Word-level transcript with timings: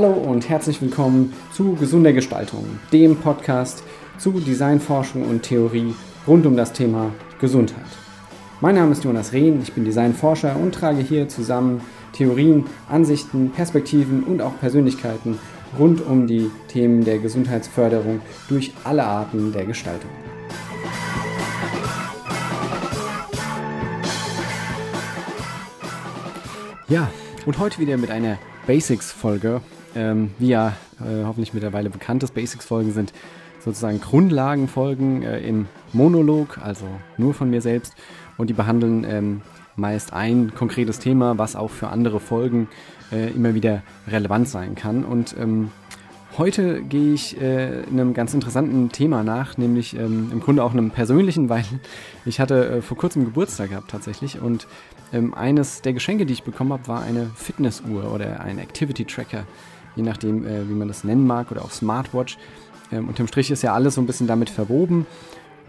Hallo 0.00 0.12
und 0.12 0.48
herzlich 0.48 0.80
willkommen 0.80 1.32
zu 1.52 1.74
Gesunder 1.74 2.12
Gestaltung, 2.12 2.64
dem 2.92 3.16
Podcast 3.16 3.82
zu 4.16 4.30
Designforschung 4.30 5.24
und 5.24 5.42
Theorie 5.42 5.92
rund 6.24 6.46
um 6.46 6.56
das 6.56 6.72
Thema 6.72 7.10
Gesundheit. 7.40 7.82
Mein 8.60 8.76
Name 8.76 8.92
ist 8.92 9.02
Jonas 9.02 9.32
Rehn, 9.32 9.60
ich 9.60 9.72
bin 9.72 9.84
Designforscher 9.84 10.54
und 10.54 10.72
trage 10.72 11.02
hier 11.02 11.28
zusammen 11.28 11.80
Theorien, 12.12 12.66
Ansichten, 12.88 13.50
Perspektiven 13.50 14.22
und 14.22 14.40
auch 14.40 14.56
Persönlichkeiten 14.60 15.36
rund 15.76 16.06
um 16.06 16.28
die 16.28 16.48
Themen 16.68 17.04
der 17.04 17.18
Gesundheitsförderung 17.18 18.20
durch 18.48 18.72
alle 18.84 19.02
Arten 19.02 19.52
der 19.52 19.66
Gestaltung. 19.66 20.10
Ja, 26.86 27.10
und 27.46 27.58
heute 27.58 27.80
wieder 27.80 27.96
mit 27.96 28.12
einer 28.12 28.38
Basics-Folge. 28.68 29.60
Ähm, 29.98 30.30
wie 30.38 30.48
ja 30.48 30.76
äh, 31.00 31.24
hoffentlich 31.24 31.54
mittlerweile 31.54 31.90
bekannt 31.90 32.22
ist, 32.22 32.32
Basics-Folgen 32.32 32.92
sind 32.92 33.12
sozusagen 33.64 34.00
Grundlagenfolgen 34.00 35.24
äh, 35.24 35.40
im 35.40 35.66
Monolog, 35.92 36.58
also 36.58 36.86
nur 37.16 37.34
von 37.34 37.50
mir 37.50 37.60
selbst. 37.60 37.94
Und 38.36 38.48
die 38.48 38.54
behandeln 38.54 39.04
ähm, 39.04 39.42
meist 39.74 40.12
ein 40.12 40.54
konkretes 40.54 41.00
Thema, 41.00 41.36
was 41.36 41.56
auch 41.56 41.70
für 41.70 41.88
andere 41.88 42.20
Folgen 42.20 42.68
äh, 43.10 43.30
immer 43.30 43.54
wieder 43.54 43.82
relevant 44.06 44.48
sein 44.48 44.76
kann. 44.76 45.04
Und 45.04 45.34
ähm, 45.36 45.72
heute 46.36 46.80
gehe 46.82 47.14
ich 47.14 47.40
äh, 47.40 47.82
einem 47.90 48.14
ganz 48.14 48.34
interessanten 48.34 48.90
Thema 48.90 49.24
nach, 49.24 49.56
nämlich 49.56 49.96
ähm, 49.96 50.30
im 50.32 50.38
Grunde 50.38 50.62
auch 50.62 50.72
einem 50.72 50.92
persönlichen, 50.92 51.48
weil 51.48 51.64
ich 52.24 52.38
hatte 52.38 52.68
äh, 52.68 52.82
vor 52.82 52.96
kurzem 52.96 53.24
Geburtstag 53.24 53.70
gehabt 53.70 53.90
tatsächlich 53.90 54.40
und 54.40 54.68
ähm, 55.12 55.34
eines 55.34 55.80
der 55.82 55.94
Geschenke, 55.94 56.26
die 56.26 56.34
ich 56.34 56.42
bekommen 56.42 56.72
habe, 56.72 56.86
war 56.86 57.02
eine 57.02 57.30
Fitnessuhr 57.34 58.12
oder 58.12 58.40
ein 58.40 58.58
Activity 58.58 59.04
Tracker, 59.04 59.44
je 59.98 60.04
nachdem, 60.04 60.46
äh, 60.46 60.66
wie 60.68 60.74
man 60.74 60.88
das 60.88 61.04
nennen 61.04 61.26
mag, 61.26 61.50
oder 61.50 61.62
auch 61.62 61.70
Smartwatch. 61.70 62.38
Ähm, 62.90 63.08
unterm 63.08 63.26
Strich 63.26 63.50
ist 63.50 63.62
ja 63.62 63.74
alles 63.74 63.96
so 63.96 64.00
ein 64.00 64.06
bisschen 64.06 64.26
damit 64.26 64.48
verwoben. 64.48 65.06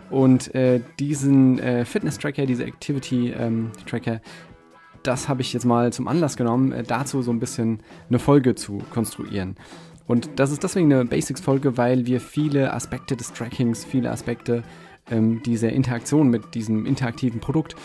Und 0.10 0.56
äh, 0.56 0.82
diesen 1.00 1.60
äh, 1.60 1.84
Fitness-Tracker, 1.84 2.46
diese 2.46 2.64
Activity-Tracker, 2.64 4.14
ähm, 4.14 4.20
das 5.04 5.28
habe 5.28 5.42
ich 5.42 5.54
jetzt 5.54 5.66
mal 5.66 5.92
zum 5.92 6.08
Anlass 6.08 6.38
genommen, 6.38 6.72
äh, 6.72 6.84
dazu 6.84 7.22
so 7.22 7.32
ein 7.32 7.40
bisschen 7.40 7.82
eine 8.10 8.20
Folge 8.20 8.56
zu 8.56 8.82
konstruieren. 8.92 9.56
Und 10.08 10.30
das 10.38 10.52
ist 10.52 10.64
deswegen 10.64 10.92
eine 10.92 11.06
Basics-Folge, 11.06 11.78
weil 11.78 12.06
wir 12.06 12.22
viele 12.22 12.74
Aspekte 12.74 13.16
des 13.16 13.34
Trackings, 13.34 13.86
viele 13.86 14.12
Aspekte 14.12 14.64
ähm, 15.12 15.44
dieser 15.44 15.72
Interaktion 15.72 16.30
mit 16.30 16.56
diesem 16.56 16.86
interaktiven 16.86 17.40
Produkt, 17.40 17.76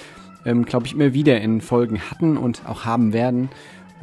ähm, 0.47 0.65
glaube 0.65 0.87
ich, 0.87 0.95
immer 0.95 1.13
wieder 1.13 1.41
in 1.41 1.61
Folgen 1.61 2.01
hatten 2.11 2.37
und 2.37 2.63
auch 2.67 2.85
haben 2.85 3.13
werden. 3.13 3.51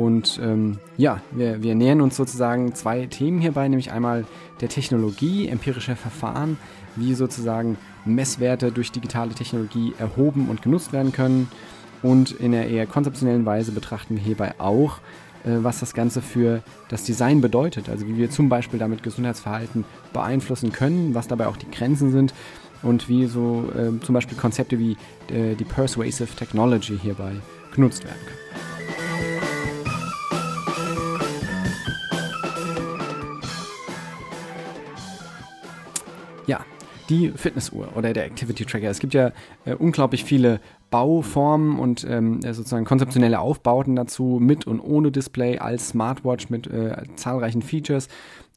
Und 0.01 0.39
ähm, 0.41 0.79
ja, 0.97 1.21
wir, 1.29 1.61
wir 1.61 1.75
nähern 1.75 2.01
uns 2.01 2.15
sozusagen 2.17 2.73
zwei 2.73 3.05
Themen 3.05 3.39
hierbei, 3.39 3.67
nämlich 3.67 3.91
einmal 3.91 4.25
der 4.59 4.67
Technologie, 4.67 5.47
empirischer 5.47 5.95
Verfahren, 5.95 6.57
wie 6.95 7.13
sozusagen 7.13 7.77
Messwerte 8.03 8.71
durch 8.71 8.91
digitale 8.91 9.35
Technologie 9.35 9.93
erhoben 9.99 10.49
und 10.49 10.63
genutzt 10.63 10.91
werden 10.91 11.11
können. 11.11 11.51
Und 12.01 12.31
in 12.31 12.51
der 12.51 12.67
eher 12.67 12.87
konzeptionellen 12.87 13.45
Weise 13.45 13.73
betrachten 13.73 14.15
wir 14.15 14.23
hierbei 14.23 14.55
auch, 14.57 14.97
äh, 15.43 15.57
was 15.61 15.81
das 15.81 15.93
Ganze 15.93 16.23
für 16.23 16.63
das 16.89 17.03
Design 17.03 17.39
bedeutet. 17.39 17.87
Also 17.87 18.07
wie 18.07 18.17
wir 18.17 18.31
zum 18.31 18.49
Beispiel 18.49 18.79
damit 18.79 19.03
Gesundheitsverhalten 19.03 19.85
beeinflussen 20.13 20.71
können, 20.71 21.13
was 21.13 21.27
dabei 21.27 21.45
auch 21.45 21.57
die 21.57 21.69
Grenzen 21.69 22.11
sind 22.11 22.33
und 22.81 23.07
wie 23.07 23.27
so 23.27 23.69
äh, 23.77 24.03
zum 24.03 24.13
Beispiel 24.13 24.35
Konzepte 24.35 24.79
wie 24.79 24.97
äh, 25.31 25.53
die 25.53 25.63
Persuasive 25.65 26.35
Technology 26.35 26.97
hierbei 26.99 27.33
genutzt 27.75 28.03
werden 28.03 28.17
können. 28.25 28.40
Die 37.11 37.31
Fitnessuhr 37.35 37.89
oder 37.95 38.13
der 38.13 38.25
Activity 38.25 38.65
Tracker. 38.65 38.89
Es 38.89 38.99
gibt 38.99 39.13
ja 39.13 39.31
äh, 39.65 39.75
unglaublich 39.75 40.23
viele 40.23 40.59
Bauformen 40.89 41.77
und 41.77 42.05
ähm, 42.09 42.39
äh, 42.43 42.53
sozusagen 42.53 42.85
konzeptionelle 42.85 43.39
Aufbauten 43.39 43.95
dazu, 43.95 44.39
mit 44.41 44.65
und 44.65 44.79
ohne 44.79 45.11
Display, 45.11 45.59
als 45.59 45.89
Smartwatch 45.89 46.49
mit 46.49 46.67
äh, 46.67 47.03
zahlreichen 47.15 47.61
Features. 47.61 48.07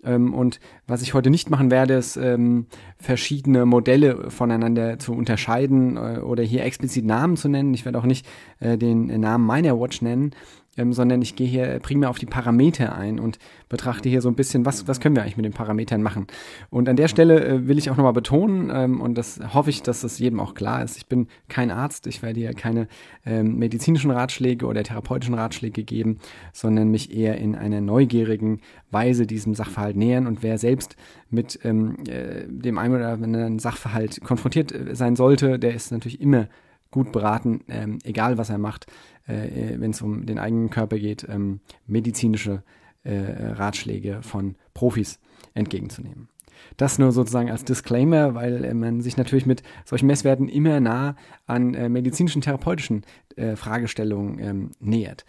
Ähm, 0.04 0.34
und 0.34 0.60
was 0.86 1.02
ich 1.02 1.14
heute 1.14 1.30
nicht 1.30 1.50
machen 1.50 1.70
werde, 1.70 1.94
ist 1.94 2.16
ähm, 2.16 2.66
verschiedene 2.98 3.66
Modelle 3.66 4.30
voneinander 4.30 4.98
zu 4.98 5.12
unterscheiden 5.12 5.96
äh, 5.96 6.18
oder 6.20 6.42
hier 6.42 6.64
explizit 6.64 7.04
Namen 7.04 7.36
zu 7.36 7.48
nennen. 7.48 7.74
Ich 7.74 7.84
werde 7.84 7.98
auch 7.98 8.04
nicht 8.04 8.26
äh, 8.60 8.78
den 8.78 9.06
Namen 9.20 9.46
meiner 9.46 9.78
Watch 9.78 10.02
nennen, 10.02 10.32
ähm, 10.76 10.92
sondern 10.92 11.22
ich 11.22 11.36
gehe 11.36 11.46
hier 11.46 11.78
primär 11.80 12.10
auf 12.10 12.18
die 12.18 12.26
Parameter 12.26 12.94
ein 12.94 13.20
und 13.20 13.38
betrachte 13.68 14.08
hier 14.08 14.20
so 14.20 14.28
ein 14.28 14.34
bisschen, 14.34 14.64
was, 14.64 14.88
was 14.88 15.00
können 15.00 15.16
wir 15.16 15.22
eigentlich 15.22 15.36
mit 15.36 15.44
den 15.44 15.52
Parametern 15.52 16.02
machen. 16.02 16.26
Und 16.70 16.88
an 16.88 16.96
der 16.96 17.08
Stelle 17.08 17.44
äh, 17.44 17.68
will 17.68 17.78
ich 17.78 17.90
auch 17.90 17.96
nochmal 17.96 18.12
betonen, 18.12 18.70
ähm, 18.72 19.00
und 19.00 19.16
das 19.16 19.40
hoffe 19.52 19.70
ich, 19.70 19.82
dass 19.82 20.00
das 20.00 20.18
jedem 20.18 20.40
auch 20.40 20.54
klar 20.54 20.82
ist, 20.82 20.96
ich 20.96 21.06
bin 21.06 21.28
kein 21.48 21.70
Arzt, 21.70 22.06
ich 22.06 22.22
werde 22.22 22.40
hier 22.40 22.54
keine 22.54 22.88
ähm, 23.24 23.58
medizinischen 23.58 24.10
Ratschläge 24.10 24.66
oder 24.66 24.82
therapeutischen 24.82 25.34
Ratschläge 25.34 25.84
geben, 25.84 26.18
sondern 26.52 26.90
mich 26.90 27.14
eher 27.14 27.38
in 27.38 27.54
einer 27.54 27.80
neugierigen 27.80 28.60
Weise 28.90 29.26
diesem 29.26 29.54
Sachverhalt 29.54 29.96
nähern 29.96 30.26
und 30.26 30.42
wer 30.42 30.58
selbst 30.58 30.96
mit 31.30 31.58
ähm, 31.64 31.96
äh, 32.08 32.46
dem 32.46 32.78
einen 32.78 32.94
oder 32.94 33.08
anderen 33.08 33.58
Sachverhalt 33.58 34.20
konfrontiert 34.22 34.72
äh, 34.72 34.94
sein 34.94 35.16
sollte, 35.16 35.58
der 35.58 35.74
ist 35.74 35.92
natürlich 35.92 36.20
immer 36.20 36.48
gut 36.94 37.10
beraten, 37.10 37.62
ähm, 37.68 37.98
egal 38.04 38.38
was 38.38 38.50
er 38.50 38.58
macht, 38.58 38.86
äh, 39.26 39.74
wenn 39.78 39.90
es 39.90 40.00
um 40.00 40.26
den 40.26 40.38
eigenen 40.38 40.70
Körper 40.70 40.96
geht, 40.96 41.26
ähm, 41.28 41.60
medizinische 41.86 42.62
äh, 43.02 43.18
Ratschläge 43.18 44.22
von 44.22 44.54
Profis 44.74 45.18
entgegenzunehmen. 45.54 46.28
Das 46.76 46.98
nur 47.00 47.10
sozusagen 47.10 47.50
als 47.50 47.64
Disclaimer, 47.64 48.36
weil 48.36 48.64
äh, 48.64 48.74
man 48.74 49.00
sich 49.00 49.16
natürlich 49.16 49.44
mit 49.44 49.64
solchen 49.84 50.06
Messwerten 50.06 50.48
immer 50.48 50.78
nah 50.78 51.16
an 51.46 51.74
äh, 51.74 51.88
medizinischen, 51.88 52.42
therapeutischen 52.42 53.02
äh, 53.34 53.56
Fragestellungen 53.56 54.38
ähm, 54.38 54.70
nähert. 54.78 55.24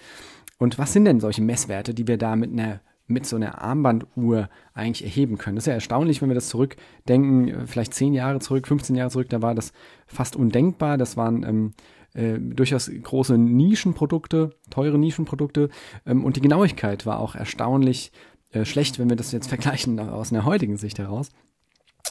Und 0.59 0.77
was 0.77 0.93
sind 0.93 1.05
denn 1.05 1.19
solche 1.19 1.41
Messwerte, 1.41 1.95
die 1.95 2.07
wir 2.07 2.17
da 2.17 2.35
mit 2.35 2.51
einer 2.51 2.79
mit 3.07 3.25
so 3.25 3.35
einer 3.35 3.61
Armbanduhr 3.61 4.49
eigentlich 4.73 5.03
erheben 5.03 5.37
können. 5.37 5.55
Das 5.55 5.63
ist 5.63 5.67
ja 5.67 5.73
erstaunlich, 5.73 6.21
wenn 6.21 6.29
wir 6.29 6.35
das 6.35 6.49
zurückdenken, 6.49 7.47
äh, 7.47 7.67
vielleicht 7.67 7.93
10 7.93 8.13
Jahre 8.13 8.39
zurück, 8.39 8.67
15 8.67 8.95
Jahre 8.95 9.11
zurück, 9.11 9.29
da 9.29 9.41
war 9.41 9.55
das 9.55 9.73
fast 10.07 10.35
undenkbar. 10.35 10.97
Das 10.97 11.17
waren 11.17 11.43
ähm, 11.43 11.73
äh, 12.13 12.39
durchaus 12.39 12.89
große 12.89 13.37
Nischenprodukte, 13.37 14.51
teure 14.69 14.97
Nischenprodukte 14.97 15.69
ähm, 16.05 16.23
und 16.23 16.35
die 16.35 16.41
Genauigkeit 16.41 17.05
war 17.05 17.19
auch 17.19 17.35
erstaunlich 17.35 18.11
äh, 18.51 18.65
schlecht, 18.65 18.97
wenn 18.99 19.09
wir 19.09 19.17
das 19.17 19.31
jetzt 19.31 19.47
vergleichen 19.49 19.99
aus 19.99 20.31
einer 20.31 20.45
heutigen 20.45 20.77
Sicht 20.77 20.97
heraus. 20.97 21.29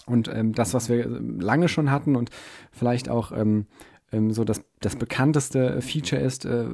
Und 0.06 0.28
ähm, 0.28 0.52
das, 0.52 0.74
was 0.74 0.88
wir 0.88 1.06
lange 1.08 1.68
schon 1.68 1.90
hatten 1.90 2.16
und 2.16 2.30
vielleicht 2.72 3.08
auch 3.08 3.32
ähm, 3.32 3.66
ähm, 4.14 4.32
so 4.32 4.44
das, 4.44 4.62
das 4.80 4.96
bekannteste 4.96 5.80
Feature 5.80 6.20
ist, 6.20 6.44
äh, 6.44 6.66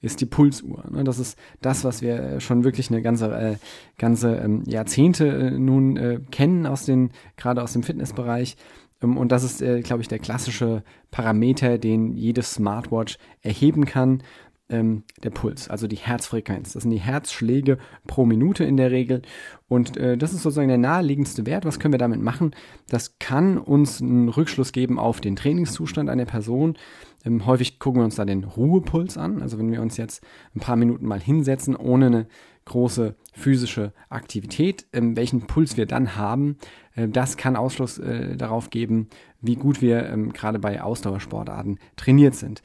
ist 0.00 0.20
die 0.20 0.26
Pulsuhr. 0.26 0.84
Ne? 0.90 1.04
Das 1.04 1.18
ist 1.18 1.38
das, 1.60 1.84
was 1.84 2.02
wir 2.02 2.40
schon 2.40 2.64
wirklich 2.64 2.90
eine 2.90 3.02
ganze, 3.02 3.32
äh, 3.34 3.56
ganze 3.98 4.36
ähm, 4.36 4.62
Jahrzehnte 4.66 5.26
äh, 5.26 5.50
nun 5.50 5.96
äh, 5.96 6.20
kennen 6.30 6.66
aus 6.66 6.84
den, 6.84 7.10
gerade 7.36 7.62
aus 7.62 7.72
dem 7.72 7.82
Fitnessbereich. 7.82 8.56
Ähm, 9.02 9.16
und 9.16 9.32
das 9.32 9.44
ist, 9.44 9.62
äh, 9.62 9.80
glaube 9.80 10.02
ich, 10.02 10.08
der 10.08 10.18
klassische 10.18 10.82
Parameter, 11.10 11.78
den 11.78 12.16
jede 12.16 12.42
Smartwatch 12.42 13.18
erheben 13.42 13.84
kann 13.84 14.22
ähm, 14.72 15.04
der 15.22 15.30
Puls, 15.30 15.68
also 15.68 15.86
die 15.86 15.96
Herzfrequenz. 15.96 16.72
Das 16.72 16.82
sind 16.82 16.90
die 16.90 17.00
Herzschläge 17.00 17.78
pro 18.06 18.24
Minute 18.24 18.64
in 18.64 18.76
der 18.76 18.90
Regel. 18.90 19.22
Und 19.68 19.96
äh, 19.96 20.16
das 20.16 20.32
ist 20.32 20.42
sozusagen 20.42 20.68
der 20.68 20.78
naheliegendste 20.78 21.46
Wert. 21.46 21.64
Was 21.64 21.78
können 21.78 21.94
wir 21.94 21.98
damit 21.98 22.20
machen? 22.20 22.52
Das 22.88 23.18
kann 23.18 23.58
uns 23.58 24.00
einen 24.00 24.28
Rückschluss 24.28 24.72
geben 24.72 24.98
auf 24.98 25.20
den 25.20 25.36
Trainingszustand 25.36 26.10
einer 26.10 26.24
Person. 26.24 26.76
Ähm, 27.24 27.46
häufig 27.46 27.78
gucken 27.78 28.00
wir 28.00 28.04
uns 28.04 28.16
da 28.16 28.24
den 28.24 28.44
Ruhepuls 28.44 29.16
an. 29.16 29.42
Also 29.42 29.58
wenn 29.58 29.70
wir 29.70 29.82
uns 29.82 29.96
jetzt 29.96 30.24
ein 30.56 30.60
paar 30.60 30.76
Minuten 30.76 31.06
mal 31.06 31.20
hinsetzen, 31.20 31.76
ohne 31.76 32.06
eine 32.06 32.26
große 32.64 33.16
physische 33.32 33.92
Aktivität, 34.08 34.86
ähm, 34.92 35.16
welchen 35.16 35.42
Puls 35.42 35.76
wir 35.76 35.86
dann 35.86 36.16
haben, 36.16 36.56
äh, 36.94 37.08
das 37.08 37.36
kann 37.36 37.56
Ausschluss 37.56 37.98
äh, 37.98 38.36
darauf 38.36 38.70
geben, 38.70 39.08
wie 39.42 39.56
gut 39.56 39.82
wir 39.82 40.08
ähm, 40.08 40.32
gerade 40.32 40.58
bei 40.58 40.82
Ausdauersportarten 40.82 41.78
trainiert 41.96 42.34
sind. 42.34 42.62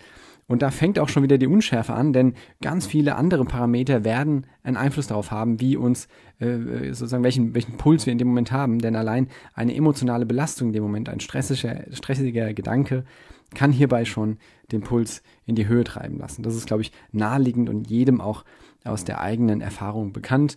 Und 0.50 0.62
da 0.62 0.72
fängt 0.72 0.98
auch 0.98 1.10
schon 1.10 1.24
wieder 1.24 1.38
die 1.38 1.48
Unschärfe 1.48 1.94
an, 1.94 2.14
denn 2.14 2.34
ganz 2.62 2.88
viele 2.88 3.18
andere 3.18 3.44
Parameter 3.44 4.06
werden 4.06 4.48
einen 4.64 4.78
Einfluss 4.78 5.08
darauf 5.08 5.30
haben, 5.30 5.60
wie 5.60 5.76
uns 5.76 6.08
äh, 6.40 6.94
sozusagen 6.94 7.24
welchen, 7.24 7.54
welchen 7.54 7.76
Puls 7.76 8.06
wir 8.06 8.14
in 8.14 8.18
dem 8.18 8.30
Moment 8.30 8.54
haben. 8.54 8.80
Denn 8.80 8.96
allein 8.96 9.28
eine 9.54 9.76
emotionale 9.76 10.26
Belastung 10.26 10.68
in 10.70 10.74
dem 10.74 10.84
Moment, 10.84 11.10
ein 11.10 11.20
stressiger, 11.20 11.84
stressiger 11.92 12.54
Gedanke, 12.54 13.04
kann 13.54 13.74
hierbei 13.74 14.06
schon 14.06 14.38
den 14.72 14.82
Puls 14.82 15.22
in 15.46 15.56
die 15.56 15.68
Höhe 15.68 15.84
treiben 15.84 16.18
lassen. 16.18 16.44
Das 16.44 16.56
ist, 16.56 16.68
glaube 16.68 16.82
ich, 16.82 16.94
naheliegend 17.12 17.70
und 17.70 17.90
jedem 17.90 18.22
auch 18.22 18.46
aus 18.86 19.04
der 19.04 19.20
eigenen 19.20 19.60
Erfahrung 19.60 20.14
bekannt. 20.14 20.56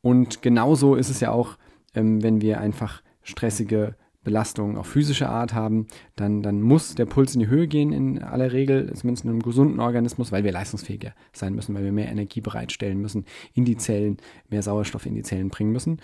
Und 0.00 0.42
genauso 0.42 0.96
ist 0.96 1.10
es 1.10 1.20
ja 1.20 1.30
auch, 1.30 1.58
ähm, 1.94 2.22
wenn 2.24 2.40
wir 2.40 2.60
einfach 2.60 3.02
stressige 3.22 3.94
Belastungen 4.28 4.76
auch 4.76 4.84
physischer 4.84 5.30
Art 5.30 5.54
haben, 5.54 5.86
dann, 6.14 6.42
dann 6.42 6.60
muss 6.60 6.94
der 6.94 7.06
Puls 7.06 7.32
in 7.34 7.40
die 7.40 7.48
Höhe 7.48 7.66
gehen 7.66 7.92
in 7.92 8.22
aller 8.22 8.52
Regel, 8.52 8.92
zumindest 8.92 9.24
in 9.24 9.30
einem 9.30 9.42
gesunden 9.42 9.80
Organismus, 9.80 10.32
weil 10.32 10.44
wir 10.44 10.52
leistungsfähiger 10.52 11.14
sein 11.32 11.54
müssen, 11.54 11.74
weil 11.74 11.84
wir 11.84 11.92
mehr 11.92 12.10
Energie 12.10 12.42
bereitstellen 12.42 13.00
müssen, 13.00 13.24
in 13.54 13.64
die 13.64 13.78
Zellen, 13.78 14.18
mehr 14.50 14.62
Sauerstoff 14.62 15.06
in 15.06 15.14
die 15.14 15.22
Zellen 15.22 15.48
bringen 15.48 15.72
müssen. 15.72 15.98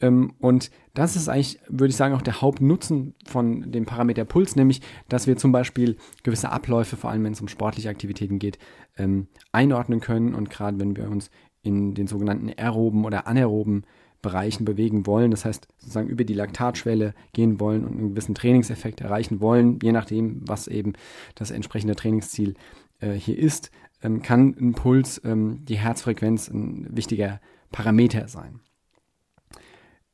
Ähm, 0.00 0.32
und 0.38 0.70
das 0.94 1.16
ist 1.16 1.28
eigentlich, 1.28 1.58
würde 1.68 1.90
ich 1.90 1.96
sagen, 1.96 2.14
auch 2.14 2.22
der 2.22 2.40
Hauptnutzen 2.40 3.14
von 3.26 3.70
dem 3.70 3.84
Parameter 3.84 4.24
Puls, 4.24 4.56
nämlich, 4.56 4.80
dass 5.10 5.26
wir 5.26 5.36
zum 5.36 5.52
Beispiel 5.52 5.96
gewisse 6.22 6.50
Abläufe, 6.50 6.96
vor 6.96 7.10
allem 7.10 7.24
wenn 7.24 7.34
es 7.34 7.42
um 7.42 7.48
sportliche 7.48 7.90
Aktivitäten 7.90 8.38
geht, 8.38 8.58
ähm, 8.96 9.28
einordnen 9.52 10.00
können. 10.00 10.34
Und 10.34 10.48
gerade 10.48 10.80
wenn 10.80 10.96
wir 10.96 11.10
uns 11.10 11.30
in 11.62 11.92
den 11.92 12.06
sogenannten 12.06 12.48
aeroben 12.58 13.04
oder 13.04 13.26
anaeroben 13.26 13.84
Bereichen 14.22 14.64
bewegen 14.64 15.06
wollen, 15.06 15.30
das 15.30 15.44
heißt 15.44 15.68
sozusagen 15.78 16.08
über 16.08 16.24
die 16.24 16.34
Laktatschwelle 16.34 17.14
gehen 17.32 17.58
wollen 17.60 17.84
und 17.84 17.98
einen 17.98 18.08
gewissen 18.10 18.34
Trainingseffekt 18.34 19.00
erreichen 19.00 19.40
wollen, 19.40 19.78
je 19.82 19.92
nachdem, 19.92 20.42
was 20.46 20.68
eben 20.68 20.92
das 21.34 21.50
entsprechende 21.50 21.96
Trainingsziel 21.96 22.54
äh, 23.00 23.12
hier 23.12 23.38
ist, 23.38 23.70
ähm, 24.02 24.22
kann 24.22 24.54
ein 24.60 24.72
Puls, 24.72 25.20
ähm, 25.24 25.64
die 25.64 25.78
Herzfrequenz 25.78 26.48
ein 26.48 26.86
wichtiger 26.90 27.40
Parameter 27.72 28.28
sein. 28.28 28.60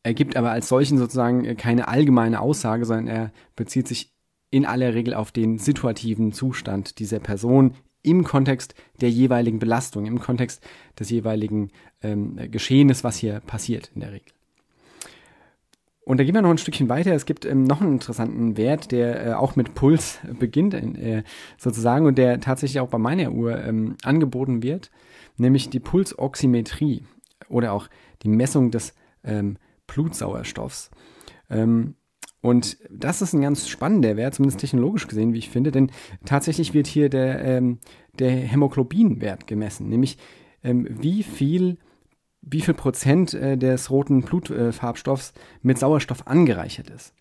Er 0.03 0.14
gibt 0.14 0.37
aber 0.37 0.52
als 0.52 0.69
solchen 0.69 0.99
sozusagen 0.99 1.44
äh, 1.44 1.55
keine 1.56 1.88
allgemeine 1.88 2.41
Aussage, 2.41 2.85
sondern 2.85 3.09
er 3.09 3.32
bezieht 3.56 3.88
sich 3.88 4.14
in 4.50 4.64
aller 4.64 4.94
Regel 4.94 5.14
auf 5.14 5.32
den 5.32 5.59
situativen 5.59 6.32
Zustand 6.32 7.00
dieser 7.00 7.19
Person 7.19 7.75
im 8.06 8.25
Kontext 8.25 8.75
der 9.00 9.11
jeweiligen 9.11 9.58
Belastung, 9.58 10.06
im 10.06 10.20
Kontext 10.20 10.64
des 10.99 11.11
jeweiligen 11.11 11.70
ähm, 12.03 12.38
Geschehens, 12.50 13.05
was 13.05 13.17
hier 13.17 13.41
passiert 13.41 13.91
in 13.94 14.00
der 14.00 14.12
Regel. 14.12 14.32
Und 16.05 16.19
da 16.19 16.25
gehen 16.25 16.35
wir 16.37 16.43
noch 16.43 16.50
ein 16.50 16.58
Stückchen 16.58 16.88
weiter. 16.88 17.12
Es 17.12 17.26
gibt 17.26 17.44
ähm, 17.44 17.64
noch 17.64 17.81
einen 17.81 17.94
interessanten 17.94 18.56
Wert, 18.56 18.93
der 18.93 19.26
äh, 19.26 19.32
auch 19.32 19.56
mit 19.56 19.75
Puls 19.75 20.20
beginnt, 20.38 20.73
äh, 20.73 21.25
sozusagen, 21.58 22.06
und 22.06 22.17
der 22.17 22.38
tatsächlich 22.41 22.79
auch 22.79 22.88
bei 22.88 22.99
meiner 22.99 23.32
Uhr 23.32 23.58
ähm, 23.58 23.97
angeboten 24.05 24.62
wird, 24.62 24.93
nämlich 25.37 25.69
die 25.69 25.81
Pulsoximetrie 25.81 27.02
oder 27.49 27.73
auch 27.73 27.88
die 28.23 28.29
Messung 28.29 28.70
des 28.70 28.94
ähm, 29.25 29.59
Blutsauerstoffs. 29.88 30.93
Ähm, 31.50 31.97
und 32.41 32.79
das 32.91 33.23
ist 33.23 33.33
ein 33.33 33.41
ganz 33.41 33.69
spannender 33.69 34.17
Wert, 34.17 34.35
zumindest 34.35 34.61
technologisch 34.61 35.09
gesehen, 35.09 35.33
wie 35.33 35.38
ich 35.38 35.50
finde, 35.50 35.73
denn 35.73 35.91
tatsächlich 36.25 36.75
wird 36.75 36.87
hier 36.87 37.09
der, 37.09 37.44
ähm, 37.44 37.79
der 38.19 38.31
Hämoglobinwert 38.31 39.47
gemessen, 39.47 39.88
nämlich 39.88 40.19
ähm, 40.62 40.87
wie 40.91 41.23
viel 41.23 41.79
wie 42.49 42.61
viel 42.61 42.75
Prozent 42.75 43.35
äh, 43.35 43.59
des 43.59 43.91
roten 43.91 44.23
Blutfarbstoffs 44.23 45.31
äh, 45.31 45.41
mit 45.62 45.79
Sauerstoff 45.79 46.29
angereichert 46.29 46.91
ist. 46.91 47.12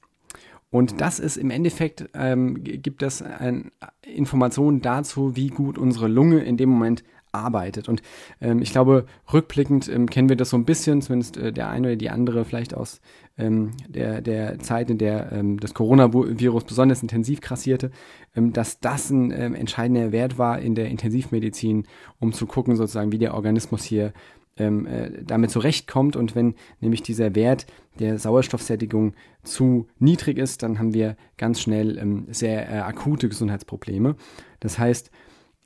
Und 0.70 1.02
das 1.02 1.20
ist 1.20 1.38
im 1.38 1.52
Endeffekt, 1.52 2.10
ähm, 2.14 2.64
gibt 2.64 3.02
das 3.02 3.22
eine 3.22 3.72
Information 4.04 4.82
dazu, 4.82 5.36
wie 5.36 5.48
gut 5.48 5.78
unsere 5.78 6.08
Lunge 6.08 6.44
in 6.44 6.58
dem 6.58 6.70
Moment 6.70 7.04
arbeitet. 7.32 7.90
Und 7.90 8.02
ähm, 8.42 8.62
ich 8.62 8.72
glaube, 8.72 9.06
rückblickend 9.32 9.88
ähm, 9.90 10.10
kennen 10.10 10.30
wir 10.30 10.36
das 10.36 10.50
so 10.50 10.58
ein 10.58 10.66
bisschen, 10.66 11.02
zumindest 11.02 11.38
äh, 11.38 11.52
der 11.52 11.70
eine 11.70 11.88
oder 11.88 11.96
die 11.96 12.10
andere 12.10 12.46
vielleicht 12.46 12.74
aus 12.74 13.02
ähm, 13.38 13.72
der, 13.88 14.22
der 14.22 14.60
Zeit, 14.60 14.90
in 14.90 14.98
der 14.98 15.32
ähm, 15.32 15.60
das 15.60 15.74
Coronavirus 15.74 16.64
besonders 16.64 17.02
intensiv 17.02 17.42
krassierte, 17.42 17.92
ähm, 18.36 18.54
dass 18.54 18.80
das 18.80 19.10
ein 19.10 19.32
ähm, 19.32 19.56
entscheidender 19.56 20.12
Wert 20.12 20.38
war 20.38 20.60
in 20.60 20.76
der 20.76 20.88
Intensivmedizin, 20.88 21.86
um 22.20 22.34
zu 22.34 22.46
gucken, 22.46 22.76
sozusagen, 22.76 23.12
wie 23.12 23.18
der 23.18 23.34
Organismus 23.34 23.84
hier 23.84 24.14
ähm, 24.58 24.86
äh, 24.86 25.12
damit 25.24 25.52
zurechtkommt. 25.52 26.16
Und 26.16 26.36
wenn 26.36 26.56
nämlich 26.80 27.04
dieser 27.04 27.36
Wert 27.36 27.66
der 28.00 28.20
Sauerstoffsättigung 28.20 29.14
zu 29.44 29.88
niedrig 30.00 30.38
ist, 30.38 30.64
dann 30.64 30.80
haben 30.80 30.94
wir 30.94 31.18
ganz 31.38 31.62
schnell 31.62 31.98
ähm, 31.98 32.28
sehr 32.30 32.70
äh, 32.70 32.80
akute 32.80 33.30
Gesundheitsprobleme. 33.30 34.16
Das 34.60 34.80
heißt, 34.80 35.12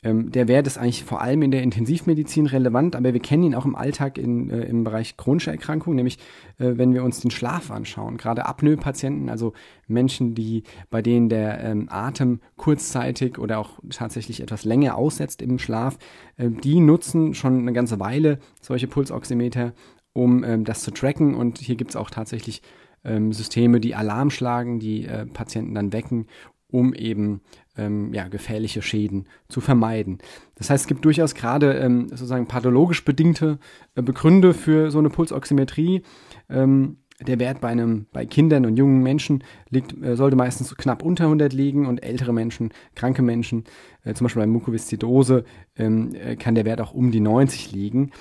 ähm, 0.01 0.31
der 0.31 0.47
Wert 0.47 0.65
ist 0.65 0.77
eigentlich 0.77 1.03
vor 1.03 1.21
allem 1.21 1.41
in 1.41 1.51
der 1.51 1.61
Intensivmedizin 1.61 2.45
relevant, 2.45 2.95
aber 2.95 3.13
wir 3.13 3.19
kennen 3.19 3.43
ihn 3.43 3.55
auch 3.55 3.65
im 3.65 3.75
Alltag 3.75 4.17
in, 4.17 4.49
äh, 4.49 4.61
im 4.63 4.83
Bereich 4.83 5.17
chronischer 5.17 5.51
Erkrankungen, 5.51 5.97
nämlich 5.97 6.17
äh, 6.57 6.73
wenn 6.75 6.93
wir 6.93 7.03
uns 7.03 7.19
den 7.19 7.31
Schlaf 7.31 7.69
anschauen. 7.69 8.17
Gerade 8.17 8.45
Apnoe-Patienten, 8.45 9.29
also 9.29 9.53
Menschen, 9.87 10.35
die, 10.35 10.63
bei 10.89 11.01
denen 11.01 11.27
der 11.27 11.61
ähm, 11.63 11.87
Atem 11.89 12.39
kurzzeitig 12.55 13.37
oder 13.37 13.59
auch 13.59 13.79
tatsächlich 13.89 14.41
etwas 14.41 14.63
länger 14.63 14.95
aussetzt 14.95 15.41
im 15.41 15.59
Schlaf, 15.59 15.97
äh, 16.37 16.49
die 16.49 16.79
nutzen 16.79 17.33
schon 17.33 17.59
eine 17.59 17.73
ganze 17.73 17.99
Weile 17.99 18.39
solche 18.61 18.87
Pulsoximeter, 18.87 19.73
um 20.13 20.45
ähm, 20.45 20.63
das 20.63 20.81
zu 20.81 20.91
tracken. 20.91 21.35
Und 21.35 21.57
hier 21.57 21.75
gibt 21.75 21.91
es 21.91 21.95
auch 21.97 22.09
tatsächlich 22.09 22.61
ähm, 23.03 23.33
Systeme, 23.33 23.81
die 23.81 23.95
Alarm 23.95 24.29
schlagen, 24.29 24.79
die 24.79 25.05
äh, 25.05 25.25
Patienten 25.25 25.75
dann 25.75 25.91
wecken, 25.91 26.27
um 26.71 26.93
eben 26.93 27.41
ähm, 27.79 28.13
ja, 28.13 28.27
gefährliche 28.27 28.81
Schäden 28.81 29.27
zu 29.47 29.61
vermeiden. 29.61 30.19
Das 30.55 30.69
heißt, 30.69 30.83
es 30.83 30.87
gibt 30.87 31.05
durchaus 31.05 31.33
gerade 31.33 31.73
ähm, 31.73 32.09
sozusagen 32.09 32.47
pathologisch 32.47 33.05
bedingte 33.05 33.59
äh, 33.95 34.01
Begründe 34.01 34.53
für 34.53 34.91
so 34.91 34.99
eine 34.99 35.09
Pulsoximetrie. 35.09 36.03
Ähm, 36.49 36.97
der 37.25 37.39
Wert 37.39 37.59
bei 37.59 37.67
einem, 37.67 38.05
bei 38.13 38.25
Kindern 38.25 38.65
und 38.65 38.77
jungen 38.77 39.03
Menschen 39.03 39.43
liegt, 39.69 40.01
äh, 40.01 40.15
sollte 40.15 40.35
meistens 40.35 40.75
knapp 40.75 41.03
unter 41.03 41.25
100 41.25 41.51
liegen 41.53 41.85
und 41.85 42.03
ältere 42.03 42.33
Menschen, 42.33 42.71
kranke 42.95 43.21
Menschen, 43.21 43.65
äh, 44.03 44.13
zum 44.13 44.25
Beispiel 44.25 44.41
bei 44.41 44.47
Mukoviszidose, 44.47 45.43
ähm, 45.77 46.15
äh, 46.15 46.35
kann 46.35 46.55
der 46.55 46.65
Wert 46.65 46.81
auch 46.81 46.93
um 46.93 47.11
die 47.11 47.19
90 47.19 47.71
liegen. 47.71 48.11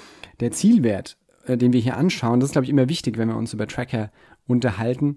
Der 0.41 0.51
Zielwert, 0.51 1.17
äh, 1.47 1.57
den 1.57 1.73
wir 1.73 1.81
hier 1.81 1.97
anschauen, 1.97 2.41
das 2.41 2.49
ist, 2.49 2.53
glaube 2.53 2.65
ich, 2.65 2.71
immer 2.71 2.89
wichtig, 2.89 3.19
wenn 3.19 3.29
wir 3.29 3.37
uns 3.37 3.53
über 3.53 3.67
Tracker 3.67 4.11
unterhalten, 4.47 5.17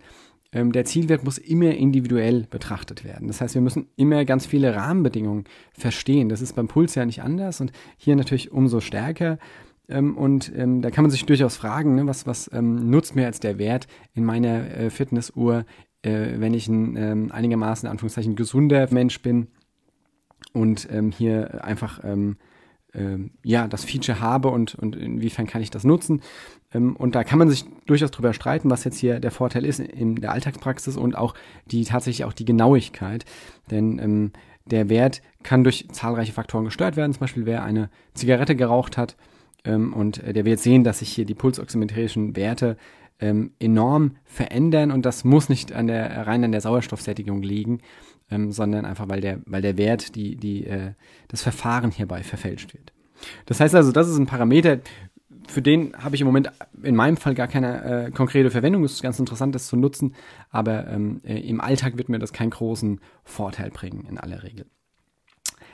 ähm, 0.53 0.71
der 0.71 0.85
Zielwert 0.85 1.23
muss 1.23 1.37
immer 1.37 1.71
individuell 1.71 2.45
betrachtet 2.49 3.03
werden. 3.05 3.27
Das 3.27 3.39
heißt, 3.39 3.55
wir 3.55 3.61
müssen 3.61 3.87
immer 3.95 4.25
ganz 4.25 4.45
viele 4.45 4.75
Rahmenbedingungen 4.75 5.45
verstehen. 5.73 6.29
Das 6.29 6.41
ist 6.41 6.55
beim 6.55 6.67
Puls 6.67 6.95
ja 6.95 7.05
nicht 7.05 7.21
anders 7.21 7.61
und 7.61 7.71
hier 7.97 8.15
natürlich 8.15 8.51
umso 8.51 8.81
stärker. 8.81 9.37
Ähm, 9.87 10.17
und 10.17 10.51
ähm, 10.55 10.81
da 10.81 10.91
kann 10.91 11.03
man 11.03 11.11
sich 11.11 11.25
durchaus 11.25 11.55
fragen, 11.55 11.95
ne, 11.95 12.07
was, 12.07 12.27
was 12.27 12.49
ähm, 12.53 12.89
nutzt 12.89 13.15
mir 13.15 13.25
als 13.25 13.39
der 13.39 13.59
Wert 13.59 13.87
in 14.13 14.25
meiner 14.25 14.69
äh, 14.75 14.89
Fitnessuhr, 14.89 15.65
äh, 16.01 16.39
wenn 16.39 16.53
ich 16.53 16.67
ein 16.67 16.95
ähm, 16.97 17.31
einigermaßen, 17.31 17.87
in 17.87 17.91
Anführungszeichen, 17.91 18.35
gesunder 18.35 18.87
Mensch 18.91 19.21
bin 19.21 19.47
und 20.53 20.87
ähm, 20.91 21.11
hier 21.11 21.63
einfach 21.63 22.01
ja, 23.43 23.69
das 23.69 23.85
Feature 23.85 24.19
habe 24.19 24.49
und, 24.49 24.75
und 24.75 24.97
inwiefern 24.97 25.47
kann 25.47 25.61
ich 25.61 25.69
das 25.69 25.85
nutzen. 25.85 26.19
Ähm, 26.73 26.95
und 26.95 27.15
da 27.15 27.23
kann 27.23 27.39
man 27.39 27.49
sich 27.49 27.65
durchaus 27.85 28.11
drüber 28.11 28.33
streiten, 28.33 28.69
was 28.69 28.83
jetzt 28.83 28.97
hier 28.97 29.19
der 29.19 29.31
Vorteil 29.31 29.65
ist 29.65 29.79
in 29.79 30.15
der 30.15 30.31
Alltagspraxis 30.31 30.97
und 30.97 31.17
auch 31.17 31.33
die 31.65 31.83
tatsächlich 31.83 32.25
auch 32.25 32.33
die 32.33 32.45
Genauigkeit. 32.45 33.25
Denn 33.69 33.99
ähm, 33.99 34.31
der 34.65 34.89
Wert 34.89 35.21
kann 35.43 35.63
durch 35.63 35.87
zahlreiche 35.91 36.33
Faktoren 36.33 36.65
gesteuert 36.65 36.95
werden. 36.95 37.13
Zum 37.13 37.21
Beispiel, 37.21 37.45
wer 37.45 37.63
eine 37.63 37.89
Zigarette 38.13 38.55
geraucht 38.55 38.97
hat 38.97 39.15
ähm, 39.65 39.93
und 39.93 40.23
äh, 40.23 40.33
der 40.33 40.45
wird 40.45 40.59
sehen, 40.59 40.83
dass 40.83 40.99
sich 40.99 41.09
hier 41.09 41.25
die 41.25 41.33
pulsoximetrischen 41.33 42.35
Werte 42.35 42.77
ähm, 43.19 43.51
enorm 43.59 44.17
verändern 44.25 44.91
und 44.91 45.05
das 45.05 45.23
muss 45.23 45.47
nicht 45.47 45.73
an 45.73 45.87
der, 45.87 46.25
rein 46.25 46.43
an 46.43 46.51
der 46.51 46.61
Sauerstoffsättigung 46.61 47.43
liegen, 47.43 47.79
ähm, 48.31 48.51
sondern 48.51 48.85
einfach, 48.85 49.09
weil 49.09 49.21
der, 49.21 49.39
weil 49.45 49.61
der 49.61 49.77
Wert, 49.77 50.15
die, 50.15 50.35
die, 50.35 50.65
äh, 50.65 50.93
das 51.27 51.43
Verfahren 51.43 51.91
hierbei 51.91 52.23
verfälscht 52.23 52.73
wird. 52.73 52.93
Das 53.45 53.59
heißt 53.59 53.75
also, 53.75 53.91
das 53.91 54.09
ist 54.09 54.17
ein 54.17 54.25
Parameter, 54.25 54.79
für 55.47 55.61
den 55.61 55.93
habe 55.97 56.15
ich 56.15 56.21
im 56.21 56.27
Moment 56.27 56.51
in 56.83 56.95
meinem 56.95 57.17
Fall 57.17 57.35
gar 57.35 57.47
keine 57.47 58.07
äh, 58.07 58.11
konkrete 58.11 58.51
Verwendung. 58.51 58.83
Es 58.83 58.93
ist 58.93 59.03
ganz 59.03 59.19
interessant, 59.19 59.55
das 59.55 59.67
zu 59.67 59.75
nutzen, 59.75 60.15
aber 60.49 60.87
ähm, 60.87 61.21
äh, 61.23 61.39
im 61.39 61.61
Alltag 61.61 61.97
wird 61.97 62.09
mir 62.09 62.19
das 62.19 62.33
keinen 62.33 62.51
großen 62.51 62.99
Vorteil 63.23 63.69
bringen, 63.69 64.05
in 64.09 64.17
aller 64.17 64.43
Regel. 64.43 64.65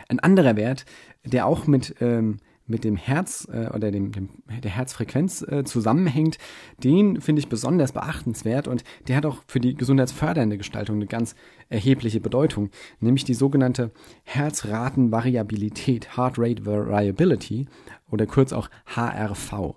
Ein 0.09 0.19
anderer 0.19 0.55
Wert, 0.55 0.85
der 1.25 1.45
auch 1.45 1.67
mit 1.67 1.95
ähm, 1.99 2.37
mit 2.67 2.83
dem 2.83 2.95
Herz 2.95 3.47
äh, 3.51 3.69
oder 3.73 3.91
dem, 3.91 4.11
dem, 4.11 4.29
der 4.63 4.71
Herzfrequenz 4.71 5.41
äh, 5.41 5.63
zusammenhängt, 5.63 6.37
den 6.83 7.21
finde 7.21 7.39
ich 7.39 7.49
besonders 7.49 7.93
beachtenswert 7.93 8.67
und 8.67 8.83
der 9.07 9.15
hat 9.15 9.25
auch 9.25 9.43
für 9.47 9.59
die 9.59 9.75
gesundheitsfördernde 9.75 10.57
Gestaltung 10.57 10.97
eine 10.97 11.07
ganz 11.07 11.35
erhebliche 11.69 12.19
Bedeutung, 12.19 12.69
nämlich 12.99 13.23
die 13.23 13.33
sogenannte 13.33 13.91
Herzratenvariabilität, 14.23 16.17
Heart 16.17 16.37
Rate 16.37 16.65
Variability 16.65 17.67
oder 18.09 18.25
kurz 18.25 18.53
auch 18.53 18.69
HRV. 18.85 19.75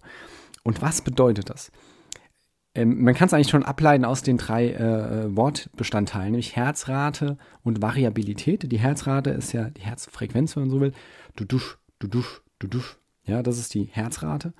Und 0.62 0.82
was 0.82 1.02
bedeutet 1.02 1.50
das? 1.50 1.72
Ähm, 2.74 3.02
man 3.02 3.14
kann 3.14 3.26
es 3.26 3.34
eigentlich 3.34 3.50
schon 3.50 3.64
ableiten 3.64 4.04
aus 4.04 4.22
den 4.22 4.36
drei 4.36 4.70
äh, 4.70 5.36
Wortbestandteilen, 5.36 6.32
nämlich 6.32 6.54
Herzrate 6.54 7.36
und 7.62 7.82
Variabilität. 7.82 8.70
Die 8.70 8.78
Herzrate 8.78 9.30
ist 9.30 9.52
ja 9.52 9.70
die 9.70 9.80
Herzfrequenz, 9.80 10.54
wenn 10.54 10.64
man 10.64 10.70
so 10.70 10.80
will. 10.80 10.92
Du 11.36 11.44
dusch, 11.44 11.78
du 11.98 12.06
dusch, 12.06 12.42
ja, 13.24 13.42
das 13.42 13.58
ist 13.58 13.74
die 13.74 13.84
Herzrate. 13.84 14.52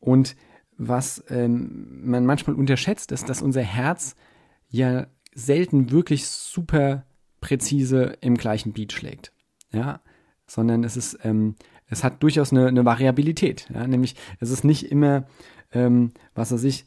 Und 0.00 0.36
was 0.76 1.24
ähm, 1.28 2.08
man 2.08 2.24
manchmal 2.24 2.56
unterschätzt, 2.56 3.10
ist, 3.12 3.28
dass 3.28 3.42
unser 3.42 3.62
Herz 3.62 4.14
ja 4.68 5.06
selten 5.34 5.90
wirklich 5.90 6.26
super 6.28 7.04
präzise 7.40 8.16
im 8.20 8.36
gleichen 8.36 8.72
Beat 8.72 8.92
schlägt. 8.92 9.32
Ja, 9.72 10.00
sondern 10.46 10.84
es 10.84 10.96
ist, 10.96 11.18
ähm, 11.24 11.56
es 11.86 12.04
hat 12.04 12.22
durchaus 12.22 12.52
eine, 12.52 12.68
eine 12.68 12.84
Variabilität. 12.84 13.68
Ja? 13.72 13.86
Nämlich, 13.86 14.14
es 14.40 14.50
ist 14.50 14.64
nicht 14.64 14.90
immer, 14.90 15.26
ähm, 15.72 16.12
was 16.34 16.52
weiß 16.52 16.64
ich, 16.64 16.86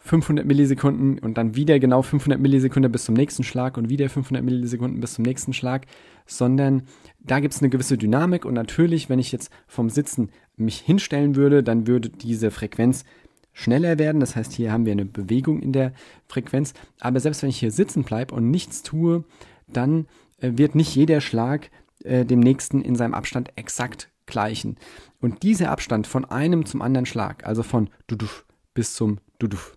500 0.00 0.46
Millisekunden 0.46 1.18
und 1.18 1.36
dann 1.36 1.54
wieder 1.56 1.78
genau 1.78 2.02
500 2.02 2.40
Millisekunden 2.40 2.90
bis 2.90 3.04
zum 3.04 3.14
nächsten 3.14 3.44
Schlag 3.44 3.76
und 3.76 3.90
wieder 3.90 4.08
500 4.08 4.42
Millisekunden 4.42 5.00
bis 5.00 5.14
zum 5.14 5.24
nächsten 5.24 5.52
Schlag, 5.52 5.86
sondern 6.26 6.82
da 7.20 7.40
gibt 7.40 7.54
es 7.54 7.60
eine 7.60 7.70
gewisse 7.70 7.98
Dynamik 7.98 8.44
und 8.44 8.54
natürlich, 8.54 9.08
wenn 9.08 9.18
ich 9.18 9.30
jetzt 9.30 9.50
vom 9.66 9.90
Sitzen 9.90 10.30
mich 10.56 10.78
hinstellen 10.78 11.36
würde, 11.36 11.62
dann 11.62 11.86
würde 11.86 12.08
diese 12.08 12.50
Frequenz 12.50 13.04
schneller 13.52 13.98
werden. 13.98 14.20
Das 14.20 14.36
heißt, 14.36 14.52
hier 14.52 14.72
haben 14.72 14.86
wir 14.86 14.92
eine 14.92 15.04
Bewegung 15.04 15.60
in 15.60 15.72
der 15.72 15.92
Frequenz. 16.28 16.72
Aber 17.00 17.20
selbst 17.20 17.42
wenn 17.42 17.50
ich 17.50 17.58
hier 17.58 17.72
sitzen 17.72 18.04
bleibe 18.04 18.34
und 18.34 18.50
nichts 18.50 18.82
tue, 18.82 19.24
dann 19.66 20.06
äh, 20.38 20.52
wird 20.54 20.74
nicht 20.74 20.94
jeder 20.94 21.20
Schlag 21.20 21.70
äh, 22.04 22.24
dem 22.24 22.40
nächsten 22.40 22.82
in 22.82 22.96
seinem 22.96 23.14
Abstand 23.14 23.50
exakt 23.56 24.10
gleichen. 24.26 24.76
Und 25.20 25.42
dieser 25.42 25.70
Abstand 25.70 26.06
von 26.06 26.24
einem 26.24 26.64
zum 26.64 26.82
anderen 26.82 27.06
Schlag, 27.06 27.46
also 27.46 27.62
von 27.62 27.90
Duduf 28.06 28.46
bis 28.74 28.94
zum 28.94 29.18
Duduf, 29.38 29.76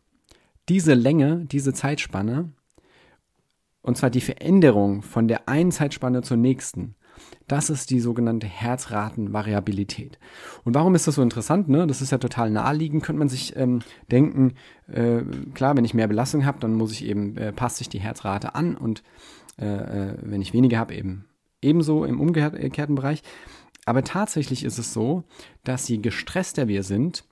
diese 0.70 0.94
Länge, 0.94 1.46
diese 1.46 1.74
Zeitspanne, 1.74 2.52
und 3.82 3.98
zwar 3.98 4.10
die 4.10 4.22
Veränderung 4.22 5.02
von 5.02 5.28
der 5.28 5.50
einen 5.50 5.72
Zeitspanne 5.72 6.22
zur 6.22 6.38
nächsten, 6.38 6.96
das 7.48 7.70
ist 7.70 7.90
die 7.90 8.00
sogenannte 8.00 8.48
Herzratenvariabilität. 8.48 10.18
Und 10.64 10.74
warum 10.74 10.96
ist 10.96 11.08
das 11.08 11.16
so 11.16 11.22
interessant? 11.22 11.70
Ne? 11.70 11.86
Das 11.86 12.02
ist 12.02 12.12
ja 12.12 12.18
total 12.18 12.50
naheliegend, 12.50 13.04
könnte 13.04 13.20
man 13.20 13.30
sich 13.30 13.56
ähm, 13.56 13.82
denken. 14.12 14.54
Äh, 14.88 15.22
klar, 15.54 15.76
wenn 15.76 15.86
ich 15.86 15.94
mehr 15.94 16.08
Belastung 16.08 16.46
habe, 16.46 16.60
dann 16.60 16.74
muss 16.74 16.92
ich 16.92 17.06
eben, 17.06 17.38
äh, 17.38 17.52
passt 17.52 17.78
sich 17.78 17.90
die 17.90 18.00
Herzrate 18.00 18.56
an 18.56 18.76
und 18.76 19.04
äh, 19.60 19.66
äh 19.66 20.18
wenn 20.22 20.42
ich 20.42 20.54
weniger 20.54 20.80
habe, 20.80 20.96
eben 20.96 21.26
ebenso 21.62 22.06
im 22.06 22.20
umgekehrten 22.20 22.96
Bereich. 22.96 23.22
Aber 23.86 24.04
tatsächlich 24.04 24.64
ist 24.64 24.78
es 24.78 24.94
so, 24.94 25.24
dass 25.64 25.88
je 25.88 25.98
gestresster 25.98 26.68
wir 26.68 26.84
sind, 26.84 27.26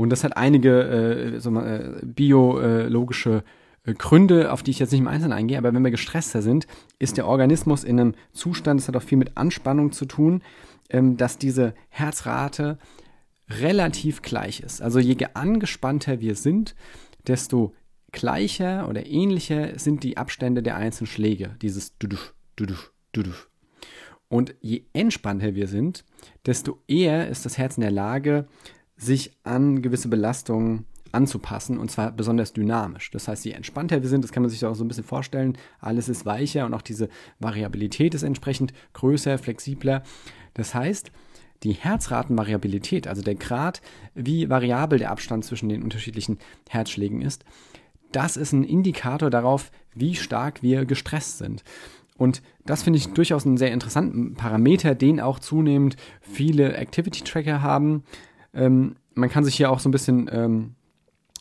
und 0.00 0.10
das 0.10 0.24
hat 0.24 0.36
einige 0.36 0.82
äh, 0.82 1.40
so, 1.40 1.54
äh, 1.58 2.00
biologische 2.02 3.44
äh, 3.84 3.94
Gründe, 3.94 4.52
auf 4.52 4.62
die 4.62 4.70
ich 4.70 4.78
jetzt 4.78 4.92
nicht 4.92 5.00
im 5.00 5.08
Einzelnen 5.08 5.32
eingehe, 5.32 5.58
aber 5.58 5.74
wenn 5.74 5.82
wir 5.82 5.90
gestresster 5.90 6.42
sind, 6.42 6.66
ist 6.98 7.16
der 7.16 7.26
Organismus 7.26 7.84
in 7.84 8.00
einem 8.00 8.14
Zustand, 8.32 8.80
das 8.80 8.88
hat 8.88 8.96
auch 8.96 9.02
viel 9.02 9.18
mit 9.18 9.36
Anspannung 9.36 9.92
zu 9.92 10.06
tun, 10.06 10.42
ähm, 10.88 11.16
dass 11.16 11.38
diese 11.38 11.74
Herzrate 11.88 12.78
relativ 13.48 14.22
gleich 14.22 14.60
ist. 14.60 14.80
Also 14.80 15.00
je 15.00 15.16
angespannter 15.34 16.20
wir 16.20 16.34
sind, 16.34 16.74
desto 17.26 17.74
gleicher 18.12 18.88
oder 18.88 19.06
ähnlicher 19.06 19.78
sind 19.78 20.02
die 20.02 20.16
Abstände 20.16 20.62
der 20.62 20.76
einzelnen 20.76 21.08
Schläge, 21.08 21.56
dieses 21.60 21.98
Duduf, 21.98 22.34
Duduf, 22.56 22.92
Duduf. 23.12 23.50
Und 24.28 24.54
je 24.60 24.84
entspannter 24.92 25.54
wir 25.54 25.66
sind, 25.66 26.04
desto 26.46 26.78
eher 26.86 27.28
ist 27.28 27.44
das 27.44 27.58
Herz 27.58 27.76
in 27.76 27.80
der 27.82 27.90
Lage, 27.90 28.46
sich 29.00 29.36
an 29.42 29.82
gewisse 29.82 30.08
Belastungen 30.08 30.86
anzupassen 31.12 31.78
und 31.78 31.90
zwar 31.90 32.12
besonders 32.12 32.52
dynamisch. 32.52 33.10
Das 33.10 33.26
heißt, 33.26 33.44
je 33.44 33.52
entspannter 33.52 34.02
wir 34.02 34.08
sind, 34.08 34.22
das 34.22 34.30
kann 34.30 34.42
man 34.42 34.50
sich 34.50 34.64
auch 34.64 34.74
so 34.74 34.84
ein 34.84 34.88
bisschen 34.88 35.04
vorstellen, 35.04 35.58
alles 35.80 36.08
ist 36.08 36.26
weicher 36.26 36.66
und 36.66 36.74
auch 36.74 36.82
diese 36.82 37.08
Variabilität 37.40 38.14
ist 38.14 38.22
entsprechend 38.22 38.72
größer, 38.92 39.38
flexibler. 39.38 40.02
Das 40.54 40.74
heißt, 40.74 41.10
die 41.62 41.72
Herzratenvariabilität, 41.72 43.06
also 43.06 43.22
der 43.22 43.34
Grad, 43.34 43.82
wie 44.14 44.48
variabel 44.48 44.98
der 44.98 45.10
Abstand 45.10 45.44
zwischen 45.44 45.68
den 45.68 45.82
unterschiedlichen 45.82 46.38
Herzschlägen 46.68 47.22
ist, 47.22 47.44
das 48.12 48.36
ist 48.36 48.52
ein 48.52 48.64
Indikator 48.64 49.30
darauf, 49.30 49.70
wie 49.94 50.14
stark 50.14 50.62
wir 50.62 50.84
gestresst 50.84 51.38
sind. 51.38 51.62
Und 52.16 52.42
das 52.66 52.82
finde 52.82 52.98
ich 52.98 53.08
durchaus 53.08 53.46
einen 53.46 53.56
sehr 53.56 53.72
interessanten 53.72 54.34
Parameter, 54.34 54.94
den 54.94 55.20
auch 55.20 55.38
zunehmend 55.38 55.96
viele 56.20 56.76
Activity 56.76 57.24
Tracker 57.24 57.62
haben. 57.62 58.04
Ähm, 58.54 58.96
man 59.14 59.28
kann 59.28 59.44
sich 59.44 59.56
hier 59.56 59.70
auch 59.70 59.80
so 59.80 59.88
ein 59.88 59.92
bisschen 59.92 60.30
ähm, 60.32 60.74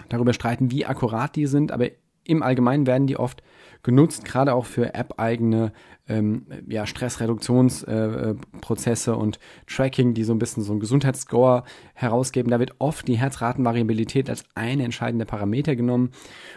darüber 0.09 0.33
streiten, 0.33 0.71
wie 0.71 0.85
akkurat 0.85 1.35
die 1.35 1.47
sind, 1.47 1.71
aber 1.71 1.87
im 2.23 2.43
Allgemeinen 2.43 2.85
werden 2.85 3.07
die 3.07 3.17
oft 3.17 3.41
genutzt, 3.81 4.25
gerade 4.25 4.53
auch 4.53 4.65
für 4.65 4.93
App-eigene 4.93 5.71
ähm, 6.07 6.45
ja, 6.67 6.85
Stressreduktionsprozesse 6.85 9.11
äh, 9.11 9.15
und 9.15 9.39
Tracking, 9.67 10.13
die 10.13 10.23
so 10.23 10.33
ein 10.33 10.39
bisschen 10.39 10.63
so 10.63 10.73
einen 10.73 10.81
Gesundheitsscore 10.81 11.63
herausgeben. 11.93 12.51
Da 12.51 12.59
wird 12.59 12.75
oft 12.79 13.07
die 13.07 13.17
Herzratenvariabilität 13.17 14.29
als 14.29 14.43
eine 14.53 14.83
entscheidende 14.83 15.25
Parameter 15.25 15.75
genommen. 15.75 16.11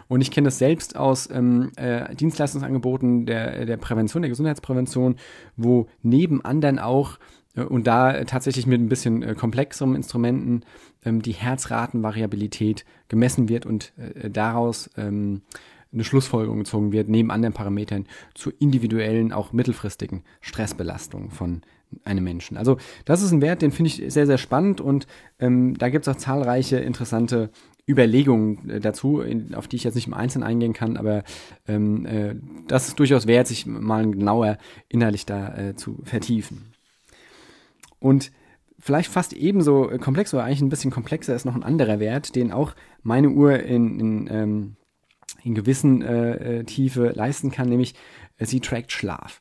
Und 0.09 0.21
ich 0.21 0.30
kenne 0.30 0.47
das 0.47 0.59
selbst 0.59 0.97
aus 0.97 1.30
ähm, 1.30 1.71
äh, 1.76 2.14
Dienstleistungsangeboten 2.14 3.25
der, 3.25 3.64
der 3.66 3.76
Prävention, 3.76 4.23
der 4.23 4.30
Gesundheitsprävention, 4.30 5.16
wo 5.56 5.87
neben 6.02 6.44
anderen 6.44 6.78
auch 6.78 7.18
und 7.54 7.87
da 7.87 8.25
tatsächlich 8.25 8.66
mit 8.66 8.80
ein 8.80 8.88
bisschen 8.88 9.23
äh, 9.23 9.35
komplexeren 9.35 9.94
Instrumenten 9.94 10.62
ähm, 11.04 11.23
die 11.23 11.32
Herzratenvariabilität 11.32 12.85
gemessen 13.09 13.49
wird 13.49 13.66
und 13.66 13.92
äh, 13.97 14.30
daraus 14.30 14.90
ähm, 14.97 15.42
eine 15.92 16.04
Schlussfolgerung 16.04 16.59
gezogen 16.59 16.92
wird, 16.92 17.09
neben 17.09 17.30
anderen 17.30 17.52
Parametern 17.52 18.06
zur 18.35 18.54
individuellen, 18.59 19.32
auch 19.32 19.52
mittelfristigen 19.52 20.23
Stressbelastung 20.40 21.30
von 21.30 21.62
einem 22.04 22.25
Menschen. 22.25 22.56
Also 22.56 22.78
das 23.04 23.23
ist 23.23 23.32
ein 23.32 23.42
Wert, 23.42 23.61
den 23.61 23.71
finde 23.71 23.88
ich 23.88 24.02
sehr, 24.12 24.26
sehr 24.26 24.38
spannend 24.38 24.80
und 24.80 25.06
ähm, 25.38 25.76
da 25.76 25.90
gibt 25.90 26.06
es 26.06 26.14
auch 26.14 26.18
zahlreiche 26.18 26.78
interessante 26.78 27.50
Überlegungen 27.87 28.71
äh, 28.71 28.80
dazu, 28.80 29.21
in, 29.21 29.54
auf 29.54 29.68
die 29.68 29.76
ich 29.76 29.85
jetzt 29.85 29.94
nicht 29.94 30.06
im 30.06 30.14
Einzelnen 30.14 30.47
eingehen 30.47 30.73
kann, 30.73 30.97
aber 30.97 31.25
ähm, 31.68 32.06
äh, 32.06 32.35
das 32.66 32.88
ist 32.88 32.99
durchaus 32.99 33.26
wert, 33.26 33.47
sich 33.47 33.66
mal 33.66 34.11
genauer 34.11 34.56
innerlich 34.88 35.26
da 35.26 35.54
äh, 35.54 35.76
zu 35.76 35.99
vertiefen. 36.04 36.72
Und 38.02 38.32
vielleicht 38.78 39.11
fast 39.11 39.32
ebenso 39.32 39.88
komplex 40.00 40.35
oder 40.35 40.44
eigentlich 40.44 40.61
ein 40.61 40.68
bisschen 40.68 40.90
komplexer 40.90 41.35
ist 41.35 41.44
noch 41.44 41.54
ein 41.54 41.62
anderer 41.62 42.00
Wert, 42.00 42.35
den 42.35 42.52
auch 42.52 42.75
meine 43.02 43.30
Uhr 43.30 43.61
in, 43.61 44.00
in, 44.00 44.28
ähm, 44.30 44.76
in 45.44 45.54
gewissen 45.54 46.02
äh, 46.02 46.59
äh, 46.59 46.64
Tiefe 46.64 47.12
leisten 47.14 47.52
kann, 47.52 47.68
nämlich 47.68 47.94
äh, 48.38 48.44
sie 48.44 48.61
trackt 48.61 48.90
Schlaf. 48.92 49.40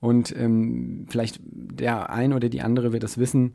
Und 0.00 0.34
ähm, 0.36 1.06
vielleicht 1.08 1.40
der 1.42 2.10
ein 2.10 2.32
oder 2.32 2.48
die 2.48 2.62
andere 2.62 2.92
wird 2.92 3.02
das 3.02 3.18
wissen, 3.18 3.54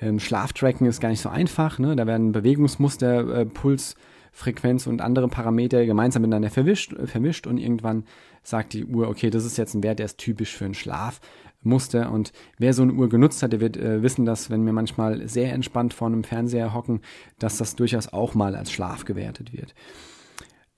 ähm, 0.00 0.18
Schlaftracken 0.18 0.86
ist 0.86 1.00
gar 1.00 1.10
nicht 1.10 1.20
so 1.20 1.28
einfach. 1.28 1.78
Ne? 1.78 1.94
Da 1.94 2.06
werden 2.06 2.32
Bewegungsmuster, 2.32 3.40
äh, 3.40 3.46
Puls, 3.46 3.96
Frequenz 4.32 4.86
und 4.86 5.00
andere 5.00 5.28
Parameter 5.28 5.84
gemeinsam 5.86 6.22
miteinander 6.22 6.50
verwischt, 6.50 6.94
vermischt 7.04 7.46
und 7.46 7.58
irgendwann 7.58 8.04
sagt 8.42 8.72
die 8.72 8.84
Uhr, 8.84 9.08
okay, 9.08 9.30
das 9.30 9.44
ist 9.44 9.56
jetzt 9.56 9.74
ein 9.74 9.82
Wert, 9.82 10.00
der 10.00 10.06
ist 10.06 10.18
typisch 10.18 10.56
für 10.56 10.64
einen 10.64 10.74
Schlaf. 10.74 11.20
Muster. 11.64 12.10
Und 12.12 12.32
wer 12.58 12.72
so 12.72 12.82
eine 12.82 12.92
Uhr 12.92 13.08
genutzt 13.08 13.42
hat, 13.42 13.52
der 13.52 13.60
wird 13.60 13.76
äh, 13.76 14.02
wissen, 14.02 14.24
dass 14.24 14.50
wenn 14.50 14.64
wir 14.66 14.72
manchmal 14.72 15.28
sehr 15.28 15.52
entspannt 15.52 15.94
vor 15.94 16.08
einem 16.08 16.24
Fernseher 16.24 16.74
hocken, 16.74 17.00
dass 17.38 17.56
das 17.56 17.76
durchaus 17.76 18.12
auch 18.12 18.34
mal 18.34 18.54
als 18.54 18.70
Schlaf 18.70 19.04
gewertet 19.04 19.52
wird. 19.52 19.74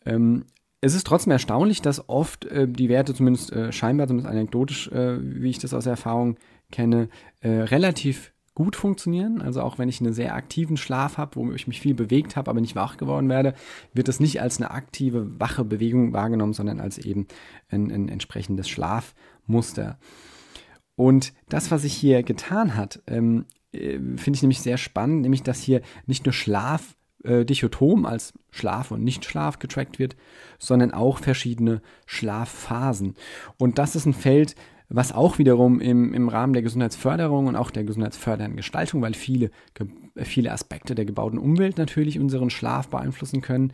Ähm, 0.05 0.45
es 0.81 0.95
ist 0.95 1.07
trotzdem 1.07 1.33
erstaunlich, 1.33 1.83
dass 1.83 2.09
oft 2.09 2.45
äh, 2.47 2.69
die 2.69 2.89
Werte, 2.89 3.15
zumindest 3.15 3.53
äh, 3.53 3.73
scheinbar, 3.73 4.07
zumindest 4.07 4.31
anekdotisch, 4.31 4.89
äh, 4.89 5.19
wie 5.21 5.51
ich 5.51 5.59
das 5.59 5.75
aus 5.75 5.87
Erfahrung 5.87 6.37
kenne, 6.71 7.09
äh, 7.41 7.49
relativ 7.49 8.33
gut 8.57 8.75
funktionieren. 8.75 9.43
Also 9.43 9.61
auch 9.63 9.79
wenn 9.79 9.89
ich 9.89 10.01
einen 10.01 10.15
sehr 10.15 10.35
aktiven 10.35 10.77
Schlaf 10.77 11.19
habe, 11.19 11.37
wo 11.37 11.53
ich 11.53 11.67
mich 11.67 11.81
viel 11.81 11.95
bewegt 11.95 12.37
habe, 12.37 12.51
aber 12.51 12.61
nicht 12.61 12.75
wach 12.75 12.97
geworden 12.97 13.29
werde, 13.29 13.55
wird 13.93 14.09
das 14.09 14.19
nicht 14.19 14.41
als 14.41 14.57
eine 14.57 14.71
aktive, 14.71 15.39
wache 15.39 15.65
Bewegung 15.65 16.13
wahrgenommen, 16.13 16.55
sondern 16.55 16.81
als 16.81 16.99
eben 16.99 17.27
ein, 17.69 17.91
ein 17.91 18.09
entsprechendes 18.09 18.69
Schlafmuster. 18.69 19.99
Und 20.97 21.33
das, 21.49 21.71
was 21.71 21.83
sich 21.83 21.95
hier 21.95 22.23
getan 22.23 22.75
hat, 22.75 23.03
ähm, 23.07 23.45
äh, 23.73 23.99
finde 24.17 24.33
ich 24.33 24.43
nämlich 24.43 24.61
sehr 24.61 24.79
spannend, 24.79 25.23
nämlich 25.23 25.43
dass 25.43 25.61
hier 25.61 25.83
nicht 26.07 26.25
nur 26.25 26.33
Schlaf 26.33 26.97
äh, 27.23 27.45
dichotom 27.45 28.07
als 28.07 28.33
Schlaf 28.51 28.91
und 28.91 29.05
Nichtschlaf 29.05 29.59
getrackt 29.59 29.99
wird, 29.99 30.17
sondern 30.59 30.93
auch 30.93 31.19
verschiedene 31.19 31.83
Schlafphasen. 32.07 33.15
Und 33.59 33.79
das 33.79 33.97
ist 33.97 34.07
ein 34.07 34.15
Feld, 34.15 34.55
was 34.89 35.13
auch 35.13 35.39
wiederum 35.39 35.81
im, 35.81 36.15
im 36.15 36.29
Rahmen 36.29 36.53
der 36.53 36.63
Gesundheitsförderung 36.63 37.47
und 37.47 37.57
auch 37.57 37.71
der 37.71 37.85
gesundheitsfördernden 37.85 38.57
Gestaltung, 38.57 39.03
weil 39.03 39.15
viele, 39.15 39.51
viele 40.15 40.53
Aspekte 40.53 40.95
der 40.95 41.05
gebauten 41.05 41.39
Umwelt 41.39 41.77
natürlich 41.77 42.21
unseren 42.21 42.51
Schlaf 42.51 42.89
beeinflussen 42.89 43.43
können, 43.43 43.73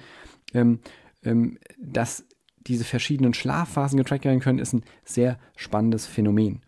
ähm, 0.54 0.80
ähm, 1.22 1.58
dass 1.78 2.24
diese 2.66 2.84
verschiedenen 2.84 3.34
Schlafphasen 3.34 3.98
getrackt 3.98 4.24
werden 4.24 4.40
können, 4.40 4.58
ist 4.58 4.72
ein 4.72 4.84
sehr 5.04 5.38
spannendes 5.56 6.06
Phänomen. 6.06 6.62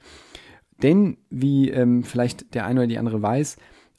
Denn, 0.83 1.19
wie 1.31 1.71
ähm, 1.71 2.03
vielleicht 2.05 2.55
der 2.55 2.67
eine 2.67 2.81
oder 2.81 2.87
die 2.87 2.99
andere 2.99 3.23
weiß, 3.23 3.57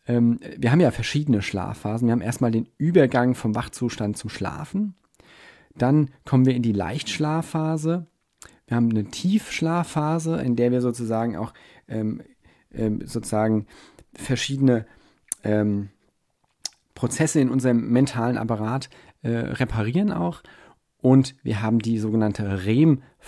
ähm, 0.08 0.40
wir 0.58 0.72
haben 0.72 0.82
ja 0.82 0.92
verschiedene 0.92 1.42
Schlafphasen. 1.42 2.08
Wir 2.08 2.12
haben 2.14 2.22
erstmal 2.22 2.52
den 2.52 2.70
Übergang 2.78 3.36
vom 3.36 3.56
Wachzustand 3.56 4.18
zum 4.18 4.30
Schlafen. 4.30 4.96
Dann 5.76 6.10
kommen 6.26 6.46
wir 6.46 6.56
in 6.56 6.62
die 6.62 6.72
Leichtschlafphase. 6.72 8.08
Wir 8.68 8.78
haben 8.78 8.90
eine 8.90 9.06
Tiefschlafphase, 9.06 10.38
in 10.42 10.56
der 10.56 10.72
wir 10.72 10.82
sozusagen 10.82 11.36
auch 11.36 11.54
ähm, 11.88 12.22
ähm, 12.74 13.06
sozusagen 13.06 13.68
verschiedene 14.14 14.86
ähm, 15.44 15.90
Prozesse 16.94 17.40
in 17.40 17.50
unserem 17.50 17.90
mentalen 17.92 18.38
Apparat 18.38 18.90
äh, 19.22 19.30
reparieren 19.30 20.12
auch. 20.12 20.42
Und 21.02 21.36
wir 21.44 21.62
haben 21.62 21.80
die 21.80 22.00
sogenannte 22.00 22.66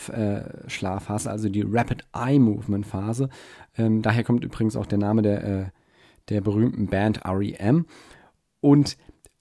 REM-Schlafphase, 0.09 1.29
also 1.29 1.49
die 1.49 1.65
Rapid 1.67 2.05
Eye 2.13 2.39
Movement 2.39 2.85
Phase. 2.85 3.29
Ähm, 3.77 4.01
daher 4.01 4.23
kommt 4.23 4.43
übrigens 4.43 4.75
auch 4.75 4.85
der 4.85 4.97
Name 4.97 5.21
der, 5.21 5.43
äh, 5.43 5.65
der 6.29 6.41
berühmten 6.41 6.87
Band 6.87 7.21
REM. 7.25 7.85
Und 8.59 8.97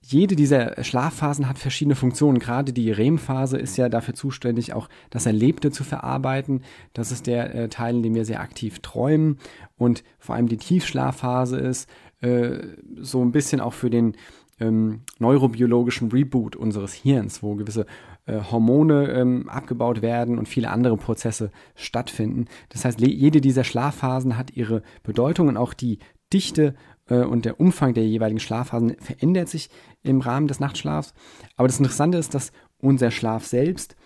jede 0.09 0.37
dieser 0.37 0.85
Schlafphasen 0.85 1.49
hat 1.49 1.59
verschiedene 1.59 1.97
Funktionen. 1.97 2.39
Gerade 2.39 2.73
die 2.73 2.93
REM-Phase 2.93 3.59
ist 3.59 3.77
ja 3.77 3.89
dafür 3.89 4.15
zuständig, 4.15 4.73
auch 4.73 4.89
das 5.11 5.27
Erlebte 5.27 5.73
zu 5.73 5.83
verarbeiten. 5.83 6.63
Das 6.93 7.11
ist 7.11 7.27
der 7.27 7.55
äh, 7.55 7.69
Teil, 7.69 7.97
in 7.97 8.03
dem 8.05 8.15
wir 8.15 8.25
sehr 8.25 8.41
aktiv 8.41 8.79
träumen. 8.81 9.39
Und 9.77 10.05
vor 10.19 10.37
allem 10.37 10.49
die 10.49 10.59
Tiefschlafphase 10.59 11.59
ist 11.59 11.91
äh, 12.21 12.59
so 13.01 13.21
ein 13.21 13.33
bisschen 13.33 13.61
auch 13.61 13.73
für 13.73 13.91
den 13.91 14.17
ähm, 14.61 15.01
neurobiologischen 15.19 16.11
Reboot 16.13 16.55
unseres 16.55 16.93
Hirns, 16.93 17.43
wo 17.43 17.57
gewisse 17.57 17.87
äh, 18.27 18.41
Hormone 18.51 19.11
ähm, 19.13 19.49
abgebaut 19.49 20.03
werden 20.03 20.39
und 20.39 20.49
viele 20.49 20.71
andere 20.71 20.97
Prozesse 20.97 21.51
stattfinden. 21.75 22.47
Das 22.69 22.85
heißt, 22.85 23.01
jede 23.01 23.41
dieser 23.41 23.65
Schlafphasen 23.65 24.37
hat 24.37 24.51
ihre 24.51 24.83
Bedeutung 25.03 25.49
und 25.49 25.57
auch 25.57 25.73
die 25.73 25.99
Dichte 26.33 26.75
äh, 27.09 27.21
und 27.21 27.45
der 27.45 27.61
Umfang 27.61 27.95
der 27.95 28.07
jeweiligen 28.07 28.41
Schlafphasen 28.41 28.97
verändert 28.99 29.49
sich 29.49 29.71
im 30.03 30.21
Rahmen 30.21 30.49
des 30.49 30.61
Nachtschlafs. 30.61 31.15
Aber 31.57 31.69
das 31.69 31.79
Interessante 31.79 32.19
ist, 32.19 32.35
dass 32.35 32.53
unser 32.79 33.11
Schlaf 33.11 33.47
selbst 33.47 33.97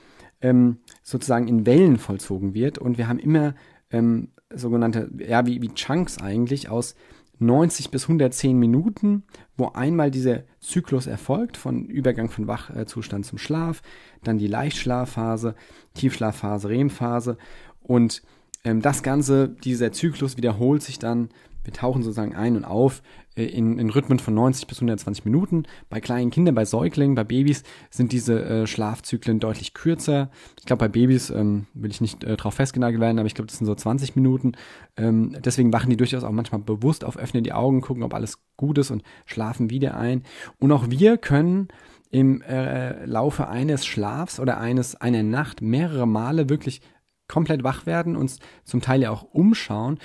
ähm, 0.41 0.79
sozusagen 1.03 1.49
in 1.49 1.67
Wellen 1.67 1.99
vollzogen 1.99 2.55
wird 2.55 2.79
und 2.79 2.99
wir 2.99 3.09
haben 3.09 3.19
immer 3.19 3.55
ähm, 3.91 4.29
sogenannte, 4.53 5.11
ja, 5.19 5.47
wie, 5.47 5.63
wie 5.63 5.75
Chunks 5.75 6.19
eigentlich 6.19 6.69
aus 6.69 6.95
90 7.41 7.91
bis 7.91 8.05
110 8.05 8.59
Minuten, 8.59 9.25
wo 9.57 9.69
einmal 9.69 10.11
dieser 10.11 10.45
Zyklus 10.61 11.07
erfolgt 11.07 11.57
von 11.57 11.87
Übergang 11.87 12.31
von 12.31 12.47
Wachzustand 12.47 13.27
zum 13.27 13.39
Schlaf, 13.39 13.83
dann 14.23 14.39
die 14.39 14.47
Leichtschlafphase, 14.47 15.55
Tiefschlafphase, 15.95 16.69
REM-Phase 16.69 17.39
und 17.83 18.23
ähm, 18.65 18.83
das 18.83 19.03
Ganze, 19.03 19.49
dieser 19.49 19.93
Zyklus 19.93 20.37
wiederholt 20.37 20.83
sich 20.83 20.99
dann 20.99 21.31
wir 21.65 21.73
tauchen 21.73 22.03
sozusagen 22.03 22.35
ein 22.35 22.57
und 22.57 22.65
auf 22.65 23.03
in, 23.45 23.79
in 23.79 23.91
Rhythmen 23.91 24.19
von 24.19 24.35
90 24.35 24.67
bis 24.67 24.79
120 24.79 25.25
Minuten. 25.25 25.65
Bei 25.89 26.01
kleinen 26.01 26.31
Kindern, 26.31 26.55
bei 26.55 26.65
Säuglingen, 26.65 27.15
bei 27.15 27.25
Babys 27.25 27.63
sind 27.91 28.13
diese 28.13 28.45
äh, 28.45 28.67
Schlafzyklen 28.67 29.41
deutlich 29.41 29.75
kürzer. 29.75 30.31
Ich 30.59 30.67
glaube, 30.67 30.81
bei 30.81 30.89
Babys 30.89 31.31
ähm, 31.31 31.67
will 31.75 31.91
ich 31.91 32.01
nicht 32.01 32.25
äh, 32.25 32.37
drauf 32.37 32.55
festgenagelt 32.55 33.01
werden, 33.01 33.19
aber 33.19 33.27
ich 33.27 33.35
glaube, 33.35 33.49
das 33.49 33.59
sind 33.59 33.67
so 33.67 33.75
20 33.75 34.17
Minuten. 34.17 34.53
Ähm, 34.97 35.37
deswegen 35.45 35.73
wachen 35.73 35.91
die 35.91 35.97
durchaus 35.97 36.25
auch 36.25 36.33
manchmal 36.33 36.61
bewusst 36.61 37.05
auf, 37.05 37.17
öffnen 37.17 37.45
die 37.45 37.53
Augen, 37.53 37.81
gucken, 37.81 38.03
ob 38.03 38.15
alles 38.15 38.39
gut 38.57 38.79
ist 38.79 38.91
und 38.91 39.03
schlafen 39.27 39.71
wieder 39.71 39.97
ein. 39.97 40.25
Und 40.59 40.73
auch 40.73 40.91
wir 40.91 41.17
können 41.19 41.69
im 42.11 42.43
äh, 42.43 43.05
Laufe 43.07 43.49
eines 43.49 43.87
Schlafs 43.87 44.41
oder 44.41 44.59
eines 44.59 44.97
einer 44.97 45.23
Nacht 45.23 45.63
mehrere 45.63 46.07
Male 46.07 46.49
wirklich 46.49 46.81
komplett 47.31 47.63
wach 47.63 47.87
werden, 47.87 48.17
uns 48.17 48.41
zum 48.65 48.81
Teil 48.81 49.03
ja 49.03 49.11
auch 49.11 49.23
umschauen 49.23 49.99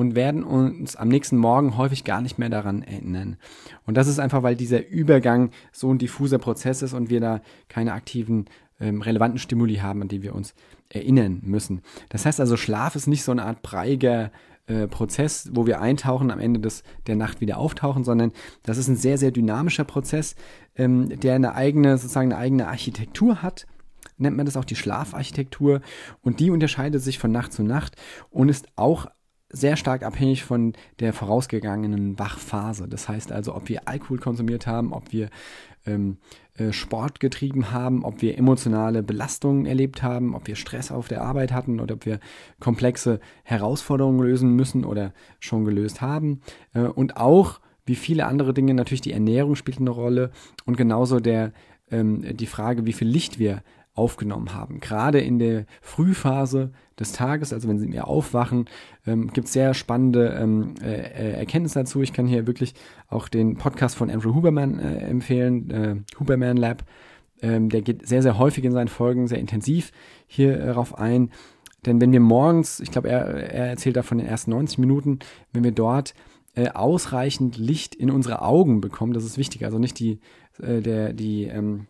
und 0.00 0.14
werden 0.14 0.42
uns 0.42 0.96
am 0.96 1.08
nächsten 1.08 1.36
Morgen 1.36 1.76
häufig 1.76 2.04
gar 2.04 2.22
nicht 2.22 2.38
mehr 2.38 2.48
daran 2.48 2.82
erinnern. 2.82 3.36
Und 3.84 3.98
das 3.98 4.08
ist 4.08 4.18
einfach, 4.18 4.42
weil 4.42 4.56
dieser 4.56 4.88
Übergang 4.88 5.50
so 5.72 5.92
ein 5.92 5.98
diffuser 5.98 6.38
Prozess 6.38 6.80
ist 6.80 6.94
und 6.94 7.10
wir 7.10 7.20
da 7.20 7.42
keine 7.68 7.92
aktiven 7.92 8.46
ähm, 8.80 9.02
relevanten 9.02 9.38
Stimuli 9.38 9.76
haben, 9.76 10.00
an 10.00 10.08
die 10.08 10.22
wir 10.22 10.34
uns 10.34 10.54
erinnern 10.88 11.40
müssen. 11.42 11.82
Das 12.08 12.24
heißt 12.24 12.40
also, 12.40 12.56
Schlaf 12.56 12.96
ist 12.96 13.08
nicht 13.08 13.22
so 13.22 13.30
eine 13.30 13.44
Art 13.44 13.60
breiger 13.60 14.32
äh, 14.66 14.88
Prozess, 14.88 15.50
wo 15.52 15.66
wir 15.66 15.82
eintauchen, 15.82 16.30
am 16.30 16.40
Ende 16.40 16.60
des, 16.60 16.82
der 17.06 17.16
Nacht 17.16 17.42
wieder 17.42 17.58
auftauchen, 17.58 18.02
sondern 18.02 18.32
das 18.62 18.78
ist 18.78 18.88
ein 18.88 18.96
sehr, 18.96 19.18
sehr 19.18 19.32
dynamischer 19.32 19.84
Prozess, 19.84 20.34
ähm, 20.76 21.20
der 21.20 21.34
eine 21.34 21.54
eigene, 21.54 21.98
sozusagen 21.98 22.32
eine 22.32 22.40
eigene 22.40 22.68
Architektur 22.68 23.42
hat 23.42 23.66
nennt 24.20 24.36
man 24.36 24.44
das 24.44 24.58
auch 24.58 24.66
die 24.66 24.76
Schlafarchitektur 24.76 25.80
und 26.20 26.40
die 26.40 26.50
unterscheidet 26.50 27.02
sich 27.02 27.18
von 27.18 27.32
Nacht 27.32 27.54
zu 27.54 27.62
Nacht 27.62 27.96
und 28.28 28.50
ist 28.50 28.66
auch 28.76 29.06
sehr 29.50 29.76
stark 29.76 30.02
abhängig 30.02 30.44
von 30.44 30.74
der 31.00 31.12
vorausgegangenen 31.12 32.18
Wachphase. 32.18 32.88
Das 32.88 33.08
heißt 33.08 33.32
also, 33.32 33.54
ob 33.54 33.68
wir 33.68 33.88
Alkohol 33.88 34.18
konsumiert 34.18 34.66
haben, 34.66 34.92
ob 34.92 35.12
wir 35.12 35.28
ähm, 35.86 36.18
äh, 36.54 36.72
Sport 36.72 37.20
getrieben 37.20 37.70
haben, 37.70 38.04
ob 38.04 38.22
wir 38.22 38.36
emotionale 38.36 39.02
Belastungen 39.02 39.66
erlebt 39.66 40.02
haben, 40.02 40.34
ob 40.34 40.46
wir 40.46 40.56
Stress 40.56 40.92
auf 40.92 41.08
der 41.08 41.22
Arbeit 41.22 41.52
hatten 41.52 41.80
oder 41.80 41.94
ob 41.94 42.06
wir 42.06 42.20
komplexe 42.60 43.20
Herausforderungen 43.44 44.20
lösen 44.20 44.54
müssen 44.54 44.84
oder 44.84 45.12
schon 45.38 45.64
gelöst 45.64 46.00
haben. 46.00 46.40
Äh, 46.74 46.82
und 46.82 47.16
auch, 47.16 47.60
wie 47.86 47.96
viele 47.96 48.26
andere 48.26 48.54
Dinge, 48.54 48.74
natürlich 48.74 49.00
die 49.00 49.12
Ernährung 49.12 49.56
spielt 49.56 49.78
eine 49.78 49.90
Rolle 49.90 50.30
und 50.64 50.76
genauso 50.76 51.18
der, 51.18 51.52
ähm, 51.90 52.36
die 52.36 52.46
Frage, 52.46 52.86
wie 52.86 52.92
viel 52.92 53.08
Licht 53.08 53.38
wir 53.38 53.62
aufgenommen 53.94 54.54
haben. 54.54 54.80
Gerade 54.80 55.20
in 55.20 55.38
der 55.38 55.66
Frühphase 55.82 56.72
des 56.98 57.12
Tages, 57.12 57.52
also 57.52 57.68
wenn 57.68 57.78
Sie 57.78 57.88
mir 57.88 58.06
aufwachen, 58.06 58.66
ähm, 59.06 59.32
gibt 59.32 59.46
es 59.46 59.52
sehr 59.52 59.74
spannende 59.74 60.28
ähm, 60.40 60.74
äh, 60.82 60.92
äh, 60.92 61.32
Erkenntnisse 61.32 61.80
dazu. 61.80 62.02
Ich 62.02 62.12
kann 62.12 62.26
hier 62.26 62.46
wirklich 62.46 62.74
auch 63.08 63.28
den 63.28 63.56
Podcast 63.56 63.96
von 63.96 64.10
Andrew 64.10 64.34
Huberman 64.34 64.78
äh, 64.78 64.98
empfehlen, 64.98 65.70
äh, 65.70 65.96
Huberman 66.18 66.56
Lab. 66.56 66.84
Ähm, 67.42 67.68
der 67.70 67.82
geht 67.82 68.06
sehr, 68.06 68.22
sehr 68.22 68.38
häufig 68.38 68.64
in 68.64 68.72
seinen 68.72 68.88
Folgen, 68.88 69.26
sehr 69.26 69.38
intensiv 69.38 69.92
hier 70.26 70.60
äh, 70.60 70.66
darauf 70.66 70.98
ein. 70.98 71.30
Denn 71.86 72.00
wenn 72.00 72.12
wir 72.12 72.20
morgens, 72.20 72.80
ich 72.80 72.90
glaube, 72.90 73.08
er, 73.08 73.24
er 73.26 73.68
erzählt 73.68 73.96
da 73.96 74.02
von 74.02 74.18
den 74.18 74.26
ersten 74.26 74.50
90 74.50 74.78
Minuten, 74.78 75.18
wenn 75.52 75.64
wir 75.64 75.72
dort 75.72 76.14
äh, 76.54 76.68
ausreichend 76.68 77.56
Licht 77.56 77.94
in 77.94 78.10
unsere 78.10 78.42
Augen 78.42 78.80
bekommen, 78.80 79.14
das 79.14 79.24
ist 79.24 79.38
wichtig, 79.38 79.64
also 79.64 79.78
nicht 79.78 79.98
die, 79.98 80.20
äh, 80.60 80.80
der, 80.80 81.12
die, 81.12 81.44
ähm, 81.44 81.86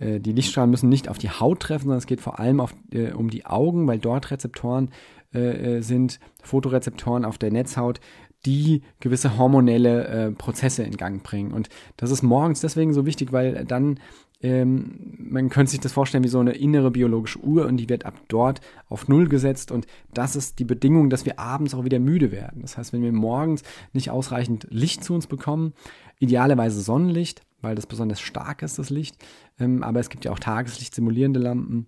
äh, 0.00 0.18
die 0.18 0.32
Lichtstrahlen 0.32 0.70
müssen 0.70 0.88
nicht 0.88 1.08
auf 1.08 1.18
die 1.18 1.30
Haut 1.30 1.60
treffen, 1.60 1.84
sondern 1.84 1.98
es 1.98 2.06
geht 2.06 2.20
vor 2.20 2.40
allem 2.40 2.60
auf, 2.60 2.74
äh, 2.92 3.12
um 3.12 3.30
die 3.30 3.46
Augen, 3.46 3.86
weil 3.86 3.98
dort 3.98 4.30
Rezeptoren 4.30 4.90
äh, 5.32 5.76
äh, 5.76 5.80
sind, 5.82 6.18
Fotorezeptoren 6.42 7.24
auf 7.24 7.38
der 7.38 7.52
Netzhaut, 7.52 8.00
die 8.46 8.82
gewisse 9.00 9.36
hormonelle 9.38 10.06
äh, 10.06 10.30
Prozesse 10.32 10.82
in 10.82 10.96
Gang 10.96 11.22
bringen. 11.22 11.52
Und 11.52 11.68
das 11.96 12.10
ist 12.10 12.22
morgens 12.22 12.60
deswegen 12.60 12.94
so 12.94 13.06
wichtig, 13.06 13.32
weil 13.32 13.64
dann 13.64 14.00
ähm, 14.42 15.16
man 15.18 15.50
könnte 15.50 15.70
sich 15.70 15.80
das 15.80 15.92
vorstellen 15.92 16.24
wie 16.24 16.28
so 16.28 16.40
eine 16.40 16.52
innere 16.52 16.90
biologische 16.90 17.40
Uhr 17.40 17.66
und 17.66 17.76
die 17.76 17.90
wird 17.90 18.06
ab 18.06 18.14
dort 18.28 18.62
auf 18.88 19.06
Null 19.06 19.28
gesetzt 19.28 19.70
und 19.70 19.86
das 20.14 20.34
ist 20.34 20.58
die 20.58 20.64
Bedingung, 20.64 21.10
dass 21.10 21.26
wir 21.26 21.38
abends 21.38 21.74
auch 21.74 21.84
wieder 21.84 21.98
müde 21.98 22.32
werden. 22.32 22.62
Das 22.62 22.78
heißt, 22.78 22.94
wenn 22.94 23.02
wir 23.02 23.12
morgens 23.12 23.62
nicht 23.92 24.10
ausreichend 24.10 24.66
Licht 24.70 25.04
zu 25.04 25.12
uns 25.14 25.26
bekommen, 25.26 25.74
idealerweise 26.20 26.80
Sonnenlicht, 26.80 27.42
weil 27.60 27.74
das 27.74 27.86
besonders 27.86 28.20
stark 28.20 28.62
ist, 28.62 28.78
das 28.78 28.90
Licht. 28.90 29.16
Ähm, 29.58 29.82
aber 29.82 30.00
es 30.00 30.10
gibt 30.10 30.24
ja 30.24 30.32
auch 30.32 30.38
Tageslicht 30.38 30.94
simulierende 30.94 31.40
Lampen. 31.40 31.86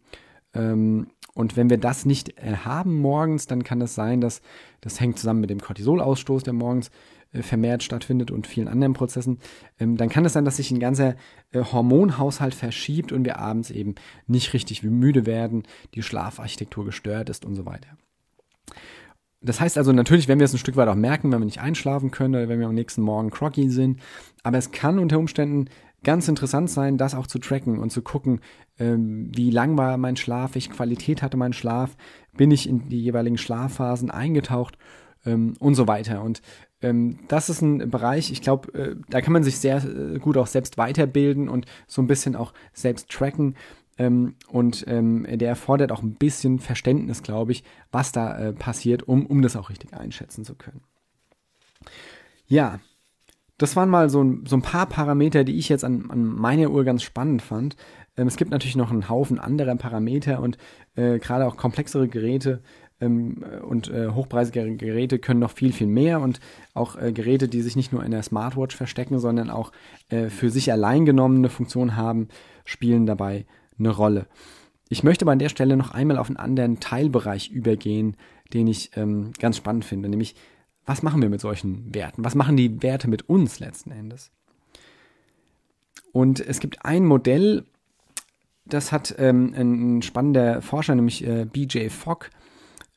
Ähm, 0.55 1.09
und 1.35 1.57
wenn 1.57 1.71
wir 1.71 1.79
das 1.79 2.05
nicht 2.05 2.39
äh, 2.39 2.57
haben 2.65 3.01
morgens, 3.01 3.47
dann 3.47 3.65
kann 3.65 3.81
das 3.81 3.95
sein, 3.95 4.21
dass 4.21 4.43
das 4.81 5.01
hängt 5.01 5.19
zusammen 5.19 5.41
mit 5.41 5.51
dem 5.51 5.61
Cortisolausstoß, 5.61 6.43
der 6.43 6.53
morgens 6.53 6.91
äh, 7.33 7.43
vermehrt 7.43 7.83
stattfindet 7.83 8.31
und 8.31 8.47
vielen 8.47 8.69
anderen 8.69 8.93
Prozessen. 8.93 9.39
Ähm, 9.79 9.97
dann 9.97 10.11
kann 10.11 10.25
es 10.25 10.35
sein, 10.35 10.45
dass 10.45 10.59
sich 10.59 10.71
ein 10.71 10.81
ganzer 10.81 11.17
äh, 11.53 11.63
Hormonhaushalt 11.63 12.55
verschiebt 12.55 13.13
und 13.13 13.25
wir 13.25 13.39
abends 13.39 13.71
eben 13.71 13.95
nicht 14.27 14.53
richtig 14.53 14.83
müde 14.83 15.25
werden, 15.25 15.63
die 15.95 16.03
Schlafarchitektur 16.03 16.85
gestört 16.85 17.31
ist 17.31 17.45
und 17.45 17.55
so 17.55 17.65
weiter. 17.65 17.89
Das 19.43 19.61
heißt 19.61 19.77
also, 19.77 19.93
natürlich 19.93 20.29
werden 20.29 20.39
wir 20.39 20.45
es 20.45 20.53
ein 20.53 20.59
Stück 20.59 20.77
weit 20.77 20.89
auch 20.89 20.95
merken, 20.95 21.33
wenn 21.33 21.41
wir 21.41 21.45
nicht 21.45 21.61
einschlafen 21.61 22.11
können 22.11 22.35
oder 22.35 22.49
wenn 22.49 22.61
wir 22.61 22.69
am 22.69 22.75
nächsten 22.75 23.03
Morgen 23.03 23.31
groggy 23.31 23.69
sind. 23.69 24.01
Aber 24.43 24.59
es 24.59 24.71
kann 24.71 24.99
unter 24.99 25.19
Umständen 25.19 25.69
ganz 26.05 26.29
interessant 26.29 26.71
sein, 26.71 26.99
das 26.99 27.15
auch 27.15 27.27
zu 27.27 27.39
tracken 27.39 27.79
und 27.79 27.91
zu 27.91 28.03
gucken, 28.03 28.41
ähm, 28.79 29.31
wie 29.35 29.51
lang 29.51 29.77
war 29.77 29.97
mein 29.99 30.17
Schlaf, 30.17 30.55
welche 30.55 30.71
Qualität 30.71 31.23
hatte 31.23 31.37
mein 31.37 31.53
Schlaf, 31.53 31.97
bin 32.37 32.51
ich 32.51 32.69
in 32.69 32.89
die 32.89 33.03
jeweiligen 33.03 33.39
Schlafphasen 33.39 34.11
eingetaucht 34.11 34.79
ähm, 35.25 35.55
und 35.59 35.75
so 35.75 35.87
weiter. 35.87 36.23
Und 36.23 36.43
ähm, 36.81 37.21
das 37.29 37.49
ist 37.49 37.63
ein 37.63 37.91
Bereich, 37.91 38.33
ich 38.33 38.43
glaube, 38.43 38.73
äh, 38.75 38.97
da 39.09 39.21
kann 39.21 39.33
man 39.33 39.45
sich 39.45 39.59
sehr 39.59 39.83
äh, 39.85 40.19
gut 40.19 40.37
auch 40.37 40.49
selbst 40.49 40.79
weiterbilden 40.79 41.49
und 41.49 41.67
so 41.87 42.03
ein 42.03 42.09
bisschen 42.09 42.35
auch 42.35 42.53
selbst 42.73 43.09
tracken. 43.11 43.55
Ähm, 44.03 44.35
und 44.49 44.85
ähm, 44.89 45.27
der 45.31 45.49
erfordert 45.49 45.93
auch 45.93 46.03
ein 46.03 46.15
bisschen 46.15 46.59
Verständnis, 46.59 47.23
glaube 47.23 47.53
ich, 47.53 47.63
was 47.93 48.11
da 48.11 48.37
äh, 48.37 48.53
passiert, 48.53 49.07
um, 49.07 49.27
um 49.27 49.43
das 49.43 49.55
auch 49.55 49.71
richtig 49.71 49.95
einschätzen 49.95 50.45
zu 50.45 50.57
können. 50.57 50.81
Ja, 52.47 52.81
das 53.59 53.77
waren 53.77 53.89
mal 53.89 54.11
so 54.11 54.23
ein, 54.23 54.45
so 54.45 54.57
ein 54.57 54.63
paar 54.63 54.87
Parameter, 54.87 55.45
die 55.45 55.57
ich 55.57 55.69
jetzt 55.69 55.85
an, 55.85 56.11
an 56.11 56.25
meiner 56.25 56.71
Uhr 56.71 56.83
ganz 56.83 57.05
spannend 57.05 57.43
fand. 57.43 57.77
Ähm, 58.17 58.27
es 58.27 58.37
gibt 58.37 58.51
natürlich 58.51 58.75
noch 58.75 58.91
einen 58.91 59.09
Haufen 59.09 59.39
anderer 59.39 59.77
Parameter 59.77 60.41
und 60.41 60.59
äh, 60.97 61.21
gerade 61.21 61.47
auch 61.47 61.57
komplexere 61.57 62.09
Geräte 62.09 62.61
ähm, 63.01 63.45
und 63.63 63.89
äh, 63.89 64.09
hochpreisige 64.09 64.77
Geräte 64.77 65.21
können 65.21 65.39
noch 65.39 65.53
viel, 65.53 65.73
viel 65.73 65.87
mehr 65.87 66.21
und 66.21 66.41
auch 66.75 66.97
äh, 66.97 67.13
Geräte, 67.13 67.47
die 67.47 67.63
sich 67.63 67.77
nicht 67.77 67.93
nur 67.93 68.03
in 68.05 68.11
der 68.11 68.25
Smartwatch 68.25 68.75
verstecken, 68.75 69.21
sondern 69.21 69.49
auch 69.49 69.71
äh, 70.09 70.29
für 70.29 70.51
sich 70.51 70.73
allein 70.73 71.05
genommene 71.05 71.51
Funktion 71.51 71.95
haben, 71.95 72.27
spielen 72.65 73.07
dabei 73.07 73.47
eine 73.85 73.95
Rolle. 73.95 74.27
Ich 74.89 75.03
möchte 75.03 75.25
aber 75.25 75.33
an 75.33 75.39
der 75.39 75.49
Stelle 75.49 75.77
noch 75.77 75.93
einmal 75.93 76.19
auf 76.19 76.29
einen 76.29 76.37
anderen 76.37 76.81
Teilbereich 76.81 77.51
übergehen, 77.51 78.17
den 78.53 78.67
ich 78.67 78.91
ähm, 78.97 79.33
ganz 79.39 79.57
spannend 79.57 79.85
finde, 79.85 80.09
nämlich 80.09 80.35
was 80.85 81.03
machen 81.03 81.23
wir 81.23 81.29
mit 81.29 81.41
solchen 81.41 81.95
Werten? 81.95 82.25
Was 82.25 82.35
machen 82.35 82.57
die 82.57 82.83
Werte 82.83 83.09
mit 83.09 83.29
uns 83.29 83.61
letzten 83.61 83.93
Endes? 83.93 84.33
Und 86.13 86.41
es 86.41 86.61
gibt 86.61 86.85
ein 86.85 87.07
Modell, 87.07 87.65
das 88.65 88.93
hat 88.93 89.15
ähm, 89.19 89.55
ein 89.57 90.03
spannender 90.03 90.61
Forscher, 90.61 90.95
nämlich 90.95 91.27
äh, 91.27 91.47
BJ 91.47 91.89
Fogg, 91.89 92.31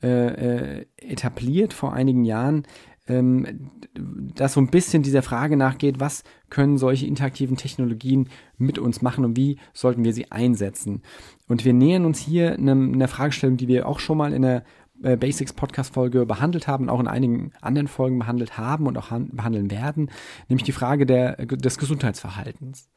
äh, 0.04 0.80
äh, 0.80 0.86
etabliert 0.98 1.74
vor 1.74 1.93
einigen 1.93 2.26
Jahren. 2.26 2.63
Ähm, 3.08 3.72
das 3.94 4.54
so 4.54 4.62
ein 4.62 4.68
bisschen 4.68 5.04
dieser 5.04 5.22
Frage 5.22 5.58
nachgeht, 5.58 6.00
was 6.00 6.24
können 6.50 6.78
solche 6.78 7.06
interaktiven 7.06 7.58
Technologien 7.58 8.30
mit 8.58 8.80
uns 8.80 9.02
machen 9.02 9.26
und 9.26 9.38
wie 9.38 9.58
sollten 9.74 10.04
wir 10.04 10.13
sie 10.13 10.32
einsetzen. 10.32 11.02
Und 11.48 11.65
wir 11.65 11.74
nähern 11.74 12.06
uns 12.06 12.20
hier 12.20 12.54
einer 12.54 13.08
Fragestellung, 13.08 13.58
die 13.58 13.68
wir 13.68 13.88
auch 13.88 14.00
schon 14.00 14.18
mal 14.18 14.34
in 14.34 14.41
der 14.41 14.63
äh, 15.04 15.18
Basics 15.18 15.54
Podcast 15.54 15.94
Folge 15.94 16.26
behandelt 16.26 16.68
haben, 16.68 16.89
auch 16.89 17.00
in 17.00 17.08
einigen 17.08 17.52
anderen 17.62 17.88
Folgen 17.88 18.20
behandelt 18.20 18.58
haben 18.58 18.88
und 18.88 18.98
auch 18.98 19.10
behandeln 19.10 19.70
werden, 19.70 20.10
nämlich 20.48 20.63
die 20.63 20.72
Frage 20.72 21.06
der, 21.06 21.36
des 21.36 21.78
Gesundheitsverhaltens. 21.78 22.89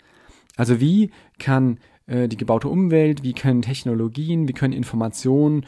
Also 0.56 0.80
wie 0.80 1.10
kann 1.38 1.78
äh, 2.06 2.28
die 2.28 2.36
gebaute 2.36 2.68
Umwelt, 2.68 3.22
wie 3.22 3.32
können 3.32 3.62
Technologien, 3.62 4.48
wie 4.48 4.52
können 4.52 4.72
Informationen 4.72 5.66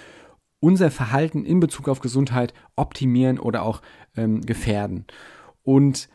unser 0.60 0.90
Verhalten 0.90 1.44
in 1.44 1.60
Bezug 1.60 1.88
auf 1.88 2.00
Gesundheit 2.00 2.54
optimieren 2.76 3.38
oder 3.38 3.62
auch 3.62 3.82
ähm, 4.16 4.42
gefährden. 4.42 5.06
Und 5.62 6.08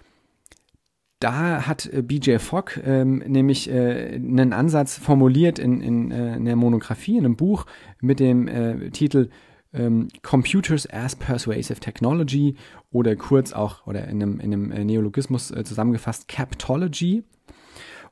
da 1.19 1.65
hat 1.65 1.87
äh, 1.87 2.01
BJ 2.01 2.37
Fogg 2.37 2.79
ähm, 2.83 3.17
nämlich 3.25 3.69
äh, 3.69 4.15
einen 4.15 4.53
Ansatz 4.53 4.97
formuliert 4.97 5.59
in, 5.59 5.81
in, 5.81 6.11
äh, 6.11 6.35
in 6.35 6.45
der 6.45 6.55
Monographie, 6.55 7.17
in 7.17 7.25
einem 7.25 7.35
Buch 7.35 7.65
mit 8.01 8.19
dem 8.19 8.47
äh, 8.47 8.91
Titel 8.91 9.29
ähm, 9.73 10.07
Computers 10.21 10.87
as 10.91 11.15
Persuasive 11.15 11.79
Technology 11.79 12.55
oder 12.91 13.15
kurz 13.15 13.53
auch 13.53 13.87
oder 13.87 14.07
in 14.07 14.21
einem, 14.21 14.39
in 14.39 14.53
einem 14.53 14.71
äh, 14.71 14.83
Neologismus 14.83 15.51
äh, 15.51 15.63
zusammengefasst 15.63 16.27
Captology. 16.27 17.23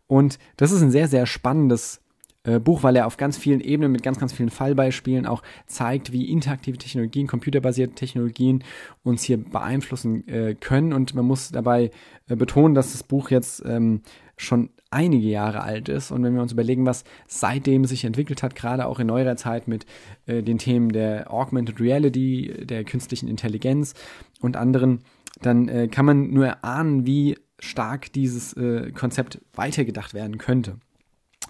Und 0.08 0.38
das 0.58 0.72
ist 0.72 0.82
ein 0.82 0.92
sehr, 0.92 1.08
sehr 1.08 1.26
spannendes 1.26 2.03
äh, 2.44 2.60
Buch, 2.60 2.84
weil 2.84 2.96
er 2.96 3.08
auf 3.08 3.18
ganz 3.18 3.38
vielen 3.38 3.62
Ebenen 3.62 3.92
mit 3.92 4.04
ganz, 4.04 4.20
ganz 4.20 4.34
vielen 4.34 4.50
Fallbeispielen 4.50 5.26
auch 5.26 5.44
zeigt, 5.66 6.12
wie 6.12 6.30
interaktive 6.30 6.78
Technologien, 6.78 7.28
computerbasierte 7.28 7.96
Technologien 7.96 8.64
uns 9.04 9.24
hier 9.24 9.38
beeinflussen 9.38 10.28
äh, 10.28 10.56
können. 10.56 10.94
Und 10.94 11.16
man 11.16 11.26
muss 11.26 11.52
dabei 11.52 11.92
äh, 12.28 12.36
betonen, 12.36 12.76
dass 12.76 12.92
das 12.92 13.04
Buch 13.04 13.30
jetzt 13.30 13.64
ähm, 13.66 14.02
schon 14.36 14.70
einige 14.92 15.28
Jahre 15.28 15.62
alt 15.62 15.90
ist. 15.90 16.12
Und 16.12 16.24
wenn 16.24 16.36
wir 16.36 16.42
uns 16.42 16.52
überlegen, 16.52 16.86
was 16.86 17.04
seitdem 17.28 17.86
sich 17.86 18.06
entwickelt 18.06 18.44
hat, 18.44 18.56
gerade 18.56 18.86
auch 18.86 19.00
in 19.00 19.08
neuerer 19.08 19.36
Zeit 19.36 19.68
mit 19.68 19.86
äh, 20.26 20.44
den 20.44 20.58
Themen 20.58 20.90
der 20.90 21.34
Augmented 21.34 21.80
Reality, 21.80 22.66
der 22.66 22.84
künstlichen 22.84 23.28
Intelligenz 23.28 23.94
und 24.42 24.58
anderen, 24.58 25.00
dann 25.42 25.68
äh, 25.68 25.88
kann 25.88 26.06
man 26.06 26.32
nur 26.32 26.48
erahnen, 26.48 27.06
wie 27.06 27.38
stark 27.60 28.12
dieses 28.14 28.54
äh, 28.54 28.92
Konzept 28.92 29.40
weitergedacht 29.54 30.14
werden 30.14 30.38
könnte. 30.38 30.78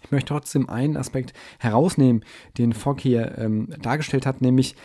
Ich 0.04 0.12
möchte 0.12 0.34
trotzdem 0.34 0.70
einen 0.70 0.98
Aspekt 0.98 1.34
herausnehmen, 1.60 2.24
den 2.58 2.74
Fogg 2.74 3.02
hier 3.02 3.38
ähm, 3.38 3.74
dargestellt 3.82 4.26
hat, 4.26 4.42
nämlich 4.42 4.76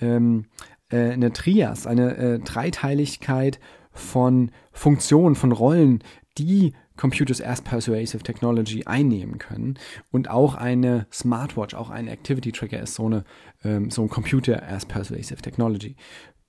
ähm, 0.00 0.46
äh, 0.90 1.10
eine 1.10 1.32
Trias, 1.32 1.86
eine 1.86 2.16
äh, 2.16 2.38
Dreiteiligkeit 2.38 3.58
von 3.92 4.50
Funktionen, 4.72 5.34
von 5.34 5.52
Rollen, 5.52 6.02
die 6.38 6.72
Computers 6.96 7.40
as 7.40 7.62
Persuasive 7.62 8.22
Technology 8.22 8.84
einnehmen 8.84 9.38
können. 9.38 9.78
Und 10.10 10.30
auch 10.30 10.54
eine 10.54 11.06
Smartwatch, 11.12 11.74
auch 11.74 11.90
ein 11.90 12.08
Activity 12.08 12.52
Tracker 12.52 12.80
ist 12.80 12.94
so, 12.94 13.06
eine, 13.06 13.24
ähm, 13.64 13.90
so 13.90 14.02
ein 14.02 14.08
Computer 14.08 14.62
as 14.68 14.84
Persuasive 14.84 15.40
Technology. 15.40 15.96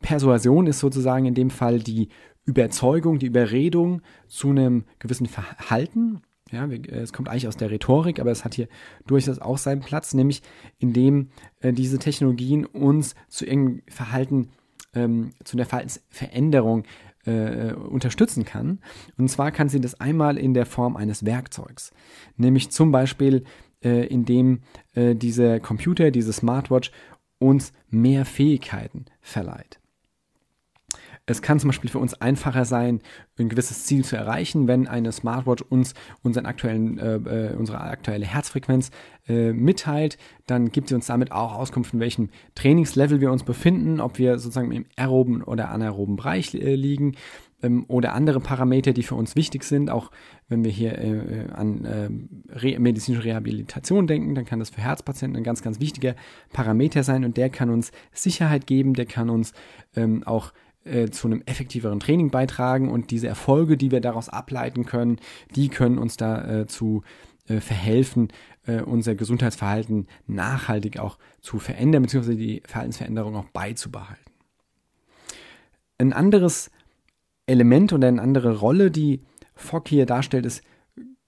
Persuasion 0.01 0.67
ist 0.67 0.79
sozusagen 0.79 1.25
in 1.25 1.35
dem 1.35 1.49
Fall 1.49 1.79
die 1.79 2.09
Überzeugung, 2.45 3.19
die 3.19 3.27
Überredung 3.27 4.01
zu 4.27 4.49
einem 4.49 4.85
gewissen 4.97 5.27
Verhalten. 5.27 6.21
Ja, 6.51 6.65
äh, 6.65 6.77
es 6.99 7.13
kommt 7.13 7.29
eigentlich 7.29 7.47
aus 7.47 7.57
der 7.57 7.71
Rhetorik, 7.71 8.19
aber 8.19 8.31
es 8.31 8.45
hat 8.45 8.55
hier 8.55 8.67
durchaus 9.07 9.39
auch 9.39 9.57
seinen 9.57 9.81
Platz, 9.81 10.13
nämlich 10.13 10.41
indem 10.77 11.29
äh, 11.61 11.73
diese 11.73 11.99
Technologien 11.99 12.65
uns 12.65 13.15
zu 13.27 13.45
irgendeinem 13.45 13.81
Verhalten, 13.87 14.49
ähm, 14.93 15.31
zu 15.43 15.57
einer 15.57 15.65
Verhaltensveränderung 15.65 16.83
äh, 17.25 17.73
unterstützen 17.73 18.45
kann. 18.45 18.79
Und 19.17 19.29
zwar 19.29 19.51
kann 19.51 19.69
sie 19.69 19.81
das 19.81 19.99
einmal 19.99 20.37
in 20.37 20.53
der 20.53 20.65
Form 20.65 20.95
eines 20.95 21.25
Werkzeugs, 21.25 21.91
nämlich 22.37 22.71
zum 22.71 22.91
Beispiel 22.91 23.43
äh, 23.83 24.07
indem 24.07 24.61
äh, 24.93 25.15
dieser 25.15 25.59
Computer, 25.59 26.11
diese 26.11 26.33
Smartwatch 26.33 26.91
uns 27.39 27.71
mehr 27.89 28.25
Fähigkeiten 28.25 29.05
verleiht. 29.21 29.78
Es 31.29 31.43
kann 31.43 31.59
zum 31.59 31.69
Beispiel 31.69 31.91
für 31.91 31.99
uns 31.99 32.15
einfacher 32.15 32.65
sein, 32.65 33.01
ein 33.37 33.49
gewisses 33.49 33.85
Ziel 33.85 34.03
zu 34.03 34.15
erreichen, 34.15 34.67
wenn 34.67 34.87
eine 34.87 35.11
Smartwatch 35.11 35.61
uns 35.61 35.93
unseren 36.23 36.47
aktuellen, 36.47 36.97
äh, 36.97 37.15
äh, 37.17 37.55
unsere 37.55 37.79
aktuelle 37.81 38.25
Herzfrequenz 38.25 38.89
äh, 39.27 39.53
mitteilt. 39.53 40.17
Dann 40.47 40.71
gibt 40.71 40.89
sie 40.89 40.95
uns 40.95 41.05
damit 41.05 41.31
auch 41.31 41.53
Auskunft, 41.53 41.93
in 41.93 41.99
welchem 41.99 42.29
Trainingslevel 42.55 43.21
wir 43.21 43.31
uns 43.31 43.43
befinden, 43.43 43.99
ob 43.99 44.17
wir 44.17 44.39
sozusagen 44.39 44.71
im 44.71 44.85
aeroben 44.95 45.43
oder 45.43 45.69
anaeroben 45.69 46.15
Bereich 46.15 46.55
äh, 46.55 46.73
liegen 46.73 47.15
ähm, 47.61 47.85
oder 47.87 48.13
andere 48.13 48.39
Parameter, 48.39 48.93
die 48.93 49.03
für 49.03 49.15
uns 49.15 49.35
wichtig 49.35 49.63
sind. 49.65 49.91
Auch 49.91 50.09
wenn 50.47 50.63
wir 50.63 50.71
hier 50.71 50.97
äh, 50.97 51.11
äh, 51.11 51.51
an 51.51 52.29
re 52.49 52.79
medizinische 52.79 53.23
Rehabilitation 53.23 54.07
denken, 54.07 54.33
dann 54.33 54.45
kann 54.45 54.57
das 54.57 54.71
für 54.71 54.81
Herzpatienten 54.81 55.37
ein 55.37 55.43
ganz, 55.43 55.61
ganz 55.61 55.79
wichtiger 55.79 56.15
Parameter 56.53 57.03
sein 57.03 57.23
und 57.23 57.37
der 57.37 57.51
kann 57.51 57.69
uns 57.69 57.91
Sicherheit 58.13 58.65
geben, 58.65 58.95
der 58.95 59.05
kann 59.05 59.29
uns 59.29 59.53
ähm, 59.95 60.23
auch 60.25 60.53
äh, 60.89 61.09
zu 61.11 61.27
einem 61.27 61.43
effektiveren 61.45 61.99
Training 61.99 62.31
beitragen 62.31 62.89
und 62.89 63.11
diese 63.11 63.27
Erfolge, 63.27 63.77
die 63.77 63.91
wir 63.91 64.01
daraus 64.01 64.29
ableiten 64.29 64.85
können, 64.85 65.19
die 65.55 65.69
können 65.69 65.97
uns 65.97 66.17
dazu 66.17 67.03
äh, 67.47 67.55
äh, 67.55 67.61
verhelfen, 67.61 68.29
äh, 68.67 68.81
unser 68.81 69.15
Gesundheitsverhalten 69.15 70.07
nachhaltig 70.27 70.99
auch 70.99 71.17
zu 71.41 71.59
verändern, 71.59 72.03
beziehungsweise 72.03 72.37
die 72.37 72.61
Verhaltensveränderung 72.65 73.35
auch 73.35 73.49
beizubehalten. 73.49 74.31
Ein 75.97 76.13
anderes 76.13 76.69
Element 77.47 77.91
oder 77.91 78.07
eine 78.07 78.21
andere 78.21 78.57
Rolle, 78.59 78.91
die 78.91 79.21
Fogg 79.55 79.89
hier 79.89 80.05
darstellt, 80.05 80.45
ist, 80.45 80.63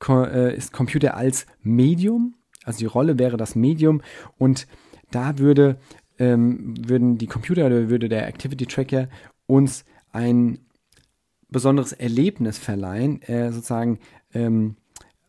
äh, 0.08 0.56
ist 0.56 0.72
Computer 0.72 1.18
als 1.18 1.48
Medium. 1.64 2.36
Also 2.64 2.80
die 2.80 2.86
Rolle 2.86 3.18
wäre 3.18 3.38
das 3.38 3.56
Medium 3.56 4.02
und 4.38 4.68
da 5.10 5.40
würde 5.40 5.80
ähm, 6.20 6.76
würden 6.88 7.18
die 7.18 7.26
Computer 7.26 7.66
oder 7.66 7.90
würde 7.90 8.08
der 8.08 8.28
Activity 8.28 8.68
Tracker 8.68 9.08
uns 9.52 9.84
ein 10.12 10.60
besonderes 11.50 11.92
Erlebnis 11.92 12.58
verleihen, 12.58 13.22
äh, 13.24 13.52
sozusagen 13.52 14.00
ähm, 14.34 14.78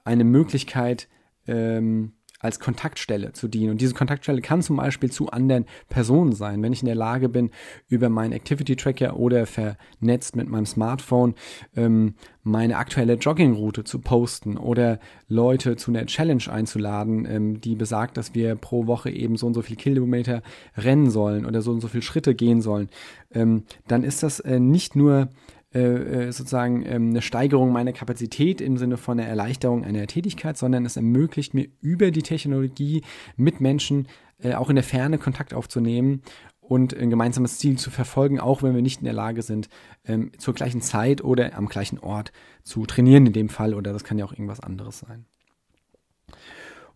eine 0.05 0.23
Möglichkeit 0.23 1.09
ähm, 1.49 2.13
als 2.43 2.61
Kontaktstelle 2.61 3.33
zu 3.33 3.49
dienen. 3.49 3.71
Und 3.71 3.81
diese 3.81 3.95
Kontaktstelle 3.95 4.43
kann 4.43 4.63
zum 4.63 4.77
Beispiel 4.77 5.11
zu 5.11 5.31
anderen 5.31 5.65
Personen 5.89 6.33
sein. 6.33 6.63
Wenn 6.63 6.73
ich 6.73 6.83
in 6.83 6.87
der 6.87 6.97
Lage 6.97 7.29
bin, 7.29 7.51
über 7.89 8.09
meinen 8.09 8.33
Activity 8.33 8.77
Tracker 8.77 9.17
oder 9.17 9.47
vernetzt 9.47 10.37
mit 10.37 10.49
meinem 10.49 10.67
Smartphone 10.67 11.35
ähm, 11.77 12.15
meine 12.43 12.77
aktuelle 12.77 13.15
Joggingroute 13.15 13.85
zu 13.85 14.01
posten 14.01 14.59
oder 14.59 14.99
Leute 15.29 15.77
zu 15.77 15.93
einer 15.93 16.07
Challenge 16.07 16.43
einzuladen, 16.51 17.27
ähm, 17.31 17.61
die 17.61 17.77
besagt, 17.77 18.17
dass 18.17 18.35
wir 18.35 18.57
pro 18.57 18.89
Woche 18.89 19.11
eben 19.11 19.37
so 19.37 19.47
und 19.47 19.55
so 19.55 19.63
viel 19.63 19.77
Kilometer 19.77 20.43
rennen 20.77 21.11
sollen 21.11 21.47
oder 21.47 21.63
so 21.63 21.71
und 21.71 21.81
so 21.81 21.89
viele 21.89 22.03
Schritte 22.03 22.35
gehen 22.35 22.61
sollen, 22.61 22.89
ähm, 23.33 23.63
dann 23.87 24.03
ist 24.03 24.25
das 24.25 24.41
äh, 24.41 24.59
nicht 24.59 24.97
nur 24.97 25.29
äh, 25.75 26.33
sozusagen 26.33 26.85
ähm, 26.87 27.11
eine 27.11 27.23
Steigerung 27.23 27.73
meiner 27.73 27.93
Kapazität 27.93 28.61
im 28.61 28.77
Sinne 28.77 28.97
von 28.97 29.19
einer 29.19 29.29
Erleichterung 29.29 29.85
einer 29.85 30.07
Tätigkeit, 30.07 30.57
sondern 30.57 30.85
es 30.85 30.97
ermöglicht 30.97 31.55
mir 31.55 31.69
über 31.81 32.11
die 32.11 32.23
Technologie 32.23 33.03
mit 33.37 33.61
Menschen 33.61 34.09
äh, 34.43 34.55
auch 34.55 34.69
in 34.69 34.77
der 34.77 34.85
Ferne 34.85 35.19
Kontakt 35.19 35.55
aufzunehmen 35.55 36.23
und 36.61 36.97
ein 36.97 37.11
gemeinsames 37.11 37.59
Ziel 37.59 37.79
zu 37.79 37.91
verfolgen, 37.91 38.41
auch 38.41 38.63
wenn 38.63 38.75
wir 38.75 38.83
nicht 38.83 39.01
in 39.01 39.05
der 39.05 39.15
Lage 39.15 39.43
sind, 39.43 39.69
ähm, 40.05 40.31
zur 40.39 40.55
gleichen 40.55 40.81
Zeit 40.81 41.23
oder 41.23 41.57
am 41.57 41.69
gleichen 41.69 41.99
Ort 41.99 42.33
zu 42.63 42.87
trainieren 42.87 43.27
in 43.27 43.33
dem 43.33 43.49
Fall 43.49 43.75
oder 43.75 43.93
das 43.93 44.05
kann 44.05 44.19
ja 44.19 44.25
auch 44.25 44.33
irgendwas 44.33 44.61
anderes 44.61 45.01
sein. 45.01 45.27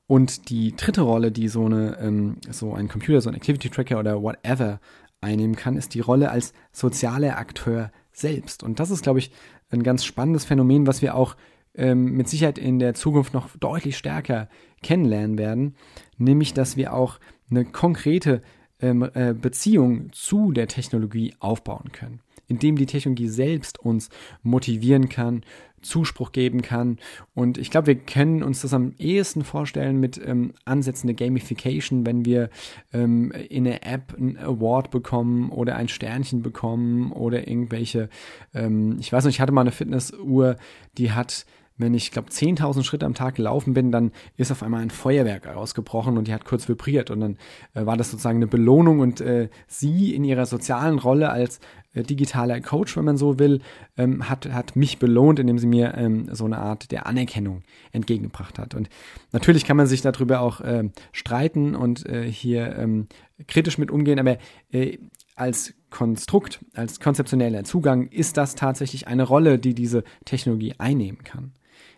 Und 0.07 0.51
die 0.51 0.77
dritte 0.77 1.03
Rolle, 1.03 1.33
die 1.33 1.49
so, 1.49 1.65
eine, 1.67 1.99
ähm, 1.99 2.37
so 2.49 2.75
ein 2.75 2.89
Computer, 2.89 3.21
so 3.21 3.29
ein 3.29 3.35
Activity 3.35 3.69
Tracker 3.71 3.99
oder 3.99 4.23
whatever 4.23 4.81
einnehmen 5.21 5.57
kann, 5.57 5.77
ist 5.77 5.95
die 5.95 6.01
Rolle 6.01 6.31
als 6.31 6.53
sozialer 6.73 7.39
Akteur 7.39 7.91
selbst. 8.19 8.63
Und 8.63 8.81
das 8.81 8.91
ist, 8.91 9.03
glaube 9.03 9.19
ich, 9.19 9.31
ein 9.71 9.83
ganz 9.83 10.05
spannendes 10.05 10.45
Phänomen, 10.45 10.87
was 10.87 11.03
wir 11.03 11.15
auch 11.15 11.37
ähm, 11.75 12.13
mit 12.13 12.29
Sicherheit 12.29 12.59
in 12.59 12.79
der 12.79 12.95
Zukunft 12.95 13.35
noch 13.35 13.49
deutlich 13.59 13.97
stärker 13.97 14.49
kennenlernen 14.83 15.39
werden, 15.39 15.77
nämlich 16.17 16.55
dass 16.55 16.77
wir 16.77 16.95
auch 16.95 17.19
eine 17.51 17.65
konkrete 17.65 18.43
ähm, 18.81 19.09
äh, 19.15 19.35
Beziehung 19.35 20.11
zu 20.13 20.53
der 20.53 20.69
Technologie 20.69 21.35
aufbauen 21.39 21.93
können, 21.93 22.21
indem 22.49 22.77
die 22.77 22.87
Technologie 22.87 23.29
selbst 23.29 23.79
uns 23.79 24.09
motivieren 24.43 25.09
kann, 25.09 25.43
Zuspruch 25.83 26.33
geben 26.33 26.63
kann. 26.63 26.99
Und 27.35 27.59
ich 27.59 27.71
glaube, 27.71 27.89
wir 27.89 27.95
können 27.95 28.43
uns 28.43 28.63
das 28.63 28.75
am 28.75 28.95
ehesten 28.99 29.45
vorstellen 29.45 29.99
mit 29.99 30.21
ähm, 30.25 30.53
Ansätzen 30.65 31.07
der 31.07 31.15
Gamification, 31.15 32.05
wenn 32.05 32.25
wir 32.25 32.51
ähm, 32.93 33.31
in 33.31 33.65
der 33.65 33.87
App 33.87 34.15
ein 34.19 34.37
Award 34.37 34.91
bekommen 34.91 35.51
oder 35.51 35.77
ein 35.77 35.89
Sternchen 35.89 36.43
bekommen 36.43 37.13
oder 37.13 37.47
irgendwelche, 37.47 38.09
ähm, 38.55 38.97
ich 39.01 39.13
weiß 39.13 39.25
nicht, 39.25 39.37
ich 39.37 39.41
hatte 39.41 39.53
mal 39.53 39.63
eine 39.63 39.73
Fitnessuhr, 39.73 40.57
die 40.99 41.13
hat 41.13 41.47
wenn 41.79 41.95
ich, 41.95 42.11
glaube 42.11 42.31
10.000 42.31 42.85
Schritte 42.85 43.07
am 43.07 43.15
Tag 43.15 43.35
gelaufen 43.35 43.75
bin, 43.75 43.93
dann 43.93 44.13
ist 44.37 44.51
auf 44.51 44.63
einmal 44.63 44.83
ein 44.83 44.91
Feuerwerk 44.91 45.47
ausgebrochen 45.49 46.17
und 46.17 46.29
die 46.29 46.35
hat 46.35 46.45
kurz 46.45 46.69
vibriert 46.69 47.11
und 47.11 47.21
dann 47.21 47.39
äh, 47.75 47.85
war 47.85 47.97
das 47.97 48.11
sozusagen 48.11 48.39
eine 48.39 48.47
Belohnung 48.47 49.01
und 49.01 49.21
äh, 49.21 49.49
sie 49.67 50.15
in 50.15 50.25
ihrer 50.25 50.47
sozialen 50.47 50.99
Rolle 50.99 51.31
als 51.31 51.61
äh, 51.93 52.03
digitaler 52.03 52.61
Coach, 52.61 52.97
wenn 52.97 53.05
man 53.05 53.19
so 53.19 53.39
will, 53.39 53.61
ähm, 53.99 54.29
hat, 54.29 54.51
hat 54.53 54.75
mich 54.75 54.99
belohnt, 54.99 55.39
indem 55.39 55.59
sie 55.59 55.67
mir 55.67 55.95
ähm, 55.97 56.29
so 56.33 56.47
eine 56.47 56.59
Art 56.59 56.91
der 56.93 57.07
Anerkennung 57.07 57.63
entgegengebracht 57.93 58.59
hat. 58.59 58.75
Und 58.75 58.89
natürlich 59.33 59.65
kann 59.65 59.77
man 59.77 59.87
sich 59.87 60.01
darüber 60.01 60.41
auch 60.41 60.61
äh, 60.63 60.89
streiten 61.13 61.75
und 61.75 62.07
äh, 62.07 62.31
hier 62.31 62.77
ähm, 62.77 63.09
kritisch 63.49 63.77
mit 63.77 63.91
umgehen, 63.91 64.19
aber 64.19 64.39
äh, 64.73 64.99
als 65.35 65.75
Konstrukt, 65.91 66.65
als 66.75 67.01
konzeptioneller 67.01 67.65
Zugang 67.65 68.09
ist 68.09 68.39
das 68.39 68.55
tatsächlich 68.55 69.07
eine 69.07 69.23
Rolle, 69.23 69.59
die 69.59 69.75
diese 69.75 70.03
Technologie 70.25 70.75
einnehmen 70.79 71.23
kann 71.23 71.53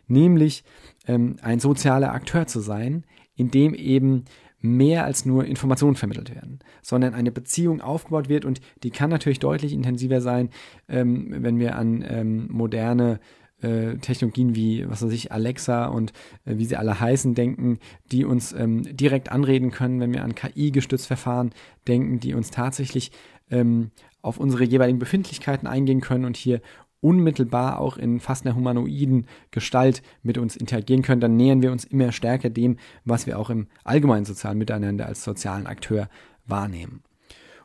nämlich 0.08 0.64
ähm, 1.06 1.36
ein 1.42 1.60
sozialer 1.60 2.12
Akteur 2.12 2.46
zu 2.46 2.60
sein, 2.60 3.04
in 3.36 3.50
dem 3.50 3.74
eben 3.74 4.24
mehr 4.60 5.04
als 5.04 5.24
nur 5.24 5.44
Informationen 5.44 5.94
vermittelt 5.94 6.34
werden, 6.34 6.58
sondern 6.82 7.14
eine 7.14 7.30
Beziehung 7.30 7.80
aufgebaut 7.80 8.28
wird 8.28 8.44
und 8.44 8.60
die 8.82 8.90
kann 8.90 9.10
natürlich 9.10 9.38
deutlich 9.38 9.72
intensiver 9.72 10.20
sein, 10.20 10.50
ähm, 10.88 11.28
wenn 11.30 11.58
wir 11.60 11.76
an 11.76 12.04
ähm, 12.06 12.48
moderne 12.50 13.20
äh, 13.60 13.96
Technologien 13.96 14.54
wie, 14.54 14.88
was 14.88 15.02
weiß 15.02 15.12
ich, 15.12 15.32
Alexa 15.32 15.86
und 15.86 16.12
äh, 16.44 16.58
wie 16.58 16.64
sie 16.64 16.76
alle 16.76 17.00
heißen, 17.00 17.34
denken, 17.34 17.78
die 18.10 18.24
uns 18.24 18.52
ähm, 18.52 18.82
direkt 18.96 19.30
anreden 19.30 19.70
können, 19.70 20.00
wenn 20.00 20.12
wir 20.12 20.24
an 20.24 20.34
KI-gestützt 20.34 21.06
Verfahren 21.06 21.50
denken, 21.86 22.20
die 22.20 22.34
uns 22.34 22.50
tatsächlich 22.50 23.12
ähm, 23.50 23.90
auf 24.22 24.38
unsere 24.38 24.64
jeweiligen 24.64 24.98
Befindlichkeiten 24.98 25.66
eingehen 25.66 26.00
können 26.00 26.24
und 26.24 26.36
hier 26.36 26.60
unmittelbar 27.00 27.78
auch 27.80 27.96
in 27.96 28.20
fast 28.20 28.44
einer 28.44 28.56
humanoiden 28.56 29.26
Gestalt 29.50 30.02
mit 30.22 30.38
uns 30.38 30.56
interagieren 30.56 31.02
können, 31.02 31.20
dann 31.20 31.36
nähern 31.36 31.62
wir 31.62 31.72
uns 31.72 31.84
immer 31.84 32.12
stärker 32.12 32.50
dem, 32.50 32.76
was 33.04 33.26
wir 33.26 33.38
auch 33.38 33.50
im 33.50 33.68
allgemeinen 33.84 34.24
sozialen 34.24 34.58
Miteinander 34.58 35.06
als 35.06 35.22
sozialen 35.24 35.66
Akteur 35.66 36.08
wahrnehmen. 36.46 37.02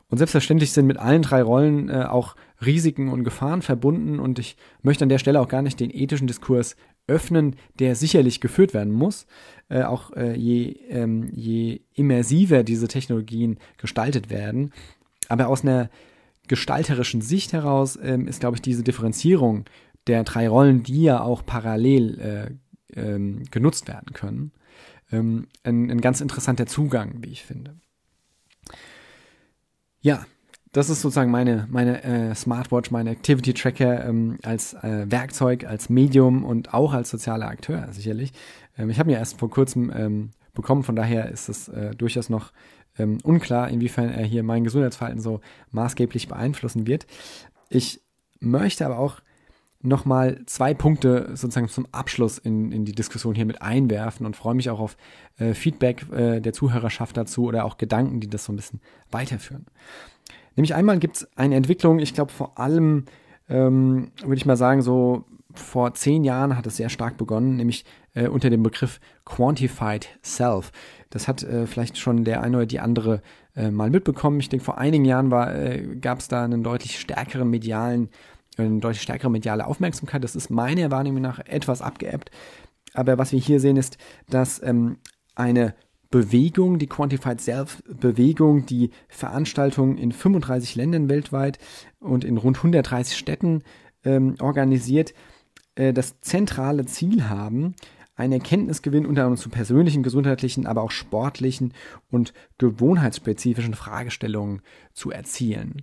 Und 0.08 0.18
selbstverständlich 0.18 0.72
sind 0.72 0.86
mit 0.86 0.98
allen 0.98 1.22
drei 1.22 1.42
Rollen 1.42 1.88
äh, 1.88 2.04
auch 2.04 2.36
Risiken 2.64 3.08
und 3.08 3.24
Gefahren 3.24 3.62
verbunden 3.62 4.20
und 4.20 4.38
ich 4.38 4.56
möchte 4.82 5.04
an 5.04 5.08
der 5.08 5.18
Stelle 5.18 5.40
auch 5.40 5.48
gar 5.48 5.62
nicht 5.62 5.80
den 5.80 5.90
ethischen 5.90 6.26
Diskurs 6.26 6.76
öffnen, 7.06 7.56
der 7.78 7.96
sicherlich 7.96 8.40
geführt 8.40 8.74
werden 8.74 8.92
muss, 8.92 9.26
äh, 9.68 9.82
auch 9.82 10.12
äh, 10.12 10.34
je, 10.34 10.76
ähm, 10.88 11.28
je 11.32 11.80
immersiver 11.94 12.62
diese 12.62 12.88
Technologien 12.88 13.58
gestaltet 13.76 14.30
werden. 14.30 14.72
Aber 15.28 15.48
aus 15.48 15.62
einer 15.62 15.90
gestalterischen 16.48 17.20
Sicht 17.20 17.52
heraus 17.52 17.98
ähm, 18.02 18.26
ist, 18.26 18.40
glaube 18.40 18.56
ich, 18.56 18.62
diese 18.62 18.82
Differenzierung 18.82 19.64
der 20.06 20.24
drei 20.24 20.48
Rollen, 20.48 20.82
die 20.82 21.02
ja 21.02 21.22
auch 21.22 21.44
parallel 21.44 22.58
äh, 22.94 23.00
ähm, 23.00 23.44
genutzt 23.50 23.88
werden 23.88 24.12
können, 24.12 24.52
ähm, 25.10 25.46
ein, 25.62 25.90
ein, 25.90 26.00
ganz 26.00 26.20
interessanter 26.20 26.66
Zugang, 26.66 27.16
wie 27.22 27.30
ich 27.30 27.42
finde. 27.44 27.74
Ja, 30.00 30.26
das 30.72 30.90
ist 30.90 31.02
sozusagen 31.02 31.30
meine, 31.30 31.66
meine 31.70 32.02
äh, 32.02 32.34
Smartwatch, 32.34 32.90
meine 32.90 33.10
Activity 33.10 33.54
Tracker 33.54 34.06
ähm, 34.06 34.38
als 34.42 34.74
äh, 34.74 35.06
Werkzeug, 35.08 35.64
als 35.64 35.88
Medium 35.88 36.44
und 36.44 36.74
auch 36.74 36.92
als 36.92 37.10
sozialer 37.10 37.48
Akteur 37.48 37.88
sicherlich. 37.92 38.32
Ähm, 38.76 38.90
ich 38.90 38.98
habe 38.98 39.10
mir 39.10 39.18
erst 39.18 39.38
vor 39.38 39.50
kurzem 39.50 39.92
ähm, 39.94 40.30
bekommen, 40.52 40.82
von 40.82 40.96
daher 40.96 41.30
ist 41.30 41.48
es 41.48 41.68
äh, 41.68 41.94
durchaus 41.94 42.28
noch 42.28 42.52
ähm, 42.98 43.18
unklar, 43.22 43.70
inwiefern 43.70 44.10
er 44.10 44.24
hier 44.24 44.42
mein 44.42 44.64
Gesundheitsverhalten 44.64 45.20
so 45.20 45.40
maßgeblich 45.70 46.28
beeinflussen 46.28 46.86
wird. 46.86 47.06
Ich 47.68 48.00
möchte 48.40 48.84
aber 48.84 48.98
auch 48.98 49.20
nochmal 49.84 50.40
zwei 50.46 50.72
Punkte 50.72 51.30
sozusagen 51.34 51.68
zum 51.68 51.86
Abschluss 51.92 52.38
in, 52.38 52.72
in 52.72 52.84
die 52.84 52.94
Diskussion 52.94 53.34
hier 53.34 53.44
mit 53.44 53.60
einwerfen 53.60 54.24
und 54.24 54.34
freue 54.34 54.54
mich 54.54 54.70
auch 54.70 54.80
auf 54.80 54.96
äh, 55.38 55.52
Feedback 55.52 56.10
äh, 56.10 56.40
der 56.40 56.54
Zuhörerschaft 56.54 57.16
dazu 57.16 57.44
oder 57.44 57.64
auch 57.64 57.76
Gedanken, 57.76 58.20
die 58.20 58.28
das 58.28 58.44
so 58.44 58.52
ein 58.52 58.56
bisschen 58.56 58.80
weiterführen. 59.10 59.66
Nämlich 60.56 60.74
einmal 60.74 60.98
gibt 60.98 61.16
es 61.16 61.36
eine 61.36 61.56
Entwicklung, 61.56 61.98
ich 61.98 62.14
glaube 62.14 62.32
vor 62.32 62.58
allem, 62.58 63.04
ähm, 63.48 64.12
würde 64.22 64.36
ich 64.36 64.46
mal 64.46 64.56
sagen, 64.56 64.80
so 64.80 65.24
vor 65.54 65.94
zehn 65.94 66.24
Jahren 66.24 66.56
hat 66.56 66.66
es 66.66 66.76
sehr 66.76 66.88
stark 66.88 67.16
begonnen, 67.16 67.56
nämlich 67.56 67.84
äh, 68.14 68.28
unter 68.28 68.50
dem 68.50 68.62
Begriff 68.62 69.00
Quantified 69.24 70.08
Self. 70.22 70.72
Das 71.10 71.28
hat 71.28 71.42
äh, 71.42 71.66
vielleicht 71.66 71.98
schon 71.98 72.24
der 72.24 72.42
eine 72.42 72.58
oder 72.58 72.66
die 72.66 72.80
andere 72.80 73.22
äh, 73.56 73.70
mal 73.70 73.90
mitbekommen. 73.90 74.40
Ich 74.40 74.48
denke, 74.48 74.64
vor 74.64 74.78
einigen 74.78 75.04
Jahren 75.04 75.30
äh, 75.32 75.96
gab 76.00 76.18
es 76.18 76.28
da 76.28 76.44
einen 76.44 76.62
deutlich 76.62 76.98
stärkeren 76.98 77.48
medialen, 77.48 78.10
eine 78.56 78.80
deutlich 78.80 79.02
stärkere 79.02 79.30
mediale 79.30 79.66
Aufmerksamkeit. 79.66 80.24
Das 80.24 80.36
ist 80.36 80.50
meiner 80.50 80.90
Wahrnehmung 80.90 81.22
nach 81.22 81.38
etwas 81.40 81.82
abgeebbt. 81.82 82.30
Aber 82.94 83.18
was 83.18 83.32
wir 83.32 83.40
hier 83.40 83.60
sehen, 83.60 83.76
ist, 83.76 83.98
dass 84.28 84.62
ähm, 84.62 84.98
eine 85.34 85.74
Bewegung, 86.10 86.78
die 86.78 86.86
Quantified 86.86 87.40
Self-Bewegung, 87.40 88.66
die 88.66 88.90
Veranstaltungen 89.08 89.98
in 89.98 90.12
35 90.12 90.76
Ländern 90.76 91.08
weltweit 91.08 91.58
und 91.98 92.24
in 92.24 92.36
rund 92.36 92.58
130 92.58 93.18
Städten 93.18 93.64
ähm, 94.04 94.36
organisiert, 94.40 95.12
äh, 95.74 95.92
das 95.92 96.20
zentrale 96.20 96.86
Ziel 96.86 97.28
haben, 97.28 97.74
einen 98.16 98.34
Erkenntnisgewinn 98.34 99.06
unter 99.06 99.22
anderem 99.22 99.36
zu 99.36 99.48
persönlichen, 99.48 100.02
gesundheitlichen, 100.02 100.66
aber 100.66 100.82
auch 100.82 100.92
sportlichen 100.92 101.74
und 102.10 102.32
gewohnheitsspezifischen 102.58 103.74
Fragestellungen 103.74 104.62
zu 104.92 105.10
erzielen. 105.10 105.82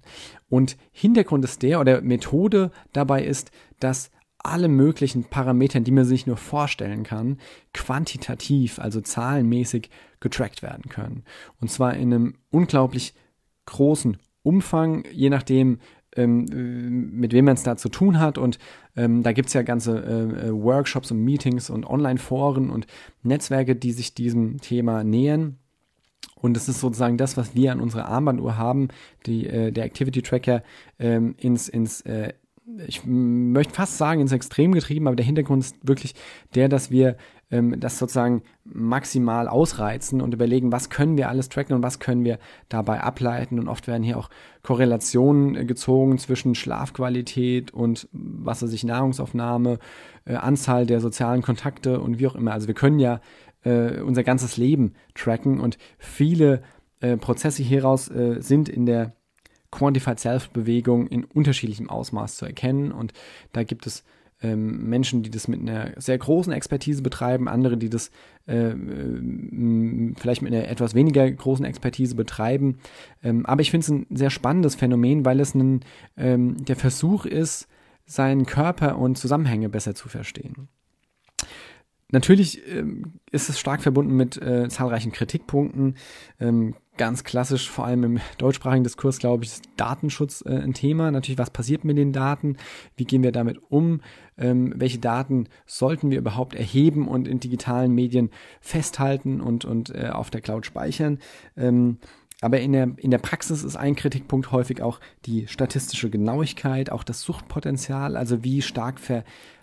Und 0.50 0.78
Hintergrund 0.92 1.44
ist 1.44 1.62
der 1.62 1.80
oder 1.82 2.02
Methode 2.02 2.72
dabei 2.94 3.26
ist, 3.26 3.52
dass 3.80 4.12
alle 4.38 4.70
möglichen 4.70 5.26
Parametern, 5.26 5.84
die 5.84 5.92
man 5.92 6.06
sich 6.06 6.26
nur 6.26 6.38
vorstellen 6.38 7.04
kann, 7.04 7.38
quantitativ, 7.74 8.80
also 8.80 9.02
zahlenmäßig 9.02 9.90
getrackt 10.20 10.64
werden 10.64 10.90
können. 10.90 11.24
Und 11.60 11.70
zwar 11.70 11.94
in 11.96 12.14
einem 12.14 12.36
unglaublich 12.50 13.14
großen 13.66 14.18
Umfang, 14.44 15.06
je 15.12 15.30
nachdem, 15.30 15.80
ähm, 16.16 17.12
mit 17.14 17.34
wem 17.34 17.46
man 17.46 17.56
es 17.56 17.64
da 17.64 17.78
zu 17.78 17.90
tun 17.90 18.20
hat. 18.20 18.38
Und 18.38 18.60
ähm, 18.96 19.24
da 19.24 19.32
gibt 19.32 19.48
es 19.48 19.54
ja 19.54 19.62
ganze 19.62 19.98
äh, 20.00 20.48
äh, 20.48 20.52
Workshops 20.52 21.12
und 21.12 21.24
Meetings 21.24 21.70
und 21.70 21.86
Online-Foren 21.86 22.70
und 22.70 22.88
Netzwerke, 23.24 23.76
die 23.76 23.92
sich 23.92 24.14
diesem 24.14 24.60
Thema 24.60 25.04
nähern. 25.04 25.58
Und 26.36 26.58
es 26.58 26.68
ist 26.68 26.80
sozusagen 26.80 27.18
das, 27.18 27.38
was 27.38 27.56
wir 27.56 27.72
an 27.72 27.80
unserer 27.80 28.08
Armbanduhr 28.08 28.58
haben, 28.58 28.88
die, 29.26 29.48
äh, 29.48 29.72
der 29.72 29.86
Activity 29.86 30.22
Tracker 30.22 30.64
ähm, 31.00 31.36
ins, 31.38 31.70
ins 31.70 32.02
äh, 32.02 32.34
ich 32.88 33.02
möchte 33.06 33.74
fast 33.74 33.98
sagen, 33.98 34.22
ins 34.22 34.32
Extrem 34.32 34.72
getrieben, 34.74 35.08
aber 35.08 35.16
der 35.16 35.26
Hintergrund 35.26 35.64
ist 35.64 35.76
wirklich 35.82 36.14
der, 36.54 36.70
dass 36.70 36.92
wir 36.92 37.18
ähm, 37.50 37.80
das 37.80 37.98
sozusagen 37.98 38.44
maximal 38.64 39.48
ausreizen 39.48 40.22
und 40.22 40.34
überlegen, 40.34 40.72
was 40.72 40.90
können 40.90 41.18
wir 41.18 41.30
alles 41.30 41.50
tracken 41.50 41.76
und 41.76 41.84
was 41.84 42.00
können 42.00 42.24
wir 42.24 42.40
dabei 42.70 43.02
ableiten. 43.02 43.60
Und 43.60 43.68
oft 43.68 43.88
werden 43.88 44.04
hier 44.04 44.18
auch 44.18 44.30
Korrelationen 44.64 45.56
äh, 45.56 45.66
gezogen 45.66 46.18
zwischen 46.18 46.56
Schlafqualität 46.56 47.72
und 47.72 48.08
was 48.12 48.62
weiß 48.62 48.74
ich, 48.74 48.84
Nahrungsaufnahme, 48.84 49.80
äh, 50.26 50.36
Anzahl 50.36 50.86
der 50.86 51.02
sozialen 51.02 51.42
Kontakte 51.42 52.00
und 52.00 52.20
wie 52.20 52.28
auch 52.28 52.36
immer. 52.36 52.54
Also 52.54 52.68
wir 52.68 52.76
können 52.76 53.00
ja 53.00 53.22
äh, 53.64 54.00
unser 54.02 54.24
ganzes 54.24 54.58
Leben 54.58 54.94
tracken 55.16 55.60
und 55.60 55.78
viele 55.98 56.62
äh, 57.00 57.18
Prozesse 57.18 57.64
hieraus 57.64 58.10
äh, 58.10 58.42
sind 58.42 58.70
in 58.70 58.86
der 58.86 59.14
Quantified 59.72 60.20
Self-Bewegung 60.20 61.08
in 61.08 61.24
unterschiedlichem 61.24 61.90
Ausmaß 61.90 62.38
zu 62.38 62.46
erkennen. 62.46 62.92
Und 62.92 63.14
da 63.54 63.64
gibt 63.64 63.88
es 63.88 64.04
ähm, 64.42 64.90
Menschen, 64.90 65.24
die 65.24 65.30
das 65.30 65.48
mit 65.48 65.62
einer 65.62 65.94
sehr 65.98 66.18
großen 66.18 66.52
Expertise 66.52 67.02
betreiben, 67.02 67.48
andere, 67.48 67.78
die 67.78 67.90
das 67.90 68.12
äh, 68.48 68.72
vielleicht 70.18 70.42
mit 70.42 70.54
einer 70.54 70.68
etwas 70.68 70.96
weniger 70.96 71.30
großen 71.30 71.66
Expertise 71.66 72.16
betreiben. 72.16 72.80
Ähm, 73.24 73.46
aber 73.46 73.62
ich 73.62 73.72
finde 73.72 73.84
es 73.84 73.90
ein 73.90 74.06
sehr 74.10 74.30
spannendes 74.30 74.76
Phänomen, 74.76 75.26
weil 75.26 75.40
es 75.40 75.54
ein, 75.54 75.82
ähm, 76.18 76.64
der 76.66 76.76
Versuch 76.76 77.26
ist, 77.26 77.68
seinen 78.06 78.46
Körper 78.46 78.98
und 78.98 79.18
Zusammenhänge 79.18 79.70
besser 79.70 79.96
zu 79.96 80.10
verstehen. 80.10 80.68
Natürlich 82.12 82.62
ähm, 82.68 83.14
ist 83.32 83.50
es 83.50 83.60
stark 83.60 83.82
verbunden 83.82 84.16
mit 84.16 84.42
äh, 84.42 84.68
zahlreichen 84.68 85.14
Kritikpunkten. 85.14 85.96
Ähm, 86.40 86.76
ganz 86.98 87.24
klassisch, 87.24 87.70
vor 87.70 87.86
allem 87.86 88.04
im 88.04 88.20
deutschsprachigen 88.38 88.84
Diskurs, 88.84 89.20
glaube 89.20 89.44
ich, 89.44 89.52
ist 89.52 89.64
Datenschutz 89.78 90.44
äh, 90.46 90.50
ein 90.50 90.74
Thema. 90.74 91.12
Natürlich, 91.12 91.38
was 91.38 91.50
passiert 91.50 91.84
mit 91.84 91.98
den 91.98 92.14
Daten? 92.14 92.58
Wie 92.96 93.06
gehen 93.06 93.24
wir 93.24 93.32
damit 93.32 93.60
um? 93.70 94.02
Ähm, 94.38 94.74
welche 94.76 95.00
Daten 95.00 95.48
sollten 95.66 96.12
wir 96.12 96.18
überhaupt 96.18 96.56
erheben 96.56 97.08
und 97.08 97.28
in 97.28 97.40
digitalen 97.40 97.94
Medien 97.94 98.30
festhalten 98.60 99.42
und, 99.42 99.66
und 99.66 99.94
äh, 99.96 100.10
auf 100.10 100.30
der 100.30 100.42
Cloud 100.42 100.66
speichern? 100.66 101.20
Ähm, 101.56 101.98
aber 102.42 102.60
in 102.60 102.72
der, 102.74 102.92
in 102.98 103.12
der 103.12 103.20
Praxis 103.20 103.64
ist 103.64 103.76
ein 103.76 103.96
Kritikpunkt 103.96 104.52
häufig 104.52 104.82
auch 104.82 105.00
die 105.26 105.48
statistische 105.48 106.10
Genauigkeit, 106.10 106.92
auch 106.92 107.04
das 107.04 107.22
Suchtpotenzial, 107.22 108.18
also 108.18 108.44
wie 108.44 108.64
stark 108.64 109.00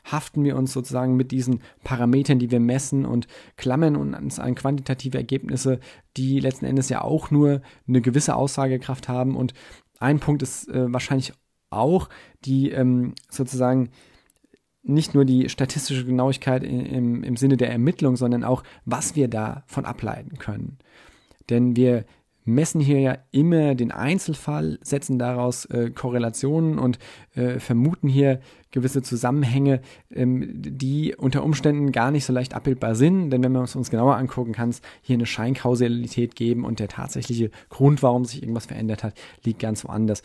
verhaften 0.08 0.42
wir 0.42 0.56
uns 0.56 0.72
sozusagen 0.72 1.16
mit 1.16 1.32
diesen 1.32 1.60
Parametern, 1.84 2.38
die 2.38 2.50
wir 2.50 2.60
messen 2.60 3.04
und 3.04 3.26
klammern 3.56 3.94
uns 3.94 4.38
an 4.38 4.54
quantitative 4.54 5.18
Ergebnisse, 5.18 5.80
die 6.16 6.40
letzten 6.40 6.64
Endes 6.64 6.88
ja 6.88 7.02
auch 7.02 7.30
nur 7.30 7.60
eine 7.86 8.00
gewisse 8.00 8.34
Aussagekraft 8.34 9.08
haben. 9.08 9.36
Und 9.36 9.52
ein 10.00 10.18
Punkt 10.18 10.42
ist 10.42 10.68
äh, 10.68 10.90
wahrscheinlich 10.90 11.34
auch 11.68 12.08
die 12.46 12.70
ähm, 12.70 13.14
sozusagen 13.28 13.90
nicht 14.82 15.14
nur 15.14 15.26
die 15.26 15.50
statistische 15.50 16.06
Genauigkeit 16.06 16.62
im, 16.64 17.22
im 17.22 17.36
Sinne 17.36 17.58
der 17.58 17.70
Ermittlung, 17.70 18.16
sondern 18.16 18.44
auch, 18.44 18.62
was 18.86 19.14
wir 19.14 19.28
davon 19.28 19.84
ableiten 19.84 20.38
können. 20.38 20.78
Denn 21.50 21.76
wir 21.76 22.06
messen 22.48 22.80
hier 22.80 23.00
ja 23.00 23.18
immer 23.30 23.74
den 23.74 23.92
Einzelfall, 23.92 24.78
setzen 24.82 25.18
daraus 25.18 25.66
äh, 25.66 25.90
Korrelationen 25.90 26.78
und 26.78 26.98
äh, 27.34 27.58
vermuten 27.58 28.08
hier 28.08 28.40
gewisse 28.70 29.02
Zusammenhänge, 29.02 29.80
ähm, 30.10 30.50
die 30.54 31.14
unter 31.16 31.44
Umständen 31.44 31.92
gar 31.92 32.10
nicht 32.10 32.24
so 32.24 32.32
leicht 32.32 32.54
abbildbar 32.54 32.94
sind. 32.94 33.30
Denn 33.30 33.42
wenn 33.42 33.52
wir 33.52 33.62
es 33.62 33.76
uns 33.76 33.90
genauer 33.90 34.16
angucken, 34.16 34.52
kann 34.52 34.70
es 34.70 34.82
hier 35.02 35.14
eine 35.14 35.26
Scheinkausalität 35.26 36.34
geben 36.34 36.64
und 36.64 36.80
der 36.80 36.88
tatsächliche 36.88 37.50
Grund, 37.70 38.02
warum 38.02 38.24
sich 38.24 38.42
irgendwas 38.42 38.66
verändert 38.66 39.04
hat, 39.04 39.14
liegt 39.44 39.60
ganz 39.60 39.84
woanders. 39.84 40.22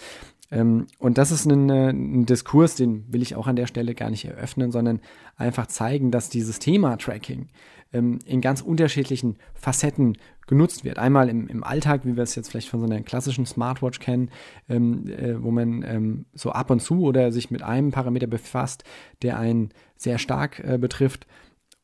Ähm, 0.51 0.88
und 0.99 1.17
das 1.17 1.31
ist 1.31 1.45
ein, 1.45 1.69
äh, 1.69 1.89
ein, 1.89 2.25
Diskurs, 2.25 2.75
den 2.75 3.12
will 3.12 3.21
ich 3.21 3.36
auch 3.36 3.47
an 3.47 3.55
der 3.55 3.67
Stelle 3.67 3.95
gar 3.95 4.09
nicht 4.09 4.25
eröffnen, 4.25 4.71
sondern 4.71 5.01
einfach 5.36 5.67
zeigen, 5.67 6.12
dass 6.12 6.29
dieses 6.29 6.59
Thema 6.59 6.97
Tracking 6.97 7.47
ähm, 7.93 8.19
in 8.25 8.41
ganz 8.41 8.62
unterschiedlichen 8.62 9.38
Facetten 9.53 10.17
genutzt 10.47 10.84
wird. 10.84 10.99
Einmal 10.99 11.29
im, 11.29 11.47
im 11.47 11.63
Alltag, 11.63 12.01
wie 12.06 12.15
wir 12.15 12.23
es 12.23 12.36
jetzt 12.36 12.49
vielleicht 12.49 12.69
von 12.69 12.79
so 12.79 12.86
einer 12.86 13.01
klassischen 13.01 13.45
Smartwatch 13.45 13.99
kennen, 13.99 14.29
ähm, 14.67 15.08
äh, 15.08 15.41
wo 15.41 15.51
man 15.51 15.84
ähm, 15.84 16.25
so 16.34 16.51
ab 16.51 16.69
und 16.69 16.82
zu 16.82 17.03
oder 17.03 17.32
sich 17.32 17.51
mit 17.51 17.62
einem 17.63 17.91
Parameter 17.91 18.27
befasst, 18.27 18.84
der 19.21 19.39
einen 19.39 19.69
sehr 19.95 20.17
stark 20.17 20.60
äh, 20.60 20.77
betrifft. 20.77 21.27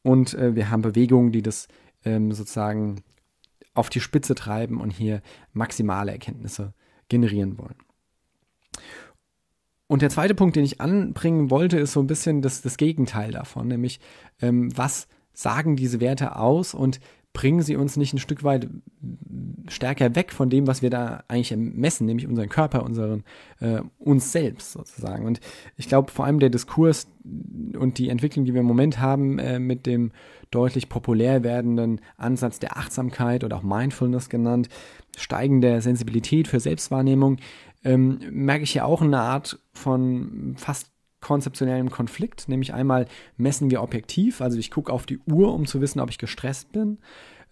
Und 0.01 0.33
äh, 0.33 0.55
wir 0.55 0.69
haben 0.69 0.81
Bewegungen, 0.81 1.31
die 1.31 1.41
das 1.41 1.67
ähm, 2.03 2.31
sozusagen 2.31 3.03
auf 3.73 3.89
die 3.89 4.01
Spitze 4.01 4.35
treiben 4.35 4.81
und 4.81 4.91
hier 4.91 5.21
maximale 5.53 6.11
Erkenntnisse 6.11 6.73
generieren 7.07 7.57
wollen. 7.57 7.75
Und 9.87 10.03
der 10.03 10.09
zweite 10.09 10.35
Punkt, 10.35 10.55
den 10.55 10.63
ich 10.63 10.81
anbringen 10.81 11.49
wollte, 11.49 11.79
ist 11.79 11.93
so 11.93 11.99
ein 11.99 12.07
bisschen 12.07 12.41
das, 12.43 12.61
das 12.61 12.77
Gegenteil 12.77 13.31
davon, 13.31 13.67
nämlich 13.67 13.99
ähm, 14.39 14.75
was 14.77 15.07
sagen 15.41 15.75
diese 15.75 15.99
Werte 15.99 16.35
aus 16.35 16.73
und 16.73 16.99
bringen 17.31 17.61
sie 17.61 17.75
uns 17.75 17.95
nicht 17.95 18.13
ein 18.13 18.19
Stück 18.19 18.43
weit 18.43 18.67
stärker 19.67 20.15
weg 20.15 20.31
von 20.31 20.49
dem, 20.49 20.65
was 20.65 20.81
wir 20.81 20.89
da 20.89 21.23
eigentlich 21.27 21.55
messen, 21.55 22.07
nämlich 22.07 22.27
unseren 22.27 22.49
Körper, 22.49 22.83
unseren, 22.83 23.23
äh, 23.59 23.81
uns 23.99 24.31
selbst 24.31 24.71
sozusagen. 24.71 25.25
Und 25.25 25.39
ich 25.77 25.87
glaube, 25.87 26.11
vor 26.11 26.25
allem 26.25 26.39
der 26.39 26.49
Diskurs 26.49 27.07
und 27.77 27.99
die 27.99 28.09
Entwicklung, 28.09 28.45
die 28.45 28.53
wir 28.53 28.61
im 28.61 28.67
Moment 28.67 28.99
haben, 28.99 29.37
äh, 29.37 29.59
mit 29.59 29.85
dem 29.85 30.11
deutlich 30.49 30.89
populär 30.89 31.43
werdenden 31.43 32.01
Ansatz 32.17 32.57
der 32.57 32.77
Achtsamkeit 32.77 33.43
oder 33.43 33.57
auch 33.57 33.63
Mindfulness 33.63 34.29
genannt, 34.29 34.67
steigende 35.15 35.81
Sensibilität 35.81 36.47
für 36.47 36.59
Selbstwahrnehmung, 36.59 37.37
ähm, 37.83 38.19
merke 38.31 38.63
ich 38.63 38.73
ja 38.73 38.85
auch 38.85 39.03
eine 39.03 39.19
Art 39.19 39.59
von 39.73 40.55
fast 40.57 40.91
konzeptionellem 41.21 41.89
Konflikt, 41.89 42.47
nämlich 42.47 42.73
einmal 42.73 43.07
messen 43.37 43.69
wir 43.69 43.81
objektiv, 43.81 44.41
also 44.41 44.57
ich 44.57 44.71
gucke 44.71 44.91
auf 44.91 45.05
die 45.05 45.19
Uhr, 45.19 45.53
um 45.53 45.65
zu 45.65 45.81
wissen, 45.81 45.99
ob 45.99 46.09
ich 46.09 46.17
gestresst 46.17 46.71
bin. 46.71 46.99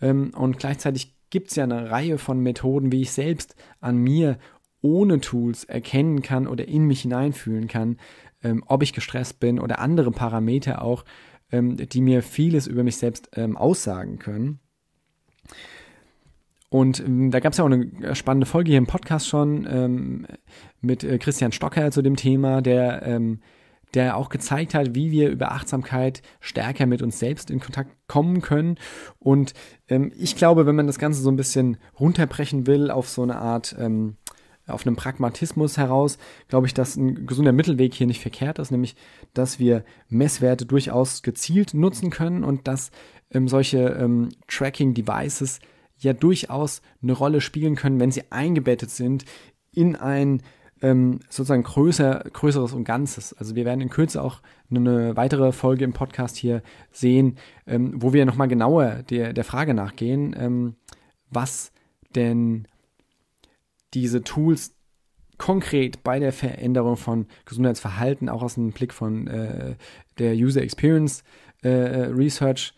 Ähm, 0.02 0.32
und 0.36 0.58
gleichzeitig 0.58 1.16
gibt 1.30 1.50
es 1.50 1.56
ja 1.56 1.64
eine 1.64 1.92
Reihe 1.92 2.18
von 2.18 2.40
Methoden, 2.40 2.92
wie 2.92 3.02
ich 3.02 3.12
selbst 3.12 3.56
an 3.82 3.98
mir 3.98 4.38
ohne 4.82 5.20
Tools 5.20 5.64
erkennen 5.66 6.22
kann 6.22 6.48
oder 6.48 6.68
in 6.68 6.86
mich 6.86 7.02
hineinfühlen 7.02 7.68
kann, 7.68 7.98
ähm, 8.44 8.64
ob 8.68 8.84
ich 8.84 8.94
gestresst 8.94 9.40
bin 9.40 9.60
oder 9.60 9.80
andere 9.80 10.12
Parameter 10.12 10.82
auch, 10.82 11.04
ähm, 11.52 11.76
die 11.76 12.02
mir 12.02 12.24
vieles 12.24 12.68
über 12.68 12.84
mich 12.84 12.98
selbst 12.98 13.36
aussagen 13.38 14.20
können. 14.20 14.60
Und 16.70 17.00
ähm, 17.00 17.32
da 17.32 17.40
gab 17.40 17.54
es 17.54 17.58
ja 17.58 17.64
auch 17.64 17.72
eine 17.72 18.16
spannende 18.16 18.46
Folge 18.46 18.72
hier 18.72 18.78
im 18.78 18.88
Podcast 18.88 19.28
schon 19.28 19.66
ähm, 19.70 20.28
mit 20.82 21.04
äh, 21.04 21.18
Christian 21.18 21.52
Stocker 21.52 21.92
zu 21.92 22.02
dem 22.02 22.16
Thema, 22.16 22.62
der 22.62 23.04
ähm, 23.04 23.40
der 23.93 24.17
auch 24.17 24.30
gezeigt 24.30 24.73
hat, 24.73 24.95
wie 24.95 25.12
wir 25.12 25.30
über 25.30 25.52
Achtsamkeit 25.52 26.21
stärker 26.39 26.86
mit 26.86 27.02
uns 27.02 27.19
selbst 27.19 27.50
in 27.50 27.60
Kontakt 27.60 27.91
kommen 28.08 28.41
können. 28.41 28.78
Und 29.19 29.54
ähm, 29.88 30.12
ich 30.17 30.36
glaube, 30.36 30.65
wenn 30.65 30.76
man 30.76 30.88
das 30.88 31.00
Ganze 31.00 31.21
so 31.21 31.32
ein 31.32 31.38
bisschen 31.38 31.78
runterbrechen 32.00 32.67
will 32.67 32.91
auf 32.91 33.08
so 33.08 33.23
eine 33.23 33.38
Art, 33.38 33.76
ähm, 33.80 34.17
auf 34.67 34.86
einem 34.86 34.97
Pragmatismus 34.97 35.78
heraus, 35.78 36.17
glaube 36.50 36.67
ich, 36.67 36.73
dass 36.73 36.97
ein 36.97 37.26
gesunder 37.26 37.54
Mittelweg 37.54 37.93
hier 37.93 38.08
nicht 38.08 38.21
verkehrt 38.21 38.60
ist, 38.60 38.71
nämlich, 38.71 38.95
dass 39.34 39.60
wir 39.60 39.86
Messwerte 40.10 40.65
durchaus 40.65 41.21
gezielt 41.23 41.73
nutzen 41.73 42.10
können 42.10 42.43
und 42.43 42.67
dass 42.67 42.91
ähm, 43.32 43.47
solche 43.47 43.80
ähm, 43.80 44.30
Tracking-Devices 44.47 45.60
ja 46.00 46.13
durchaus 46.13 46.82
eine 47.02 47.13
Rolle 47.13 47.41
spielen 47.41 47.76
können, 47.76 48.00
wenn 48.00 48.12
sie 48.12 48.32
eingebettet 48.32 48.89
sind 48.91 49.26
in 49.71 49.95
ein 49.95 50.41
ähm, 50.82 51.20
sozusagen 51.30 51.63
größer, 51.63 52.26
größeres 52.32 52.74
und 52.74 52.84
Ganzes. 52.84 53.34
Also 53.34 53.56
wir 53.56 53.66
werden 53.66 53.82
in 53.82 53.90
Kürze 53.90 54.22
auch 54.22 54.42
eine 54.70 55.16
weitere 55.16 55.52
Folge 55.52 55.86
im 55.86 55.94
Podcast 55.94 56.38
hier 56.38 56.62
sehen, 56.92 57.38
ähm, 57.66 57.94
wo 57.96 58.13
wir 58.13 58.26
nochmal 58.26 58.48
genauer 58.48 59.04
der, 59.10 59.34
der 59.34 59.44
Frage 59.44 59.74
nachgehen, 59.74 60.36
ähm, 60.38 60.76
was 61.30 61.72
denn 62.16 62.68
diese 63.94 64.24
Tools 64.24 64.76
konkret 65.38 66.04
bei 66.04 66.20
der 66.20 66.34
Veränderung 66.34 66.98
von 66.98 67.28
Gesundheitsverhalten 67.46 68.30
auch 68.30 68.42
aus 68.42 68.56
dem 68.56 68.72
Blick 68.72 68.94
von 68.94 69.28
äh, 69.28 69.76
der 70.18 70.34
User 70.34 70.62
Experience 70.62 71.24
äh, 71.62 71.70
Research 71.70 72.74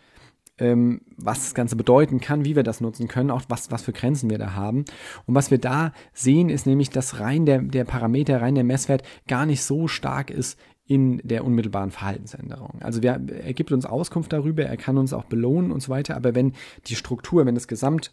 ähm, 0.60 1.02
was 1.18 1.40
das 1.40 1.54
Ganze 1.54 1.76
bedeuten 1.76 2.20
kann, 2.20 2.46
wie 2.46 2.56
wir 2.56 2.64
das 2.64 2.82
nutzen 2.82 3.08
können, 3.08 3.32
auch 3.32 3.44
was, 3.48 3.72
was 3.72 3.82
für 3.82 3.94
Grenzen 3.94 4.30
wir 4.30 4.38
da 4.38 4.54
haben. 4.54 4.86
Und 5.26 5.36
was 5.36 5.52
wir 5.52 5.58
da 5.58 5.94
sehen, 6.14 6.50
ist 6.50 6.66
nämlich, 6.66 6.90
dass 6.90 7.20
rein 7.20 7.46
der, 7.46 7.62
der 7.62 7.86
Parameter, 7.86 8.42
rein 8.42 8.56
der 8.56 8.64
Messwert 8.64 9.04
gar 9.28 9.46
nicht 9.46 9.64
so 9.64 9.88
stark 9.88 10.30
ist 10.32 10.60
in 10.86 11.22
der 11.24 11.46
unmittelbaren 11.46 11.92
Verhaltensänderung. 11.92 12.82
Also 12.82 13.04
wir, 13.04 13.22
er 13.44 13.54
gibt 13.54 13.72
uns 13.72 13.86
Auskunft 13.86 14.34
darüber, 14.34 14.64
er 14.64 14.78
kann 14.78 14.98
uns 14.98 15.14
auch 15.14 15.26
belohnen 15.26 15.72
und 15.72 15.82
so 15.82 15.90
weiter, 15.90 16.16
aber 16.16 16.34
wenn 16.34 16.54
die 16.88 16.96
Struktur, 16.96 17.46
wenn 17.46 17.54
das 17.56 17.68
Gesamt 17.68 18.12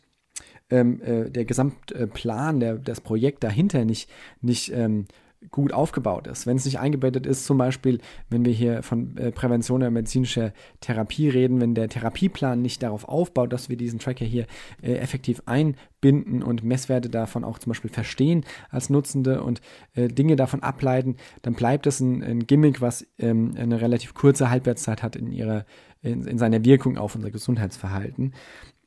ähm, 0.68 1.00
äh, 1.00 1.30
der 1.30 1.46
Gesamtplan, 1.46 2.60
der, 2.60 2.76
das 2.76 3.00
Projekt 3.00 3.44
dahinter 3.44 3.84
nicht, 3.84 4.10
nicht 4.42 4.72
ähm, 4.72 5.06
gut 5.50 5.72
aufgebaut 5.72 6.26
ist. 6.26 6.46
Wenn 6.46 6.56
es 6.56 6.64
nicht 6.64 6.78
eingebettet 6.78 7.26
ist, 7.26 7.46
zum 7.46 7.58
Beispiel, 7.58 7.98
wenn 8.30 8.44
wir 8.44 8.52
hier 8.52 8.82
von 8.82 9.16
äh, 9.16 9.32
Prävention 9.32 9.82
oder 9.82 9.90
medizinischer 9.90 10.52
Therapie 10.80 11.28
reden, 11.28 11.60
wenn 11.60 11.74
der 11.74 11.88
Therapieplan 11.88 12.60
nicht 12.60 12.82
darauf 12.82 13.08
aufbaut, 13.08 13.52
dass 13.52 13.68
wir 13.68 13.76
diesen 13.76 13.98
Tracker 13.98 14.24
hier 14.24 14.46
äh, 14.82 14.94
effektiv 14.94 15.42
einbinden 15.46 16.42
und 16.42 16.64
Messwerte 16.64 17.08
davon 17.08 17.44
auch 17.44 17.58
zum 17.58 17.70
Beispiel 17.70 17.90
verstehen 17.90 18.44
als 18.70 18.90
Nutzende 18.90 19.42
und 19.42 19.60
äh, 19.94 20.08
Dinge 20.08 20.36
davon 20.36 20.62
ableiten, 20.62 21.16
dann 21.42 21.54
bleibt 21.54 21.86
es 21.86 22.00
ein, 22.00 22.22
ein 22.22 22.46
Gimmick, 22.46 22.80
was 22.80 23.06
ähm, 23.18 23.54
eine 23.56 23.80
relativ 23.80 24.14
kurze 24.14 24.50
Halbwertszeit 24.50 25.02
hat 25.02 25.16
in 25.16 25.32
ihrer 25.32 25.64
in, 26.02 26.24
in 26.26 26.38
seiner 26.38 26.64
Wirkung 26.64 26.98
auf 26.98 27.14
unser 27.14 27.30
Gesundheitsverhalten. 27.30 28.32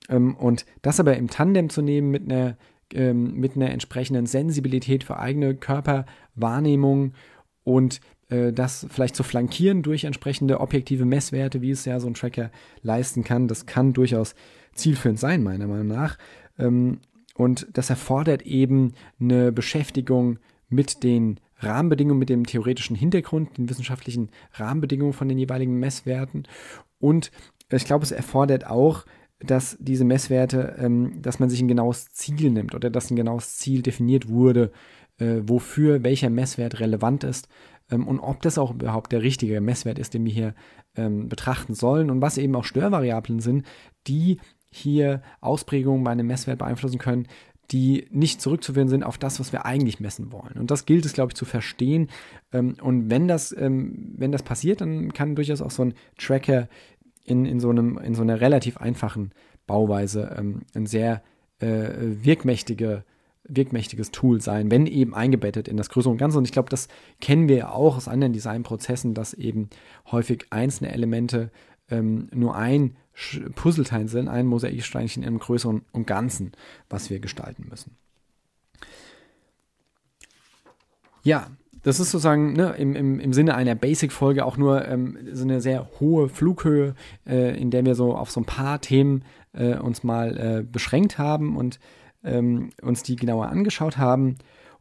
Ähm, 0.10 0.36
und 0.36 0.66
das 0.82 1.00
aber 1.00 1.18
im 1.18 1.30
Tandem 1.30 1.70
zu 1.70 1.82
nehmen 1.82 2.12
mit 2.12 2.32
einer 2.32 2.58
ähm, 2.94 3.34
mit 3.34 3.56
einer 3.56 3.72
entsprechenden 3.72 4.26
Sensibilität 4.26 5.04
für 5.04 5.18
eigene 5.18 5.56
Körperwahrnehmung 5.56 7.14
und 7.64 8.02
äh, 8.30 8.54
das 8.54 8.88
vielleicht 8.90 9.16
zu 9.16 9.24
flankieren 9.24 9.82
durch 9.82 10.04
entsprechende 10.04 10.60
objektive 10.60 11.06
Messwerte, 11.06 11.62
wie 11.62 11.72
es 11.72 11.86
ja 11.86 12.00
so 12.00 12.08
ein 12.08 12.14
Tracker 12.14 12.52
leisten 12.82 13.24
kann, 13.24 13.48
das 13.48 13.66
kann 13.66 13.94
durchaus 13.94 14.36
zielführend 14.74 15.20
sein, 15.20 15.44
meiner 15.44 15.68
Meinung 15.68 15.88
nach. 15.88 16.18
Ähm, 16.58 17.00
und 17.36 17.68
das 17.74 17.90
erfordert 17.90 18.42
eben 18.44 18.94
eine 19.20 19.52
Beschäftigung 19.52 20.40
mit 20.68 21.04
den 21.04 21.40
Rahmenbedingungen, 21.60 22.20
mit 22.20 22.30
dem 22.30 22.46
theoretischen 22.46 22.96
Hintergrund, 22.96 23.58
den 23.58 23.70
wissenschaftlichen 23.70 24.30
Rahmenbedingungen 24.54 25.14
von 25.14 25.28
den 25.28 25.38
jeweiligen 25.38 25.80
Messwerten. 25.80 26.48
Und 27.00 27.32
ich 27.72 27.86
glaube, 27.86 28.04
es 28.04 28.12
erfordert 28.12 28.68
auch 28.68 29.06
dass 29.40 29.78
diese 29.80 30.06
Messwerte, 30.06 30.76
ähm, 30.80 31.22
dass 31.22 31.40
man 31.40 31.50
sich 31.50 31.62
ein 31.62 31.68
genaues 31.68 32.10
Ziel 32.10 32.52
nimmt 32.52 32.76
oder 32.76 32.90
dass 32.90 33.10
ein 33.10 33.16
genaues 33.16 33.58
Ziel 33.58 33.82
definiert 33.82 34.28
wurde, 34.30 34.72
äh, 35.18 35.42
wofür 35.44 36.04
welcher 36.04 36.30
Messwert 36.30 36.80
relevant 36.80 37.24
ist 37.24 37.48
ähm, 37.92 38.08
und 38.08 38.20
ob 38.20 38.42
das 38.42 38.58
auch 38.58 38.74
überhaupt 38.74 39.12
der 39.12 39.22
richtige 39.22 39.62
Messwert 39.62 40.00
ist, 40.00 40.14
den 40.14 40.26
wir 40.26 40.34
hier 40.34 40.56
ähm, 40.96 41.30
betrachten 41.30 41.74
sollen 41.74 42.10
und 42.10 42.22
was 42.22 42.38
eben 42.38 42.56
auch 42.56 42.66
Störvariablen 42.66 43.40
sind, 43.40 43.66
die 44.08 44.40
hier 44.72 45.22
Ausprägungen 45.42 46.04
bei 46.04 46.12
einem 46.12 46.28
Messwert 46.28 46.60
beeinflussen 46.60 47.00
können, 47.00 47.28
die 47.72 48.08
nicht 48.10 48.42
zurückzuführen 48.42 48.88
sind 48.88 49.04
auf 49.04 49.18
das, 49.18 49.40
was 49.40 49.52
wir 49.52 49.66
eigentlich 49.66 50.00
messen 50.00 50.32
wollen. 50.32 50.58
Und 50.58 50.72
das 50.72 50.86
gilt 50.86 51.06
es, 51.06 51.14
glaube 51.14 51.32
ich, 51.32 51.36
zu 51.36 51.46
verstehen. 51.46 52.10
Ähm, 52.52 52.76
und 52.82 53.10
wenn 53.10 53.28
das, 53.28 53.56
ähm, 53.58 54.14
wenn 54.18 54.32
das 54.32 54.44
passiert, 54.44 54.82
dann 54.82 55.14
kann 55.14 55.36
durchaus 55.36 55.62
auch 55.62 55.72
so 55.72 55.84
ein 55.84 55.94
Tracker 56.18 56.68
in, 57.30 57.46
in, 57.46 57.60
so, 57.60 57.70
einem, 57.70 57.98
in 57.98 58.16
so 58.16 58.22
einer 58.22 58.42
relativ 58.42 58.78
einfachen 58.78 59.32
Bauweise 59.68 60.36
ähm, 60.38 60.62
ein 60.74 60.86
sehr 60.86 61.22
äh, 61.60 61.90
wirkmächtige, 62.24 63.04
wirkmächtiges 63.44 64.12
Tool 64.12 64.42
sein, 64.42 64.72
wenn 64.72 64.88
eben 64.88 65.14
eingebettet 65.14 65.68
in 65.68 65.78
das 65.78 65.90
Größere 65.90 66.12
und 66.12 66.18
Ganze. 66.18 66.38
Und 66.38 66.46
ich 66.46 66.52
glaube, 66.52 66.70
das 66.70 66.88
kennen 67.22 67.48
wir 67.48 67.58
ja 67.58 67.72
auch 67.72 67.98
aus 67.98 68.08
anderen 68.08 68.34
Designprozessen, 68.34 69.14
dass 69.14 69.34
eben 69.34 69.70
häufig 70.12 70.48
einzelne 70.50 70.92
Elemente 70.92 71.52
ähm, 71.90 72.30
nur 72.34 72.56
ein 72.56 72.96
Puzzleteil 73.56 74.08
sind, 74.08 74.28
ein 74.28 74.46
Mosaiksteinchen 74.46 75.24
im 75.24 75.40
Größeren 75.40 75.82
und 75.92 76.08
Ganzen, 76.08 76.54
was 76.90 77.10
wir 77.10 77.20
gestalten 77.20 77.68
müssen. 77.70 77.98
Ja, 81.24 81.48
das 81.84 82.00
ist 82.00 82.12
sozusagen 82.12 82.54
ne, 82.54 82.76
im, 82.78 82.96
im, 82.96 83.20
im 83.20 83.34
Sinne 83.34 83.56
einer 83.56 83.76
Basic-Folge 83.76 84.46
auch 84.46 84.58
nur 84.58 84.88
ähm, 84.88 85.18
so 85.32 85.44
eine 85.44 85.62
sehr 85.62 85.90
hohe 86.00 86.30
Flughöhe, 86.30 86.96
äh, 87.28 87.60
in 87.60 87.72
der 87.72 87.86
wir 87.86 87.96
so 87.96 88.16
auf 88.16 88.30
so 88.32 88.40
ein 88.42 88.46
paar 88.46 88.80
Themen 88.82 89.24
äh, 89.54 89.76
uns 89.76 90.04
mal 90.04 90.38
äh, 90.38 90.64
beschränkt 90.64 91.18
haben 91.18 91.58
und 91.58 91.80
ähm, 92.24 92.70
uns 92.82 93.04
die 93.04 93.16
genauer 93.16 93.48
angeschaut 93.48 93.98
haben. 93.98 94.36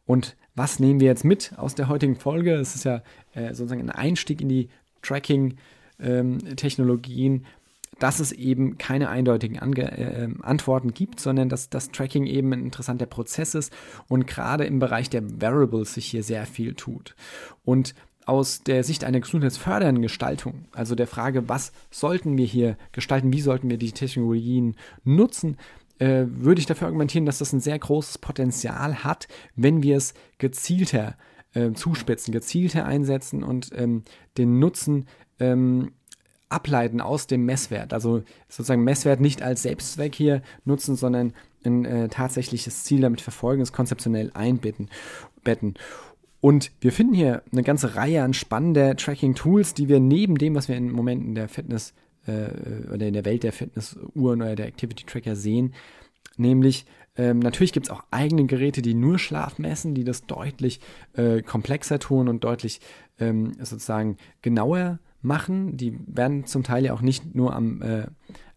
Und 0.05 0.35
was 0.55 0.79
nehmen 0.79 0.99
wir 0.99 1.07
jetzt 1.07 1.23
mit 1.23 1.53
aus 1.57 1.75
der 1.75 1.87
heutigen 1.87 2.15
Folge? 2.15 2.55
Es 2.55 2.75
ist 2.75 2.83
ja 2.83 3.01
äh, 3.33 3.53
sozusagen 3.53 3.81
ein 3.81 3.91
Einstieg 3.91 4.41
in 4.41 4.49
die 4.49 4.67
Tracking-Technologien, 5.01 7.33
ähm, 7.33 7.45
dass 7.99 8.19
es 8.19 8.31
eben 8.31 8.77
keine 8.77 9.09
eindeutigen 9.09 9.59
Ange 9.59 9.97
äh, 9.97 10.29
Antworten 10.41 10.93
gibt, 10.93 11.19
sondern 11.19 11.49
dass 11.49 11.69
das 11.69 11.91
Tracking 11.91 12.25
eben 12.25 12.53
ein 12.53 12.63
interessanter 12.63 13.05
Prozess 13.05 13.55
ist 13.55 13.73
und 14.07 14.27
gerade 14.27 14.65
im 14.65 14.79
Bereich 14.79 15.09
der 15.09 15.23
Variables 15.41 15.93
sich 15.93 16.07
hier 16.07 16.23
sehr 16.23 16.45
viel 16.45 16.73
tut. 16.73 17.15
Und 17.63 17.93
aus 18.25 18.61
der 18.61 18.83
Sicht 18.83 19.03
einer 19.03 19.19
gesundheitsfördernden 19.19 20.03
Gestaltung, 20.03 20.65
also 20.71 20.93
der 20.93 21.07
Frage, 21.07 21.49
was 21.49 21.71
sollten 21.89 22.37
wir 22.37 22.45
hier 22.45 22.77
gestalten, 22.91 23.33
wie 23.33 23.41
sollten 23.41 23.69
wir 23.69 23.77
die 23.77 23.91
Technologien 23.91 24.75
nutzen, 25.03 25.57
äh, 25.97 26.25
würde 26.27 26.59
ich 26.59 26.67
dafür 26.67 26.87
argumentieren, 26.87 27.25
dass 27.25 27.39
das 27.39 27.53
ein 27.53 27.59
sehr 27.59 27.77
großes 27.77 28.19
Potenzial 28.19 29.03
hat, 29.03 29.27
wenn 29.55 29.83
wir 29.83 29.97
es 29.97 30.13
gezielter 30.37 31.17
äh, 31.53 31.71
zuspitzen, 31.73 32.31
gezielter 32.31 32.85
einsetzen 32.85 33.43
und 33.43 33.71
ähm, 33.75 34.03
den 34.37 34.59
Nutzen 34.59 35.07
ähm, 35.39 35.91
ableiten 36.49 37.01
aus 37.01 37.27
dem 37.27 37.45
Messwert. 37.45 37.93
Also 37.93 38.23
sozusagen 38.47 38.83
Messwert 38.83 39.19
nicht 39.19 39.41
als 39.41 39.63
Selbstzweck 39.63 40.15
hier 40.15 40.41
nutzen, 40.65 40.95
sondern 40.95 41.33
ein 41.63 41.85
äh, 41.85 42.07
tatsächliches 42.09 42.83
Ziel 42.83 43.01
damit 43.01 43.21
verfolgen, 43.21 43.61
es 43.61 43.73
konzeptionell 43.73 44.31
einbetten. 44.33 44.89
Betten. 45.43 45.75
Und 46.41 46.71
wir 46.81 46.91
finden 46.91 47.13
hier 47.13 47.43
eine 47.51 47.63
ganze 47.63 47.95
Reihe 47.95 48.23
an 48.23 48.33
spannender 48.33 48.95
Tracking-Tools, 48.95 49.73
die 49.73 49.89
wir 49.89 49.99
neben 49.99 50.37
dem, 50.37 50.55
was 50.55 50.69
wir 50.69 50.77
im 50.77 50.91
Moment 50.91 51.23
in 51.23 51.35
der 51.35 51.49
Fitness 51.49 51.93
äh, 52.27 52.93
oder 52.93 53.07
in 53.07 53.13
der 53.13 53.25
Welt 53.25 53.43
der 53.43 53.51
Fitnessuhren 53.51 54.41
oder 54.41 54.55
der 54.55 54.67
Activity-Tracker 54.67 55.35
sehen, 55.35 55.73
nämlich 56.37 56.85
ähm, 57.17 57.39
natürlich 57.39 57.73
gibt 57.73 57.87
es 57.87 57.89
auch 57.89 58.03
eigene 58.11 58.45
Geräte, 58.45 58.81
die 58.81 58.93
nur 58.93 59.19
Schlaf 59.19 59.59
messen, 59.59 59.93
die 59.93 60.05
das 60.05 60.25
deutlich 60.25 60.79
äh, 61.13 61.41
komplexer 61.41 61.99
tun 61.99 62.29
und 62.29 62.45
deutlich 62.45 62.79
ähm, 63.19 63.53
sozusagen 63.59 64.15
genauer 64.41 64.99
machen. 65.21 65.77
Die 65.77 65.97
werden 66.07 66.45
zum 66.45 66.63
Teil 66.63 66.85
ja 66.85 66.93
auch 66.93 67.01
nicht 67.01 67.35
nur 67.35 67.55
am, 67.55 67.81
äh, 67.81 68.07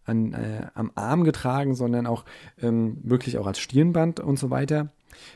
an, 0.05 0.33
äh, 0.33 0.67
am 0.73 0.91
Arm 0.95 1.23
getragen, 1.23 1.75
sondern 1.75 2.07
auch 2.07 2.25
ähm, 2.61 2.97
wirklich 3.03 3.37
auch 3.37 3.47
als 3.47 3.59
Stirnband 3.59 4.19
und 4.19 4.37
so 4.37 4.49
weiter. 4.49 4.89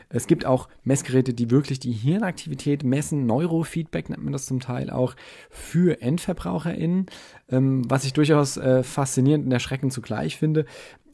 Es 0.09 0.28
gibt 0.28 0.45
auch 0.45 0.67
Messgeräte, 0.84 1.34
die 1.34 1.51
wirklich 1.51 1.80
die 1.80 1.91
Hirnaktivität 1.91 2.84
messen. 2.84 3.25
Neurofeedback 3.25 4.09
nennt 4.09 4.23
man 4.23 4.34
das 4.34 4.45
zum 4.45 4.59
Teil 4.59 4.89
auch 4.89 5.15
für 5.49 6.01
EndverbraucherInnen, 6.01 7.05
ähm, 7.49 7.89
was 7.89 8.03
ich 8.03 8.13
durchaus 8.13 8.57
äh, 8.57 8.84
faszinierend 8.84 9.45
und 9.45 9.51
erschreckend 9.51 9.93
zugleich 9.93 10.38
finde. 10.38 10.65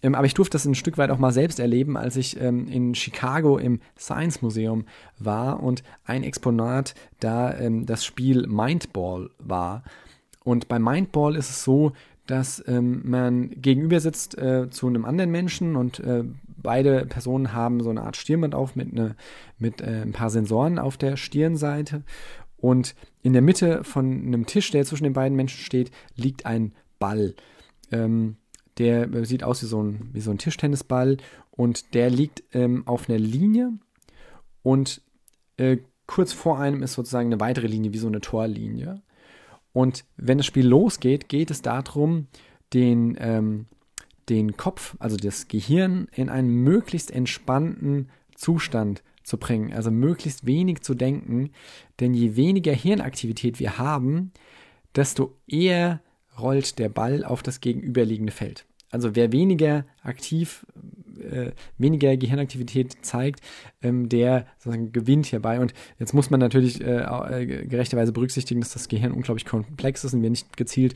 Ähm, 0.04 0.14
aber 0.14 0.26
ich 0.26 0.34
durfte 0.34 0.56
das 0.56 0.66
ein 0.66 0.76
Stück 0.76 0.98
weit 0.98 1.10
auch 1.10 1.18
mal 1.18 1.32
selbst 1.32 1.60
erleben, 1.60 1.98
als 1.98 2.18
ich 2.18 2.40
ähm, 2.40 2.68
in 2.68 2.94
Chicago 2.94 3.58
im 3.58 3.80
Science 3.98 4.42
Museum 4.42 4.86
war 5.18 5.64
und 5.64 5.82
ein 6.04 6.24
Exponat 6.24 6.94
da 7.20 7.58
ähm, 7.58 7.86
das 7.86 8.06
Spiel 8.06 8.46
Mindball 8.46 9.32
war. 9.40 9.84
Und 10.44 10.68
bei 10.68 10.78
Mindball 10.78 11.36
ist 11.36 11.50
es 11.50 11.64
so, 11.64 11.94
dass 12.28 12.64
ähm, 12.68 13.02
man 13.06 13.50
gegenüber 13.50 14.00
sitzt 14.00 14.38
äh, 14.38 14.70
zu 14.70 14.88
einem 14.88 15.06
anderen 15.06 15.32
Menschen 15.32 15.76
und 15.76 16.00
äh, 16.00 16.24
beide 16.48 17.06
Personen 17.06 17.54
haben 17.54 17.82
so 17.82 17.90
eine 17.90 18.04
Art 18.04 18.18
Stirnband 18.18 18.56
auf 18.56 18.76
mit, 18.76 18.94
ne, 18.94 19.16
mit 19.58 19.82
äh, 19.82 20.02
ein 20.02 20.14
paar 20.14 20.30
Sensoren 20.30 20.80
auf 20.80 20.98
der 20.98 21.18
Stirnseite. 21.18 22.04
Und 22.58 22.96
in 23.22 23.34
der 23.34 23.42
Mitte 23.42 23.84
von 23.84 24.06
einem 24.26 24.46
Tisch, 24.46 24.72
der 24.72 24.86
zwischen 24.86 25.04
den 25.04 25.14
beiden 25.14 25.36
Menschen 25.36 25.60
steht, 25.60 25.92
liegt 26.16 26.46
ein 26.46 26.74
Ball. 26.98 27.36
Ähm, 27.92 28.38
der 28.78 29.12
äh, 29.14 29.26
sieht 29.26 29.44
aus 29.44 29.62
wie 29.62 29.68
so 29.68 29.82
ein, 29.82 30.10
wie 30.14 30.22
so 30.22 30.32
ein 30.32 30.38
Tischtennisball 30.38 31.18
und 31.52 31.94
der 31.94 32.10
liegt 32.10 32.44
ähm, 32.54 32.88
auf 32.88 33.10
einer 33.10 33.20
Linie 33.20 33.74
und 34.62 35.02
äh, 35.58 35.78
kurz 36.08 36.34
vor 36.34 36.60
einem 36.60 36.84
ist 36.84 36.94
sozusagen 36.94 37.28
eine 37.28 37.40
weitere 37.40 37.68
Linie, 37.68 37.94
wie 37.94 37.98
so 37.98 38.08
eine 38.08 38.22
Torlinie. 38.22 39.02
Und 39.72 40.06
wenn 40.18 40.38
das 40.38 40.46
Spiel 40.46 40.68
losgeht, 40.68 41.30
geht 41.30 41.50
es 41.50 41.62
darum, 41.62 42.28
den, 42.74 43.18
ähm, 43.20 43.66
den 44.30 44.58
Kopf, 44.58 44.96
also 45.00 45.18
das 45.18 45.48
Gehirn, 45.48 46.08
in 46.14 46.30
einen 46.30 46.50
möglichst 46.50 47.12
entspannten 47.12 48.10
Zustand 48.36 49.04
zu 49.24 49.38
bringen. 49.38 49.74
Also 49.74 49.90
möglichst 49.90 50.46
wenig 50.46 50.82
zu 50.82 50.94
denken. 50.94 51.52
Denn 52.00 52.14
je 52.14 52.36
weniger 52.36 52.74
Hirnaktivität 52.74 53.60
wir 53.60 53.78
haben, 53.78 54.32
desto 54.96 55.36
eher 55.48 56.02
rollt 56.40 56.80
der 56.80 56.90
Ball 56.90 57.24
auf 57.24 57.44
das 57.44 57.62
gegenüberliegende 57.62 58.32
Feld. 58.32 58.66
Also 58.92 59.16
wer 59.16 59.32
weniger 59.32 59.86
aktiv, 60.04 60.66
äh, 61.20 61.52
weniger 61.80 62.16
Gehirnaktivität 62.16 62.96
zeigt, 63.02 63.42
ähm, 63.82 64.08
der 64.08 64.46
gewinnt 64.92 65.26
hierbei. 65.26 65.60
Und 65.60 65.74
jetzt 65.98 66.14
muss 66.14 66.30
man 66.30 66.40
natürlich 66.40 66.80
äh, 66.80 67.02
äh, 67.02 67.66
gerechterweise 67.66 68.12
berücksichtigen, 68.12 68.62
dass 68.62 68.74
das 68.74 68.90
Gehirn 68.90 69.12
unglaublich 69.12 69.46
komplex 69.46 70.04
ist 70.04 70.14
und 70.14 70.22
wir 70.22 70.30
nicht 70.30 70.58
gezielt 70.58 70.94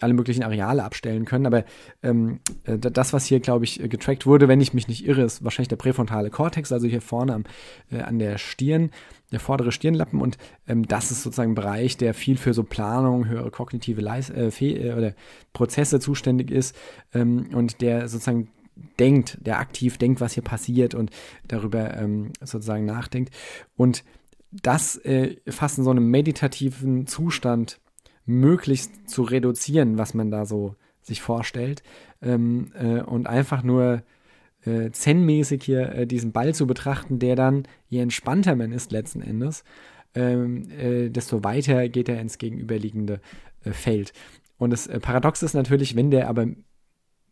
alle 0.00 0.14
möglichen 0.14 0.42
Areale 0.42 0.84
abstellen 0.84 1.24
können. 1.24 1.46
Aber 1.46 1.64
ähm, 2.02 2.40
äh, 2.64 2.78
das, 2.78 3.12
was 3.12 3.26
hier, 3.26 3.40
glaube 3.40 3.64
ich, 3.64 3.78
getrackt 3.78 4.26
wurde, 4.26 4.48
wenn 4.48 4.60
ich 4.60 4.74
mich 4.74 4.88
nicht 4.88 5.06
irre, 5.06 5.22
ist 5.22 5.42
wahrscheinlich 5.44 5.68
der 5.68 5.76
präfrontale 5.76 6.30
Kortex, 6.30 6.70
also 6.72 6.86
hier 6.86 7.00
vorne 7.00 7.34
am, 7.34 7.44
äh, 7.90 8.00
an 8.00 8.18
der 8.18 8.38
Stirn, 8.38 8.90
der 9.32 9.40
vordere 9.40 9.72
Stirnlappen. 9.72 10.20
Und 10.20 10.38
ähm, 10.66 10.86
das 10.86 11.10
ist 11.10 11.22
sozusagen 11.22 11.52
ein 11.52 11.56
Bereich, 11.56 11.96
der 11.96 12.14
viel 12.14 12.36
für 12.36 12.54
so 12.54 12.62
Planung, 12.64 13.28
höhere 13.28 13.50
kognitive 13.50 14.00
Leis 14.00 14.30
äh, 14.30 14.48
äh, 14.48 14.92
oder 14.94 15.14
Prozesse 15.52 16.00
zuständig 16.00 16.50
ist 16.50 16.74
ähm, 17.14 17.50
und 17.54 17.80
der 17.80 18.08
sozusagen 18.08 18.48
denkt, 18.98 19.38
der 19.40 19.58
aktiv 19.58 19.98
denkt, 19.98 20.20
was 20.20 20.34
hier 20.34 20.44
passiert 20.44 20.94
und 20.94 21.10
darüber 21.46 21.96
ähm, 21.96 22.32
sozusagen 22.40 22.84
nachdenkt. 22.84 23.34
Und 23.76 24.04
das 24.50 24.96
äh, 25.04 25.36
fast 25.48 25.78
in 25.78 25.84
so 25.84 25.90
einem 25.90 26.10
meditativen 26.10 27.06
Zustand 27.06 27.80
möglichst 28.24 29.08
zu 29.08 29.22
reduzieren, 29.22 29.98
was 29.98 30.14
man 30.14 30.30
da 30.30 30.46
so 30.46 30.76
sich 31.02 31.22
vorstellt 31.22 31.82
ähm, 32.22 32.72
äh, 32.74 33.00
und 33.00 33.26
einfach 33.26 33.62
nur 33.62 34.02
äh, 34.68 34.90
zen-mäßig 34.92 35.62
hier 35.62 35.92
äh, 35.92 36.06
diesen 36.06 36.32
Ball 36.32 36.54
zu 36.54 36.66
betrachten, 36.66 37.18
der 37.18 37.36
dann, 37.36 37.64
je 37.88 38.00
entspannter 38.00 38.54
man 38.54 38.72
ist 38.72 38.92
letzten 38.92 39.22
Endes, 39.22 39.64
ähm, 40.14 40.68
äh, 40.70 41.08
desto 41.10 41.44
weiter 41.44 41.88
geht 41.88 42.08
er 42.08 42.20
ins 42.20 42.38
gegenüberliegende 42.38 43.20
äh, 43.64 43.72
Feld. 43.72 44.12
Und 44.58 44.70
das 44.70 44.86
äh, 44.86 45.00
Paradox 45.00 45.42
ist 45.42 45.54
natürlich, 45.54 45.96
wenn 45.96 46.10
der 46.10 46.28
aber 46.28 46.46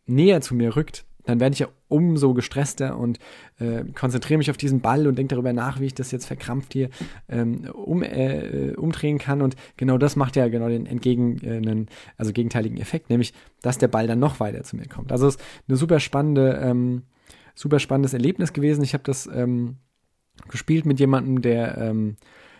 näher 0.05 0.41
zu 0.41 0.55
mir 0.55 0.75
rückt, 0.75 1.05
dann 1.25 1.41
werde 1.41 1.53
ich 1.53 1.59
ja 1.59 1.67
umso 1.89 2.33
gestresster 2.33 2.97
und 2.97 3.19
äh, 3.59 3.83
konzentriere 3.93 4.37
mich 4.37 4.49
auf 4.49 4.55
diesen 4.55 4.79
Ball 4.79 5.07
und 5.07 5.17
denke 5.17 5.35
darüber 5.35 5.51
nach, 5.51 5.81
wie 5.81 5.87
ich 5.87 5.93
das 5.93 6.11
jetzt 6.11 6.25
verkrampft 6.25 6.71
hier 6.71 6.89
ähm, 7.27 7.69
um, 7.73 8.01
äh, 8.01 8.73
umdrehen 8.77 9.17
kann. 9.17 9.41
Und 9.41 9.57
genau 9.75 9.97
das 9.97 10.15
macht 10.15 10.37
ja 10.37 10.47
genau 10.47 10.69
den 10.69 10.85
entgegen, 10.85 11.89
also 12.15 12.31
gegenteiligen 12.31 12.77
Effekt, 12.77 13.09
nämlich, 13.09 13.33
dass 13.61 13.77
der 13.77 13.89
Ball 13.89 14.07
dann 14.07 14.19
noch 14.19 14.39
weiter 14.39 14.63
zu 14.63 14.77
mir 14.77 14.87
kommt. 14.87 15.11
Also 15.11 15.27
es 15.27 15.35
ist 15.35 15.43
eine 15.67 15.75
super 15.75 15.99
spannende, 15.99 16.61
ähm, 16.63 17.03
super 17.57 17.79
spannendes 17.79 18.13
Erlebnis 18.13 18.53
gewesen. 18.53 18.83
Ich 18.83 18.93
habe 18.93 19.03
das 19.03 19.27
ähm, 19.27 19.77
gespielt 20.49 20.85
mit 20.85 20.99
jemandem, 20.99 21.41
der 21.41 21.77
ähm, 21.77 22.17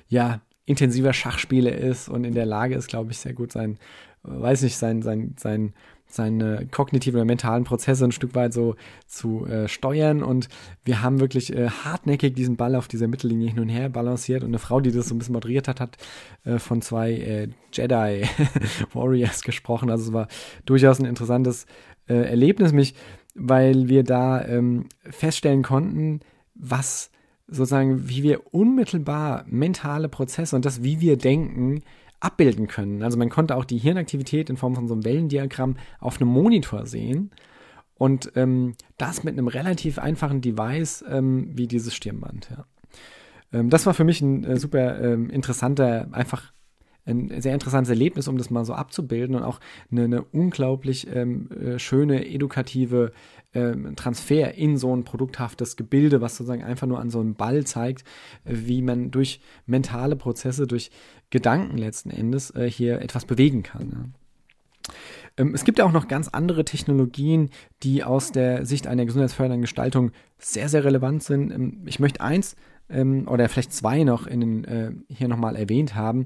ja 0.07 0.41
intensiver 0.65 1.13
Schachspieler 1.13 1.75
ist 1.75 2.09
und 2.09 2.23
in 2.23 2.33
der 2.33 2.45
Lage 2.45 2.75
ist, 2.75 2.87
glaube 2.87 3.11
ich, 3.11 3.19
sehr 3.19 3.33
gut 3.33 3.51
sein, 3.53 3.77
weiß 4.23 4.63
nicht, 4.63 4.77
sein, 4.77 5.01
sein, 5.01 5.35
sein 5.37 5.73
seine 6.09 6.67
kognitiven 6.71 7.17
oder 7.17 7.25
mentalen 7.25 7.65
Prozesse 7.65 8.05
ein 8.05 8.11
Stück 8.11 8.33
weit 8.33 8.53
so 8.53 8.75
zu 9.05 9.45
äh, 9.45 9.67
steuern. 9.67 10.23
Und 10.23 10.47
wir 10.85 11.01
haben 11.01 11.19
wirklich 11.19 11.53
äh, 11.53 11.69
hartnäckig 11.69 12.33
diesen 12.33 12.55
Ball 12.55 12.75
auf 12.75 12.87
dieser 12.87 13.07
Mittellinie 13.07 13.49
hin 13.49 13.59
und 13.59 13.69
her 13.69 13.89
balanciert. 13.89 14.43
Und 14.43 14.49
eine 14.49 14.59
Frau, 14.59 14.79
die 14.79 14.91
das 14.91 15.09
so 15.09 15.15
ein 15.15 15.19
bisschen 15.19 15.33
moderiert 15.33 15.67
hat, 15.67 15.81
hat 15.81 15.97
äh, 16.45 16.59
von 16.59 16.81
zwei 16.81 17.11
äh, 17.11 17.47
Jedi 17.73 18.23
Warriors 18.93 19.41
gesprochen. 19.41 19.89
Also 19.89 20.05
es 20.05 20.13
war 20.13 20.27
durchaus 20.65 20.99
ein 20.99 21.05
interessantes 21.05 21.65
äh, 22.07 22.15
Erlebnis, 22.15 22.71
mich, 22.71 22.95
weil 23.37 23.87
wir 23.87 24.03
da 24.03 24.43
ähm, 24.45 24.85
feststellen 25.09 25.63
konnten, 25.63 26.21
was 26.55 27.11
sozusagen, 27.47 28.09
wie 28.09 28.23
wir 28.23 28.53
unmittelbar 28.53 29.45
mentale 29.47 30.09
Prozesse 30.09 30.55
und 30.55 30.65
das, 30.65 30.83
wie 30.83 30.99
wir 30.99 31.17
denken, 31.17 31.81
abbilden 32.19 32.67
können. 32.67 33.03
Also 33.03 33.17
man 33.17 33.29
konnte 33.29 33.55
auch 33.55 33.65
die 33.65 33.77
Hirnaktivität 33.77 34.49
in 34.49 34.57
Form 34.57 34.75
von 34.75 34.87
so 34.87 34.95
einem 34.95 35.05
Wellendiagramm 35.05 35.77
auf 35.99 36.19
einem 36.19 36.29
Monitor 36.29 36.85
sehen. 36.85 37.31
Und 37.95 38.31
ähm, 38.35 38.73
das 38.97 39.23
mit 39.23 39.33
einem 39.33 39.47
relativ 39.47 39.97
einfachen 39.97 40.41
Device 40.41 41.03
ähm, 41.09 41.49
wie 41.53 41.67
dieses 41.67 41.95
Stirnband. 41.95 42.49
Ja. 42.51 42.65
Ähm, 43.53 43.69
das 43.69 43.85
war 43.85 43.93
für 43.93 44.03
mich 44.03 44.21
ein 44.21 44.43
äh, 44.43 44.57
super 44.57 45.01
ähm, 45.01 45.29
interessanter, 45.29 46.07
einfach 46.11 46.53
ein 47.07 47.41
sehr 47.41 47.53
interessantes 47.53 47.89
Erlebnis, 47.89 48.27
um 48.27 48.37
das 48.37 48.49
mal 48.49 48.65
so 48.65 48.73
abzubilden 48.73 49.35
und 49.35 49.43
auch 49.43 49.59
eine, 49.91 50.03
eine 50.03 50.21
unglaublich 50.23 51.07
ähm, 51.13 51.49
äh, 51.51 51.79
schöne, 51.79 52.27
edukative 52.29 53.11
ähm, 53.53 53.95
Transfer 53.95 54.55
in 54.55 54.77
so 54.77 54.95
ein 54.95 55.03
produkthaftes 55.03 55.75
Gebilde, 55.77 56.21
was 56.21 56.37
sozusagen 56.37 56.63
einfach 56.63 56.87
nur 56.87 56.99
an 56.99 57.09
so 57.09 57.19
einem 57.19 57.35
Ball 57.35 57.65
zeigt, 57.65 58.03
äh, 58.45 58.53
wie 58.53 58.81
man 58.81 59.11
durch 59.11 59.39
mentale 59.65 60.15
Prozesse, 60.15 60.67
durch 60.67 60.91
Gedanken 61.29 61.77
letzten 61.77 62.09
Endes 62.09 62.51
äh, 62.51 62.69
hier 62.69 63.01
etwas 63.01 63.25
bewegen 63.25 63.63
kann. 63.63 63.89
Ja. 63.89 64.93
Ähm, 65.37 65.53
es 65.53 65.63
gibt 65.63 65.79
ja 65.79 65.85
auch 65.85 65.91
noch 65.91 66.07
ganz 66.07 66.27
andere 66.27 66.65
Technologien, 66.65 67.49
die 67.83 68.03
aus 68.03 68.31
der 68.31 68.65
Sicht 68.65 68.87
einer 68.87 69.05
gesundheitsfördernden 69.05 69.61
Gestaltung 69.61 70.11
sehr, 70.37 70.69
sehr 70.69 70.83
relevant 70.83 71.23
sind. 71.23 71.51
Ähm, 71.51 71.83
ich 71.85 71.99
möchte 71.99 72.21
eins 72.21 72.55
ähm, 72.89 73.27
oder 73.27 73.47
vielleicht 73.49 73.73
zwei 73.73 74.03
noch 74.03 74.27
in 74.27 74.39
den, 74.39 74.63
äh, 74.65 74.91
hier 75.09 75.27
nochmal 75.27 75.55
erwähnt 75.55 75.95
haben. 75.95 76.25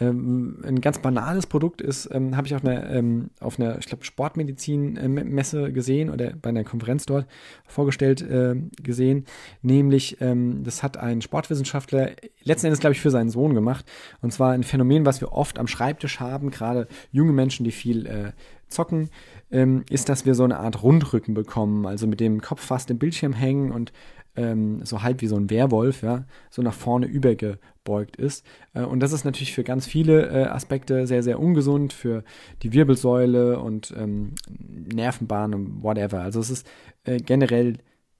Ähm, 0.00 0.58
ein 0.64 0.80
ganz 0.80 0.98
banales 0.98 1.46
Produkt 1.46 1.80
ist, 1.80 2.08
ähm, 2.12 2.36
habe 2.36 2.46
ich 2.46 2.54
auf 2.54 2.64
einer, 2.64 2.88
ähm, 2.90 3.30
auf 3.40 3.58
einer 3.58 3.78
ich 3.78 3.86
glaube, 3.86 4.04
Sportmedizin-Messe 4.04 5.72
gesehen 5.72 6.10
oder 6.10 6.34
bei 6.40 6.50
einer 6.50 6.64
Konferenz 6.64 7.06
dort 7.06 7.26
vorgestellt 7.66 8.22
äh, 8.22 8.54
gesehen. 8.82 9.24
Nämlich, 9.62 10.20
ähm, 10.20 10.62
das 10.62 10.82
hat 10.82 10.96
ein 10.96 11.20
Sportwissenschaftler 11.20 12.10
letzten 12.44 12.66
Endes, 12.66 12.80
glaube 12.80 12.94
ich, 12.94 13.00
für 13.00 13.10
seinen 13.10 13.30
Sohn 13.30 13.54
gemacht. 13.54 13.84
Und 14.22 14.32
zwar 14.32 14.52
ein 14.52 14.62
Phänomen, 14.62 15.04
was 15.04 15.20
wir 15.20 15.32
oft 15.32 15.58
am 15.58 15.66
Schreibtisch 15.66 16.20
haben, 16.20 16.50
gerade 16.50 16.86
junge 17.10 17.32
Menschen, 17.32 17.64
die 17.64 17.72
viel 17.72 18.06
äh, 18.06 18.32
zocken, 18.68 19.10
ähm, 19.50 19.84
ist, 19.90 20.08
dass 20.08 20.26
wir 20.26 20.34
so 20.34 20.44
eine 20.44 20.58
Art 20.58 20.82
Rundrücken 20.82 21.34
bekommen, 21.34 21.86
also 21.86 22.06
mit 22.06 22.20
dem 22.20 22.40
Kopf 22.40 22.64
fast 22.64 22.90
im 22.90 22.98
Bildschirm 22.98 23.32
hängen 23.32 23.72
und 23.72 23.92
ähm, 24.38 24.84
so 24.84 25.02
halb 25.02 25.20
wie 25.20 25.26
so 25.26 25.36
ein 25.36 25.50
Werwolf, 25.50 26.02
ja, 26.02 26.24
so 26.48 26.62
nach 26.62 26.72
vorne 26.72 27.06
übergebeugt 27.06 28.16
ist. 28.16 28.46
Äh, 28.72 28.82
und 28.82 29.00
das 29.00 29.12
ist 29.12 29.24
natürlich 29.24 29.52
für 29.52 29.64
ganz 29.64 29.86
viele 29.86 30.28
äh, 30.28 30.44
Aspekte 30.46 31.06
sehr, 31.06 31.22
sehr 31.22 31.40
ungesund, 31.40 31.92
für 31.92 32.22
die 32.62 32.72
Wirbelsäule 32.72 33.58
und 33.58 33.92
ähm, 33.96 34.34
Nervenbahn 34.48 35.54
und 35.54 35.82
whatever. 35.82 36.20
Also 36.20 36.40
es 36.40 36.50
ist 36.50 36.66
äh, 37.04 37.18
generell 37.18 37.78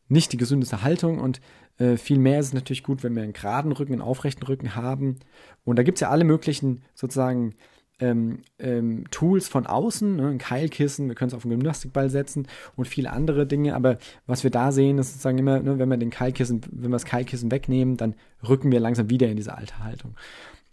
nicht 0.08 0.32
die 0.32 0.38
gesündeste 0.38 0.82
Haltung 0.82 1.20
und 1.20 1.40
äh, 1.78 1.96
vielmehr 1.96 2.40
ist 2.40 2.46
es 2.46 2.54
natürlich 2.54 2.82
gut, 2.82 3.04
wenn 3.04 3.14
wir 3.14 3.22
einen 3.22 3.32
geraden 3.32 3.70
Rücken, 3.70 3.92
einen 3.92 4.02
aufrechten 4.02 4.44
Rücken 4.44 4.74
haben. 4.74 5.20
Und 5.64 5.78
da 5.78 5.84
gibt 5.84 5.98
es 5.98 6.00
ja 6.00 6.10
alle 6.10 6.24
möglichen 6.24 6.82
sozusagen 6.94 7.54
ähm, 8.00 8.40
ähm, 8.58 9.04
Tools 9.10 9.48
von 9.48 9.66
außen, 9.66 10.16
ne, 10.16 10.28
ein 10.28 10.38
Keilkissen, 10.38 11.08
wir 11.08 11.14
können 11.14 11.28
es 11.28 11.34
auf 11.34 11.44
einen 11.44 11.58
Gymnastikball 11.58 12.10
setzen 12.10 12.46
und 12.76 12.86
viele 12.86 13.10
andere 13.10 13.46
Dinge, 13.46 13.74
aber 13.74 13.98
was 14.26 14.44
wir 14.44 14.50
da 14.50 14.72
sehen, 14.72 14.98
ist 14.98 15.12
sozusagen 15.12 15.38
immer, 15.38 15.60
ne, 15.60 15.78
wenn 15.78 15.88
wir 15.88 15.96
den 15.96 16.10
Keilkissen, 16.10 16.60
wenn 16.70 16.90
wir 16.90 16.96
das 16.96 17.04
Keilkissen 17.04 17.50
wegnehmen, 17.50 17.96
dann 17.96 18.14
rücken 18.48 18.70
wir 18.70 18.80
langsam 18.80 19.10
wieder 19.10 19.28
in 19.28 19.36
diese 19.36 19.56
alte 19.56 19.82
Haltung. 19.82 20.14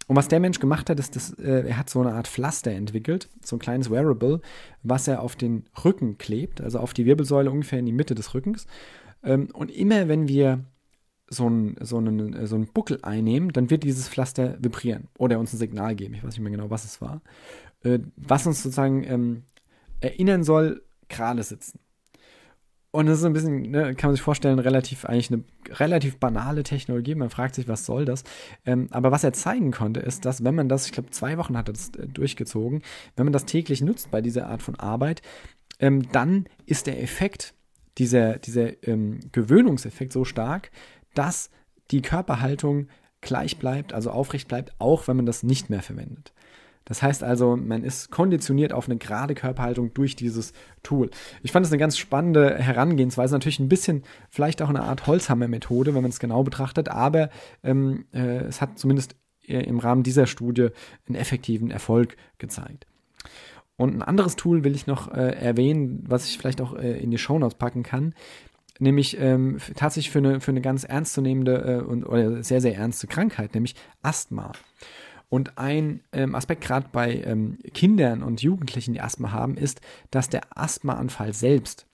Und 0.08 0.14
was 0.14 0.28
der 0.28 0.38
Mensch 0.38 0.60
gemacht 0.60 0.88
hat, 0.88 1.00
ist, 1.00 1.16
dass 1.16 1.32
äh, 1.34 1.66
er 1.66 1.78
hat 1.78 1.90
so 1.90 2.00
eine 2.00 2.12
Art 2.12 2.28
Pflaster 2.28 2.70
entwickelt, 2.70 3.28
so 3.42 3.56
ein 3.56 3.58
kleines 3.58 3.90
Wearable, 3.90 4.40
was 4.84 5.08
er 5.08 5.20
auf 5.20 5.34
den 5.34 5.64
Rücken 5.84 6.16
klebt, 6.16 6.60
also 6.60 6.78
auf 6.78 6.94
die 6.94 7.06
Wirbelsäule 7.06 7.50
ungefähr 7.50 7.80
in 7.80 7.86
die 7.86 7.92
Mitte 7.92 8.14
des 8.14 8.32
Rückens. 8.32 8.66
Ähm, 9.24 9.48
und 9.52 9.70
immer 9.70 10.06
wenn 10.06 10.28
wir 10.28 10.60
so 11.28 11.46
einen, 11.46 11.76
so, 11.80 11.98
einen, 11.98 12.46
so 12.46 12.54
einen 12.54 12.66
Buckel 12.66 13.00
einnehmen, 13.02 13.52
dann 13.52 13.70
wird 13.70 13.82
dieses 13.84 14.08
Pflaster 14.08 14.56
vibrieren 14.60 15.08
oder 15.18 15.38
uns 15.38 15.52
ein 15.52 15.58
Signal 15.58 15.96
geben. 15.96 16.14
Ich 16.14 16.22
weiß 16.22 16.34
nicht 16.34 16.40
mehr 16.40 16.52
genau, 16.52 16.70
was 16.70 16.84
es 16.84 17.00
war. 17.00 17.20
Äh, 17.82 18.00
was 18.16 18.46
uns 18.46 18.62
sozusagen 18.62 19.04
ähm, 19.04 19.42
erinnern 20.00 20.44
soll, 20.44 20.82
gerade 21.08 21.42
sitzen. 21.42 21.80
Und 22.96 23.06
das 23.06 23.18
ist 23.18 23.24
ein 23.24 23.34
bisschen, 23.34 23.70
ne, 23.70 23.94
kann 23.94 24.08
man 24.08 24.14
sich 24.14 24.22
vorstellen, 24.22 24.58
relativ 24.58 25.04
eigentlich 25.04 25.30
eine 25.30 25.44
relativ 25.78 26.16
banale 26.18 26.62
Technologie. 26.62 27.14
Man 27.14 27.28
fragt 27.28 27.54
sich, 27.54 27.68
was 27.68 27.84
soll 27.84 28.06
das? 28.06 28.24
Ähm, 28.64 28.88
aber 28.90 29.10
was 29.10 29.22
er 29.22 29.34
zeigen 29.34 29.70
konnte, 29.70 30.00
ist, 30.00 30.24
dass 30.24 30.44
wenn 30.44 30.54
man 30.54 30.70
das, 30.70 30.86
ich 30.86 30.92
glaube, 30.92 31.10
zwei 31.10 31.36
Wochen 31.36 31.58
hat 31.58 31.68
er 31.68 31.74
das 31.74 31.90
äh, 31.90 32.06
durchgezogen, 32.06 32.82
wenn 33.16 33.26
man 33.26 33.34
das 33.34 33.44
täglich 33.44 33.82
nutzt 33.82 34.10
bei 34.10 34.22
dieser 34.22 34.46
Art 34.46 34.62
von 34.62 34.76
Arbeit, 34.76 35.20
ähm, 35.78 36.10
dann 36.10 36.46
ist 36.64 36.86
der 36.86 37.02
Effekt, 37.02 37.52
dieser, 37.98 38.38
dieser 38.38 38.82
ähm, 38.86 39.20
Gewöhnungseffekt 39.30 40.12
so 40.12 40.24
stark, 40.24 40.70
dass 41.18 41.50
die 41.90 42.02
Körperhaltung 42.02 42.88
gleich 43.20 43.58
bleibt, 43.58 43.92
also 43.92 44.10
aufrecht 44.10 44.48
bleibt, 44.48 44.72
auch 44.78 45.08
wenn 45.08 45.16
man 45.16 45.26
das 45.26 45.42
nicht 45.42 45.70
mehr 45.70 45.82
verwendet. 45.82 46.32
Das 46.84 47.02
heißt 47.02 47.24
also, 47.24 47.56
man 47.56 47.82
ist 47.82 48.12
konditioniert 48.12 48.72
auf 48.72 48.86
eine 48.88 48.96
gerade 48.96 49.34
Körperhaltung 49.34 49.92
durch 49.92 50.14
dieses 50.14 50.52
Tool. 50.84 51.10
Ich 51.42 51.50
fand 51.50 51.66
es 51.66 51.72
eine 51.72 51.80
ganz 51.80 51.98
spannende 51.98 52.56
Herangehensweise, 52.58 53.34
natürlich 53.34 53.58
ein 53.58 53.68
bisschen 53.68 54.04
vielleicht 54.30 54.62
auch 54.62 54.68
eine 54.68 54.82
Art 54.82 55.06
Holzhammer-Methode, 55.08 55.94
wenn 55.94 56.02
man 56.02 56.12
es 56.12 56.20
genau 56.20 56.44
betrachtet, 56.44 56.88
aber 56.88 57.30
ähm, 57.64 58.06
äh, 58.12 58.44
es 58.44 58.60
hat 58.60 58.78
zumindest 58.78 59.16
äh, 59.48 59.58
im 59.64 59.80
Rahmen 59.80 60.04
dieser 60.04 60.26
Studie 60.26 60.68
einen 61.08 61.16
effektiven 61.16 61.72
Erfolg 61.72 62.16
gezeigt. 62.38 62.86
Und 63.76 63.96
ein 63.96 64.02
anderes 64.02 64.36
Tool 64.36 64.64
will 64.64 64.74
ich 64.74 64.86
noch 64.86 65.12
äh, 65.12 65.32
erwähnen, 65.32 66.04
was 66.06 66.26
ich 66.26 66.38
vielleicht 66.38 66.60
auch 66.60 66.74
äh, 66.74 66.98
in 66.98 67.10
die 67.10 67.18
Shownotes 67.18 67.58
packen 67.58 67.82
kann 67.82 68.14
nämlich 68.78 69.18
ähm, 69.18 69.58
tatsächlich 69.74 70.10
für 70.10 70.18
eine, 70.18 70.40
für 70.40 70.50
eine 70.50 70.60
ganz 70.60 70.84
ernstzunehmende 70.84 71.80
äh, 71.80 71.84
und 71.84 72.04
oder 72.04 72.42
sehr, 72.42 72.60
sehr 72.60 72.76
ernste 72.76 73.06
Krankheit, 73.06 73.54
nämlich 73.54 73.74
Asthma. 74.02 74.52
Und 75.28 75.58
ein 75.58 76.00
ähm, 76.12 76.34
Aspekt 76.34 76.62
gerade 76.62 76.88
bei 76.92 77.22
ähm, 77.22 77.58
Kindern 77.74 78.22
und 78.22 78.42
Jugendlichen, 78.42 78.94
die 78.94 79.00
Asthma 79.00 79.32
haben, 79.32 79.56
ist, 79.56 79.80
dass 80.10 80.28
der 80.28 80.56
Asthmaanfall 80.56 81.32
selbst 81.32 81.86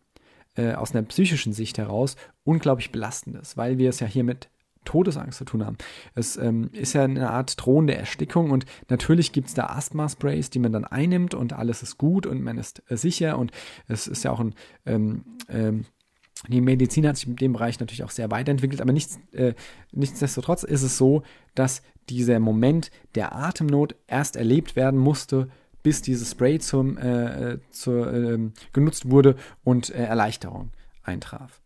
äh, 0.54 0.74
aus 0.74 0.94
einer 0.94 1.02
psychischen 1.04 1.54
Sicht 1.54 1.78
heraus 1.78 2.16
unglaublich 2.44 2.92
belastend 2.92 3.36
ist, 3.36 3.56
weil 3.56 3.78
wir 3.78 3.88
es 3.88 4.00
ja 4.00 4.06
hier 4.06 4.24
mit 4.24 4.50
Todesangst 4.84 5.38
zu 5.38 5.44
tun 5.44 5.64
haben. 5.64 5.78
Es 6.14 6.36
ähm, 6.36 6.70
ist 6.72 6.92
ja 6.92 7.04
eine 7.04 7.30
Art 7.30 7.54
drohende 7.64 7.94
Erstickung 7.94 8.50
und 8.50 8.66
natürlich 8.88 9.32
gibt 9.32 9.48
es 9.48 9.54
da 9.54 9.66
Asthma-Sprays, 9.66 10.50
die 10.50 10.58
man 10.58 10.72
dann 10.72 10.84
einnimmt 10.84 11.34
und 11.34 11.52
alles 11.52 11.82
ist 11.82 11.98
gut 11.98 12.26
und 12.26 12.42
man 12.42 12.58
ist 12.58 12.82
äh, 12.90 12.96
sicher 12.96 13.38
und 13.38 13.52
es 13.86 14.06
ist 14.08 14.24
ja 14.24 14.32
auch 14.32 14.40
ein 14.40 14.54
ähm, 14.84 15.24
ähm, 15.48 15.84
die 16.48 16.60
Medizin 16.60 17.06
hat 17.06 17.16
sich 17.16 17.28
in 17.28 17.36
dem 17.36 17.52
Bereich 17.52 17.78
natürlich 17.78 18.02
auch 18.02 18.10
sehr 18.10 18.30
weiterentwickelt, 18.30 18.80
aber 18.80 18.92
nichts, 18.92 19.20
äh, 19.32 19.54
nichtsdestotrotz 19.92 20.64
ist 20.64 20.82
es 20.82 20.98
so, 20.98 21.22
dass 21.54 21.82
dieser 22.08 22.40
Moment 22.40 22.90
der 23.14 23.34
Atemnot 23.34 23.94
erst 24.08 24.36
erlebt 24.36 24.74
werden 24.74 24.98
musste, 24.98 25.48
bis 25.82 26.02
dieses 26.02 26.30
Spray 26.32 26.58
zum, 26.58 26.98
äh, 26.98 27.58
zur, 27.70 28.12
äh, 28.12 28.38
genutzt 28.72 29.10
wurde 29.10 29.36
und 29.64 29.90
äh, 29.90 30.04
Erleichterung 30.04 30.70
eintraf. 31.02 31.60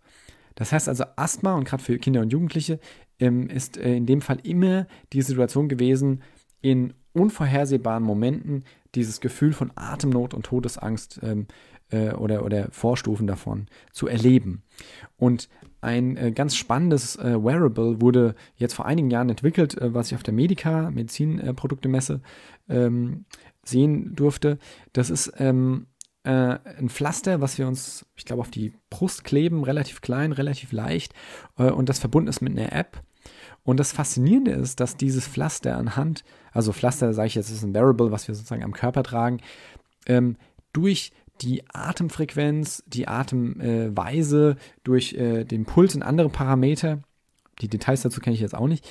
Das 0.55 0.73
heißt 0.73 0.89
also, 0.89 1.05
Asthma 1.17 1.55
und 1.55 1.65
gerade 1.65 1.83
für 1.83 1.99
Kinder 1.99 2.23
und 2.23 2.33
Jugendliche 2.33 2.81
ähm, 3.19 3.49
ist 3.49 3.77
äh, 3.77 3.95
in 3.95 4.07
dem 4.07 4.23
Fall 4.23 4.39
immer 4.43 4.87
die 5.13 5.23
Situation 5.23 5.69
gewesen, 5.69 6.23
in 6.63 6.95
unvorhersehbaren 7.13 8.03
Momenten 8.03 8.65
dieses 8.95 9.21
Gefühl 9.21 9.53
von 9.53 9.71
Atemnot 9.75 10.35
und 10.35 10.47
Todesangst 10.47 11.21
ähm, 11.23 11.47
äh, 11.91 12.11
oder, 12.11 12.45
oder 12.45 12.69
Vorstufen 12.71 13.27
davon 13.27 13.67
zu 13.93 14.07
erleben. 14.07 14.63
Und 15.17 15.49
ein 15.81 16.17
äh, 16.17 16.33
ganz 16.33 16.57
spannendes 16.57 17.17
äh, 17.17 17.43
Wearable 17.43 18.01
wurde 18.01 18.35
jetzt 18.57 18.75
vor 18.75 18.87
einigen 18.87 19.11
Jahren 19.11 19.31
entwickelt, 19.31 19.77
äh, 19.81 19.95
was 19.95 20.09
ich 20.09 20.15
auf 20.15 20.23
der 20.23 20.35
Medica, 20.35 20.91
Medizinproduktemesse, 20.91 22.21
ähm, 22.69 23.25
sehen 23.65 24.15
durfte. 24.15 24.59
Das 24.93 25.11
ist 25.11 25.33
ähm, 25.39 25.87
äh, 26.25 26.59
ein 26.79 26.89
Pflaster, 26.89 27.41
was 27.41 27.59
wir 27.59 27.69
uns, 27.69 28.05
ich 28.17 28.25
glaube, 28.25 28.41
auf 28.41 28.51
die 28.51 28.73
Brust 28.91 29.25
kleben, 29.25 29.63
relativ 29.63 30.01
klein, 30.01 30.33
relativ 30.33 30.73
leicht 30.73 31.15
äh, 31.57 31.71
und 31.71 31.89
das 31.89 31.99
verbunden 31.99 32.29
ist 32.29 32.41
mit 32.41 32.59
einer 32.59 32.73
App. 32.73 33.03
Und 33.63 33.79
das 33.79 33.93
Faszinierende 33.93 34.53
ist, 34.53 34.81
dass 34.81 34.97
dieses 34.97 35.27
Pflaster 35.27 35.77
anhand, 35.77 36.25
also 36.53 36.73
Pflaster, 36.73 37.13
sage 37.13 37.29
ich 37.29 37.35
jetzt, 37.35 37.51
ist 37.51 37.63
ein 37.63 37.75
Wearable, 37.75 38.13
was 38.13 38.29
wir 38.29 38.35
sozusagen 38.35 38.63
am 38.63 38.73
Körper 38.73 39.03
tragen, 39.03 39.41
ähm, 40.07 40.37
durch 40.73 41.13
die 41.41 41.63
Atemfrequenz, 41.69 42.83
die 42.87 43.09
Atemweise, 43.09 44.57
durch 44.85 45.15
äh, 45.15 45.45
den 45.45 45.65
Puls 45.65 45.95
und 45.95 46.03
andere 46.03 46.29
Parameter, 46.29 47.03
die 47.61 47.69
Details 47.69 48.03
dazu 48.03 48.21
kenne 48.21 48.35
ich 48.35 48.41
jetzt 48.41 48.55
auch 48.55 48.69
nicht, 48.69 48.89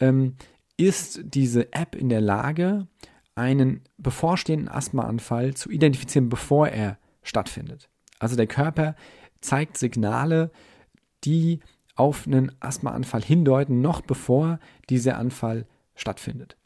ähm, 0.00 0.36
ist 0.76 1.20
diese 1.24 1.72
App 1.72 1.94
in 1.94 2.08
der 2.08 2.20
Lage, 2.20 2.86
einen 3.34 3.82
bevorstehenden 3.98 4.68
Asthmaanfall 4.68 5.54
zu 5.54 5.70
identifizieren, 5.70 6.28
bevor 6.28 6.68
er 6.68 6.98
stattfindet. 7.22 7.88
Also 8.18 8.36
der 8.36 8.46
Körper 8.46 8.94
zeigt 9.40 9.76
Signale, 9.76 10.50
die 11.24 11.60
auf 11.96 12.26
einen 12.26 12.52
Asthmaanfall 12.60 13.22
hindeuten, 13.22 13.80
noch 13.80 14.00
bevor 14.00 14.58
dieser 14.88 15.18
Anfall 15.18 15.66
stattfindet. 15.94 16.56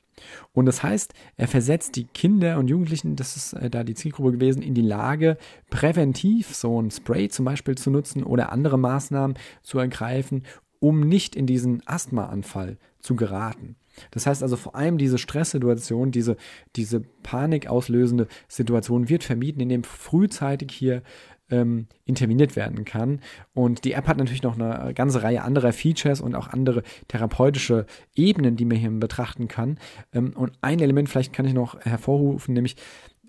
Und 0.52 0.66
das 0.66 0.82
heißt, 0.82 1.14
er 1.36 1.48
versetzt 1.48 1.96
die 1.96 2.04
Kinder 2.04 2.58
und 2.58 2.68
Jugendlichen, 2.68 3.16
das 3.16 3.36
ist 3.36 3.52
äh, 3.54 3.70
da 3.70 3.84
die 3.84 3.94
Zielgruppe 3.94 4.32
gewesen, 4.32 4.62
in 4.62 4.74
die 4.74 4.82
Lage, 4.82 5.36
präventiv 5.70 6.54
so 6.54 6.80
ein 6.80 6.90
Spray 6.90 7.28
zum 7.28 7.44
Beispiel 7.44 7.76
zu 7.76 7.90
nutzen 7.90 8.22
oder 8.22 8.52
andere 8.52 8.78
Maßnahmen 8.78 9.38
zu 9.62 9.78
ergreifen, 9.78 10.44
um 10.80 11.00
nicht 11.00 11.36
in 11.36 11.46
diesen 11.46 11.82
Asthmaanfall 11.86 12.78
zu 13.00 13.16
geraten. 13.16 13.76
Das 14.10 14.26
heißt 14.26 14.42
also 14.42 14.56
vor 14.56 14.76
allem 14.76 14.98
diese 14.98 15.18
Stresssituation, 15.18 16.12
diese, 16.12 16.36
diese 16.76 17.00
panikauslösende 17.00 18.28
Situation 18.46 19.08
wird 19.08 19.24
vermieden, 19.24 19.60
indem 19.60 19.82
frühzeitig 19.82 20.72
hier 20.72 21.02
ähm, 21.50 21.86
interveniert 22.04 22.56
werden 22.56 22.84
kann. 22.84 23.20
Und 23.54 23.84
die 23.84 23.92
App 23.92 24.06
hat 24.06 24.18
natürlich 24.18 24.42
noch 24.42 24.58
eine 24.58 24.94
ganze 24.94 25.22
Reihe 25.22 25.42
anderer 25.42 25.72
Features 25.72 26.20
und 26.20 26.34
auch 26.34 26.48
andere 26.48 26.82
therapeutische 27.08 27.86
Ebenen, 28.14 28.56
die 28.56 28.64
man 28.64 28.76
hier 28.76 28.90
betrachten 28.90 29.48
kann. 29.48 29.78
Ähm, 30.12 30.32
und 30.34 30.52
ein 30.60 30.80
Element 30.80 31.08
vielleicht 31.08 31.32
kann 31.32 31.46
ich 31.46 31.54
noch 31.54 31.80
hervorrufen, 31.80 32.54
nämlich 32.54 32.76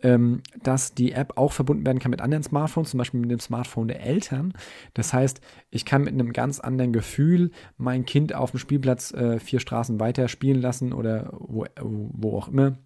ähm, 0.01 0.41
dass 0.61 0.93
die 0.93 1.11
App 1.11 1.33
auch 1.37 1.51
verbunden 1.51 1.85
werden 1.85 1.99
kann 1.99 2.11
mit 2.11 2.21
anderen 2.21 2.43
Smartphones, 2.43 2.91
zum 2.91 2.97
Beispiel 2.99 3.19
mit 3.19 3.31
dem 3.31 3.39
Smartphone 3.39 3.87
der 3.87 4.01
Eltern. 4.01 4.53
Das 4.93 5.13
heißt, 5.13 5.41
ich 5.69 5.85
kann 5.85 6.03
mit 6.03 6.13
einem 6.13 6.33
ganz 6.33 6.59
anderen 6.59 6.93
Gefühl 6.93 7.51
mein 7.77 8.05
Kind 8.05 8.33
auf 8.33 8.51
dem 8.51 8.59
Spielplatz 8.59 9.11
äh, 9.13 9.39
vier 9.39 9.59
Straßen 9.59 9.99
weiter 9.99 10.27
spielen 10.27 10.61
lassen 10.61 10.93
oder 10.93 11.29
wo, 11.33 11.65
wo 11.81 12.37
auch 12.37 12.47
immer. 12.47 12.77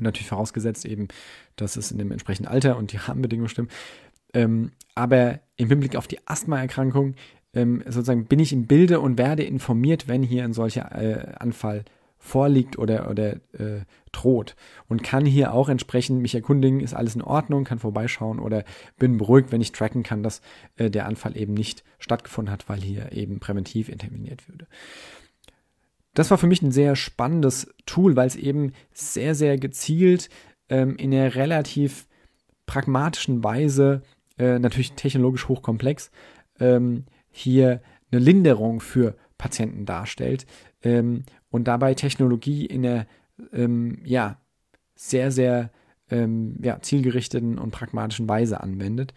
Natürlich 0.00 0.28
vorausgesetzt 0.28 0.84
eben, 0.84 1.08
dass 1.56 1.76
es 1.76 1.90
in 1.90 1.98
dem 1.98 2.12
entsprechenden 2.12 2.48
Alter 2.48 2.76
und 2.76 2.92
die 2.92 2.98
Rahmenbedingungen 2.98 3.48
stimmen. 3.48 3.68
Ähm, 4.34 4.72
aber 4.94 5.40
im 5.56 5.68
Hinblick 5.68 5.96
auf 5.96 6.06
die 6.06 6.26
Asthmaerkrankung 6.26 7.14
ähm, 7.54 7.82
sozusagen 7.86 8.26
bin 8.26 8.38
ich 8.38 8.52
im 8.52 8.66
Bilde 8.66 9.00
und 9.00 9.18
werde 9.18 9.42
informiert, 9.42 10.08
wenn 10.08 10.22
hier 10.22 10.44
ein 10.44 10.52
solcher 10.52 10.92
äh, 10.92 11.34
Anfall 11.38 11.84
vorliegt 12.18 12.78
oder, 12.78 13.10
oder 13.10 13.34
äh, 13.52 13.84
droht. 14.12 14.56
Und 14.88 15.02
kann 15.02 15.24
hier 15.24 15.54
auch 15.54 15.68
entsprechend 15.68 16.20
mich 16.20 16.34
erkundigen, 16.34 16.80
ist 16.80 16.94
alles 16.94 17.14
in 17.14 17.22
Ordnung, 17.22 17.64
kann 17.64 17.78
vorbeischauen 17.78 18.40
oder 18.40 18.64
bin 18.98 19.18
beruhigt, 19.18 19.52
wenn 19.52 19.60
ich 19.60 19.72
tracken 19.72 20.02
kann, 20.02 20.22
dass 20.22 20.42
äh, 20.76 20.90
der 20.90 21.06
Anfall 21.06 21.36
eben 21.36 21.54
nicht 21.54 21.84
stattgefunden 21.98 22.52
hat, 22.52 22.68
weil 22.68 22.80
hier 22.80 23.12
eben 23.12 23.38
präventiv 23.40 23.88
interveniert 23.88 24.48
würde. 24.48 24.66
Das 26.14 26.30
war 26.30 26.38
für 26.38 26.48
mich 26.48 26.62
ein 26.62 26.72
sehr 26.72 26.96
spannendes 26.96 27.72
Tool, 27.86 28.16
weil 28.16 28.26
es 28.26 28.36
eben 28.36 28.72
sehr, 28.92 29.34
sehr 29.36 29.56
gezielt 29.56 30.28
ähm, 30.68 30.96
in 30.96 31.14
einer 31.14 31.36
relativ 31.36 32.08
pragmatischen 32.66 33.44
Weise, 33.44 34.02
äh, 34.38 34.58
natürlich 34.58 34.92
technologisch 34.92 35.48
hochkomplex, 35.48 36.10
ähm, 36.60 37.04
hier 37.30 37.82
eine 38.10 38.20
Linderung 38.20 38.80
für 38.80 39.16
Patienten 39.36 39.86
darstellt 39.86 40.46
ähm, 40.82 41.24
und 41.50 41.68
dabei 41.68 41.94
Technologie 41.94 42.66
in 42.66 42.84
einer 42.84 43.06
ähm, 43.52 44.00
ja, 44.04 44.40
sehr, 44.94 45.30
sehr 45.30 45.70
ähm, 46.10 46.56
ja, 46.62 46.80
zielgerichteten 46.80 47.58
und 47.58 47.70
pragmatischen 47.70 48.28
Weise 48.28 48.60
anwendet. 48.60 49.14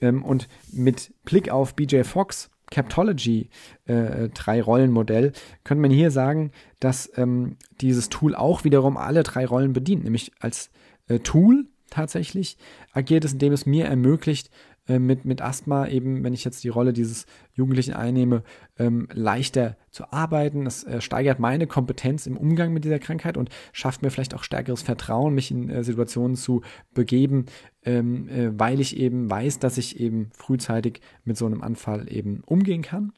Ähm, 0.00 0.24
und 0.24 0.48
mit 0.72 1.12
Blick 1.24 1.50
auf 1.50 1.74
BJ 1.74 2.02
Fox 2.02 2.50
Captology 2.70 3.50
äh, 3.84 4.30
drei 4.30 4.62
Rollenmodell 4.62 5.32
könnte 5.62 5.82
man 5.82 5.90
hier 5.90 6.10
sagen, 6.10 6.52
dass 6.80 7.10
ähm, 7.16 7.56
dieses 7.80 8.08
Tool 8.08 8.34
auch 8.34 8.64
wiederum 8.64 8.96
alle 8.96 9.22
drei 9.22 9.44
Rollen 9.44 9.74
bedient, 9.74 10.04
nämlich 10.04 10.32
als 10.40 10.70
äh, 11.06 11.18
Tool 11.18 11.66
tatsächlich 11.92 12.56
agiert 12.92 13.24
es, 13.24 13.34
indem 13.34 13.52
es 13.52 13.66
mir 13.66 13.86
ermöglicht, 13.86 14.50
äh, 14.88 14.98
mit, 14.98 15.24
mit 15.24 15.40
Asthma 15.40 15.86
eben, 15.86 16.24
wenn 16.24 16.34
ich 16.34 16.44
jetzt 16.44 16.64
die 16.64 16.68
Rolle 16.68 16.92
dieses 16.92 17.26
Jugendlichen 17.54 17.94
einnehme, 17.94 18.42
ähm, 18.78 19.06
leichter 19.12 19.76
zu 19.90 20.12
arbeiten. 20.12 20.64
Das 20.64 20.82
äh, 20.82 21.00
steigert 21.00 21.38
meine 21.38 21.68
Kompetenz 21.68 22.26
im 22.26 22.36
Umgang 22.36 22.72
mit 22.72 22.84
dieser 22.84 22.98
Krankheit 22.98 23.36
und 23.36 23.50
schafft 23.72 24.02
mir 24.02 24.10
vielleicht 24.10 24.34
auch 24.34 24.42
stärkeres 24.42 24.82
Vertrauen, 24.82 25.34
mich 25.34 25.52
in 25.52 25.70
äh, 25.70 25.84
Situationen 25.84 26.36
zu 26.36 26.62
begeben, 26.94 27.46
ähm, 27.84 28.28
äh, 28.28 28.58
weil 28.58 28.80
ich 28.80 28.96
eben 28.96 29.30
weiß, 29.30 29.60
dass 29.60 29.78
ich 29.78 30.00
eben 30.00 30.30
frühzeitig 30.32 31.00
mit 31.24 31.36
so 31.36 31.46
einem 31.46 31.62
Anfall 31.62 32.12
eben 32.12 32.42
umgehen 32.44 32.82
kann. 32.82 33.12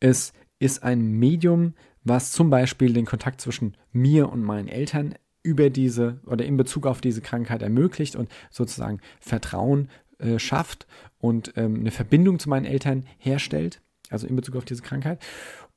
Es 0.00 0.32
ist 0.58 0.82
ein 0.82 1.02
Medium, 1.02 1.74
was 2.04 2.32
zum 2.32 2.48
Beispiel 2.48 2.94
den 2.94 3.04
Kontakt 3.04 3.40
zwischen 3.40 3.76
mir 3.92 4.30
und 4.30 4.42
meinen 4.42 4.68
Eltern 4.68 5.14
über 5.42 5.70
diese 5.70 6.20
oder 6.26 6.44
in 6.44 6.56
Bezug 6.56 6.86
auf 6.86 7.00
diese 7.00 7.20
Krankheit 7.20 7.62
ermöglicht 7.62 8.16
und 8.16 8.30
sozusagen 8.50 9.00
Vertrauen 9.20 9.88
äh, 10.18 10.38
schafft 10.38 10.86
und 11.18 11.52
ähm, 11.56 11.80
eine 11.80 11.90
Verbindung 11.90 12.38
zu 12.38 12.48
meinen 12.48 12.66
Eltern 12.66 13.04
herstellt, 13.18 13.80
also 14.10 14.26
in 14.26 14.36
Bezug 14.36 14.56
auf 14.56 14.64
diese 14.64 14.82
Krankheit. 14.82 15.20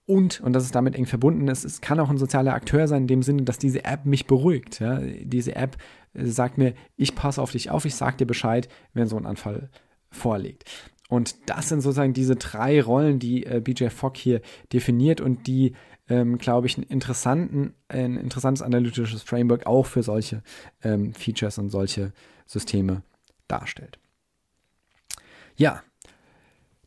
Und, 0.07 0.39
und 0.41 0.53
das 0.53 0.66
ist 0.66 0.76
damit 0.76 0.95
eng 0.95 1.07
verbunden, 1.07 1.47
es, 1.47 1.63
es 1.63 1.82
kann 1.82 1.99
auch 1.99 2.09
ein 2.09 2.20
sozialer 2.20 2.53
Akteur 2.53 2.88
sein, 2.88 3.03
in 3.03 3.07
dem 3.07 3.24
Sinne, 3.24 3.41
dass 3.41 3.57
diese 3.57 3.86
App 3.86 4.05
mich 4.05 4.28
beruhigt. 4.28 4.80
Ja? 4.80 4.99
Diese 4.99 5.55
App 5.55 5.78
äh, 6.13 6.26
sagt 6.26 6.57
mir, 6.57 6.76
ich 6.95 7.16
passe 7.16 7.41
auf 7.41 7.51
dich 7.51 7.72
auf, 7.72 7.86
ich 7.86 7.95
sage 7.95 8.18
dir 8.18 8.28
Bescheid, 8.28 8.70
wenn 8.93 9.07
so 9.07 9.18
ein 9.18 9.26
Anfall 9.26 9.70
vorliegt. 10.11 10.66
Und 11.09 11.49
das 11.49 11.70
sind 11.70 11.82
sozusagen 11.82 12.13
diese 12.13 12.36
drei 12.36 12.82
Rollen, 12.82 13.20
die 13.20 13.45
äh, 13.45 13.61
BJ 13.61 13.88
Fogg 13.88 14.13
hier 14.16 14.41
definiert 14.74 15.22
und 15.22 15.47
die, 15.47 15.74
ähm, 16.10 16.38
glaube 16.38 16.68
ich, 16.68 16.78
einen 16.78 16.88
interessanten, 16.88 17.74
ein 17.88 18.18
interessantes 18.18 18.62
analytisches 18.62 19.24
Framework 19.24 19.66
auch 19.66 19.86
für 19.86 20.03
solche 20.03 20.43
ähm, 20.84 21.14
Features 21.14 21.58
und 21.58 21.70
solche 21.70 22.14
Systeme 22.45 23.01
darstellt. 23.47 23.99
Ja, 25.56 25.82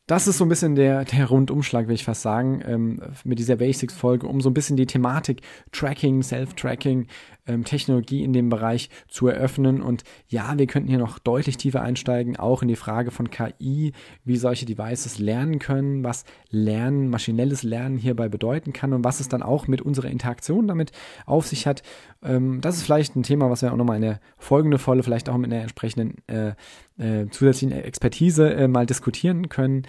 das 0.09 0.27
ist 0.27 0.39
so 0.39 0.45
ein 0.47 0.49
bisschen 0.49 0.75
der, 0.75 1.05
der 1.05 1.27
Rundumschlag, 1.27 1.87
will 1.87 1.95
ich 1.95 2.05
fast 2.05 2.23
sagen, 2.23 2.63
ähm, 2.67 3.01
mit 3.25 3.39
dieser 3.39 3.57
Basics-Folge, 3.57 4.27
um 4.27 4.41
so 4.41 4.49
ein 4.49 4.55
bisschen 4.55 4.79
die 4.79 4.87
Thematik 4.87 5.43
Tracking, 5.71 6.23
Self-Tracking, 6.23 7.07
ähm, 7.47 7.65
Technologie 7.65 8.25
in 8.25 8.33
dem 8.33 8.49
Bereich 8.49 8.89
zu 9.09 9.29
eröffnen. 9.29 9.83
Und 9.83 10.05
ja, 10.27 10.57
wir 10.57 10.67
könnten 10.67 10.89
hier 10.89 10.99
noch 10.99 11.19
deutlich 11.19 11.59
tiefer 11.59 11.83
einsteigen, 11.83 12.39
auch 12.39 12.63
in 12.63 12.69
die 12.69 12.77
Frage 12.77 13.11
von 13.11 13.29
KI, 13.29 13.93
wie 14.25 14.37
solche 14.39 14.65
Devices 14.65 15.19
lernen 15.19 15.59
können, 15.59 16.03
was 16.03 16.25
Lernen, 16.49 17.11
maschinelles 17.11 17.63
Lernen 17.63 17.99
hierbei 17.99 18.31
bedeuten 18.31 18.73
kann 18.73 18.95
und 18.95 19.05
was 19.05 19.21
es 19.21 19.29
dann 19.29 19.43
auch 19.43 19.69
mit 19.69 19.83
unserer 19.83 20.09
Interaktion 20.09 20.69
damit 20.69 20.91
auf 21.27 21.47
sich 21.47 21.67
hat. 21.67 21.83
Ähm, 22.23 22.63
das 22.63 22.77
ist 22.77 22.85
vielleicht 22.85 23.15
ein 23.15 23.25
Thema, 23.25 23.51
was 23.51 23.61
wir 23.61 23.71
auch 23.73 23.77
nochmal 23.77 23.97
in 23.97 24.03
der 24.03 24.21
folgenden 24.39 24.79
Folge, 24.79 25.03
vielleicht 25.03 25.29
auch 25.29 25.37
mit 25.37 25.53
einer 25.53 25.61
entsprechenden 25.61 26.17
äh, 26.29 26.55
äh, 26.99 27.27
zusätzlichen 27.31 27.73
Expertise 27.73 28.53
äh, 28.53 28.69
mal 28.69 28.87
diskutieren 28.87 29.49
können. 29.49 29.83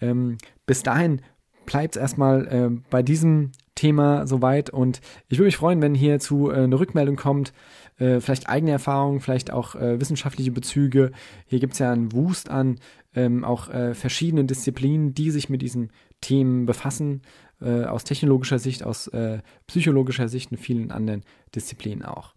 Ähm, 0.00 0.38
bis 0.66 0.82
dahin 0.82 1.20
bleibt 1.66 1.96
es 1.96 2.02
erstmal 2.02 2.46
äh, 2.46 2.70
bei 2.90 3.02
diesem 3.02 3.52
Thema 3.74 4.26
soweit 4.26 4.70
und 4.70 5.00
ich 5.28 5.38
würde 5.38 5.46
mich 5.46 5.56
freuen, 5.56 5.82
wenn 5.82 5.94
hierzu 5.94 6.50
äh, 6.50 6.56
eine 6.56 6.78
Rückmeldung 6.78 7.16
kommt, 7.16 7.52
äh, 7.98 8.20
vielleicht 8.20 8.48
eigene 8.48 8.72
Erfahrungen, 8.72 9.20
vielleicht 9.20 9.50
auch 9.50 9.74
äh, 9.74 10.00
wissenschaftliche 10.00 10.52
Bezüge. 10.52 11.12
Hier 11.46 11.60
gibt 11.60 11.74
es 11.74 11.78
ja 11.78 11.92
einen 11.92 12.12
Wust 12.12 12.50
an 12.50 12.78
ähm, 13.14 13.44
auch 13.44 13.68
äh, 13.68 13.94
verschiedenen 13.94 14.46
Disziplinen, 14.46 15.14
die 15.14 15.30
sich 15.30 15.48
mit 15.48 15.62
diesen 15.62 15.90
Themen 16.20 16.66
befassen, 16.66 17.22
äh, 17.60 17.84
aus 17.84 18.04
technologischer 18.04 18.58
Sicht, 18.58 18.82
aus 18.82 19.08
äh, 19.08 19.38
psychologischer 19.66 20.28
Sicht 20.28 20.50
und 20.50 20.58
vielen 20.58 20.90
anderen 20.90 21.22
Disziplinen 21.54 22.04
auch. 22.04 22.33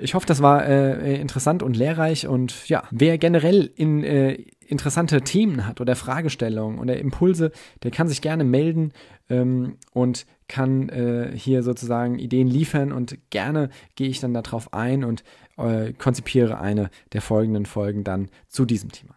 Ich 0.00 0.14
hoffe, 0.14 0.26
das 0.26 0.40
war 0.40 0.64
äh, 0.64 1.20
interessant 1.20 1.64
und 1.64 1.76
lehrreich 1.76 2.28
und 2.28 2.68
ja, 2.68 2.84
wer 2.92 3.18
generell 3.18 3.68
in 3.74 4.04
äh, 4.04 4.34
interessante 4.64 5.22
Themen 5.22 5.66
hat 5.66 5.80
oder 5.80 5.96
Fragestellungen 5.96 6.78
oder 6.78 6.98
Impulse, 6.98 7.50
der 7.82 7.90
kann 7.90 8.06
sich 8.06 8.22
gerne 8.22 8.44
melden 8.44 8.92
ähm, 9.28 9.76
und 9.92 10.24
kann 10.46 10.88
äh, 10.88 11.32
hier 11.34 11.64
sozusagen 11.64 12.20
Ideen 12.20 12.46
liefern 12.46 12.92
und 12.92 13.18
gerne 13.30 13.70
gehe 13.96 14.08
ich 14.08 14.20
dann 14.20 14.34
darauf 14.34 14.72
ein 14.72 15.02
und 15.02 15.24
äh, 15.56 15.92
konzipiere 15.94 16.60
eine 16.60 16.90
der 17.12 17.20
folgenden 17.20 17.66
Folgen 17.66 18.04
dann 18.04 18.28
zu 18.46 18.64
diesem 18.66 18.92
Thema. 18.92 19.16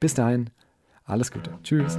Bis 0.00 0.14
dahin, 0.14 0.48
alles 1.04 1.32
Gute. 1.32 1.50
Tschüss. 1.62 1.98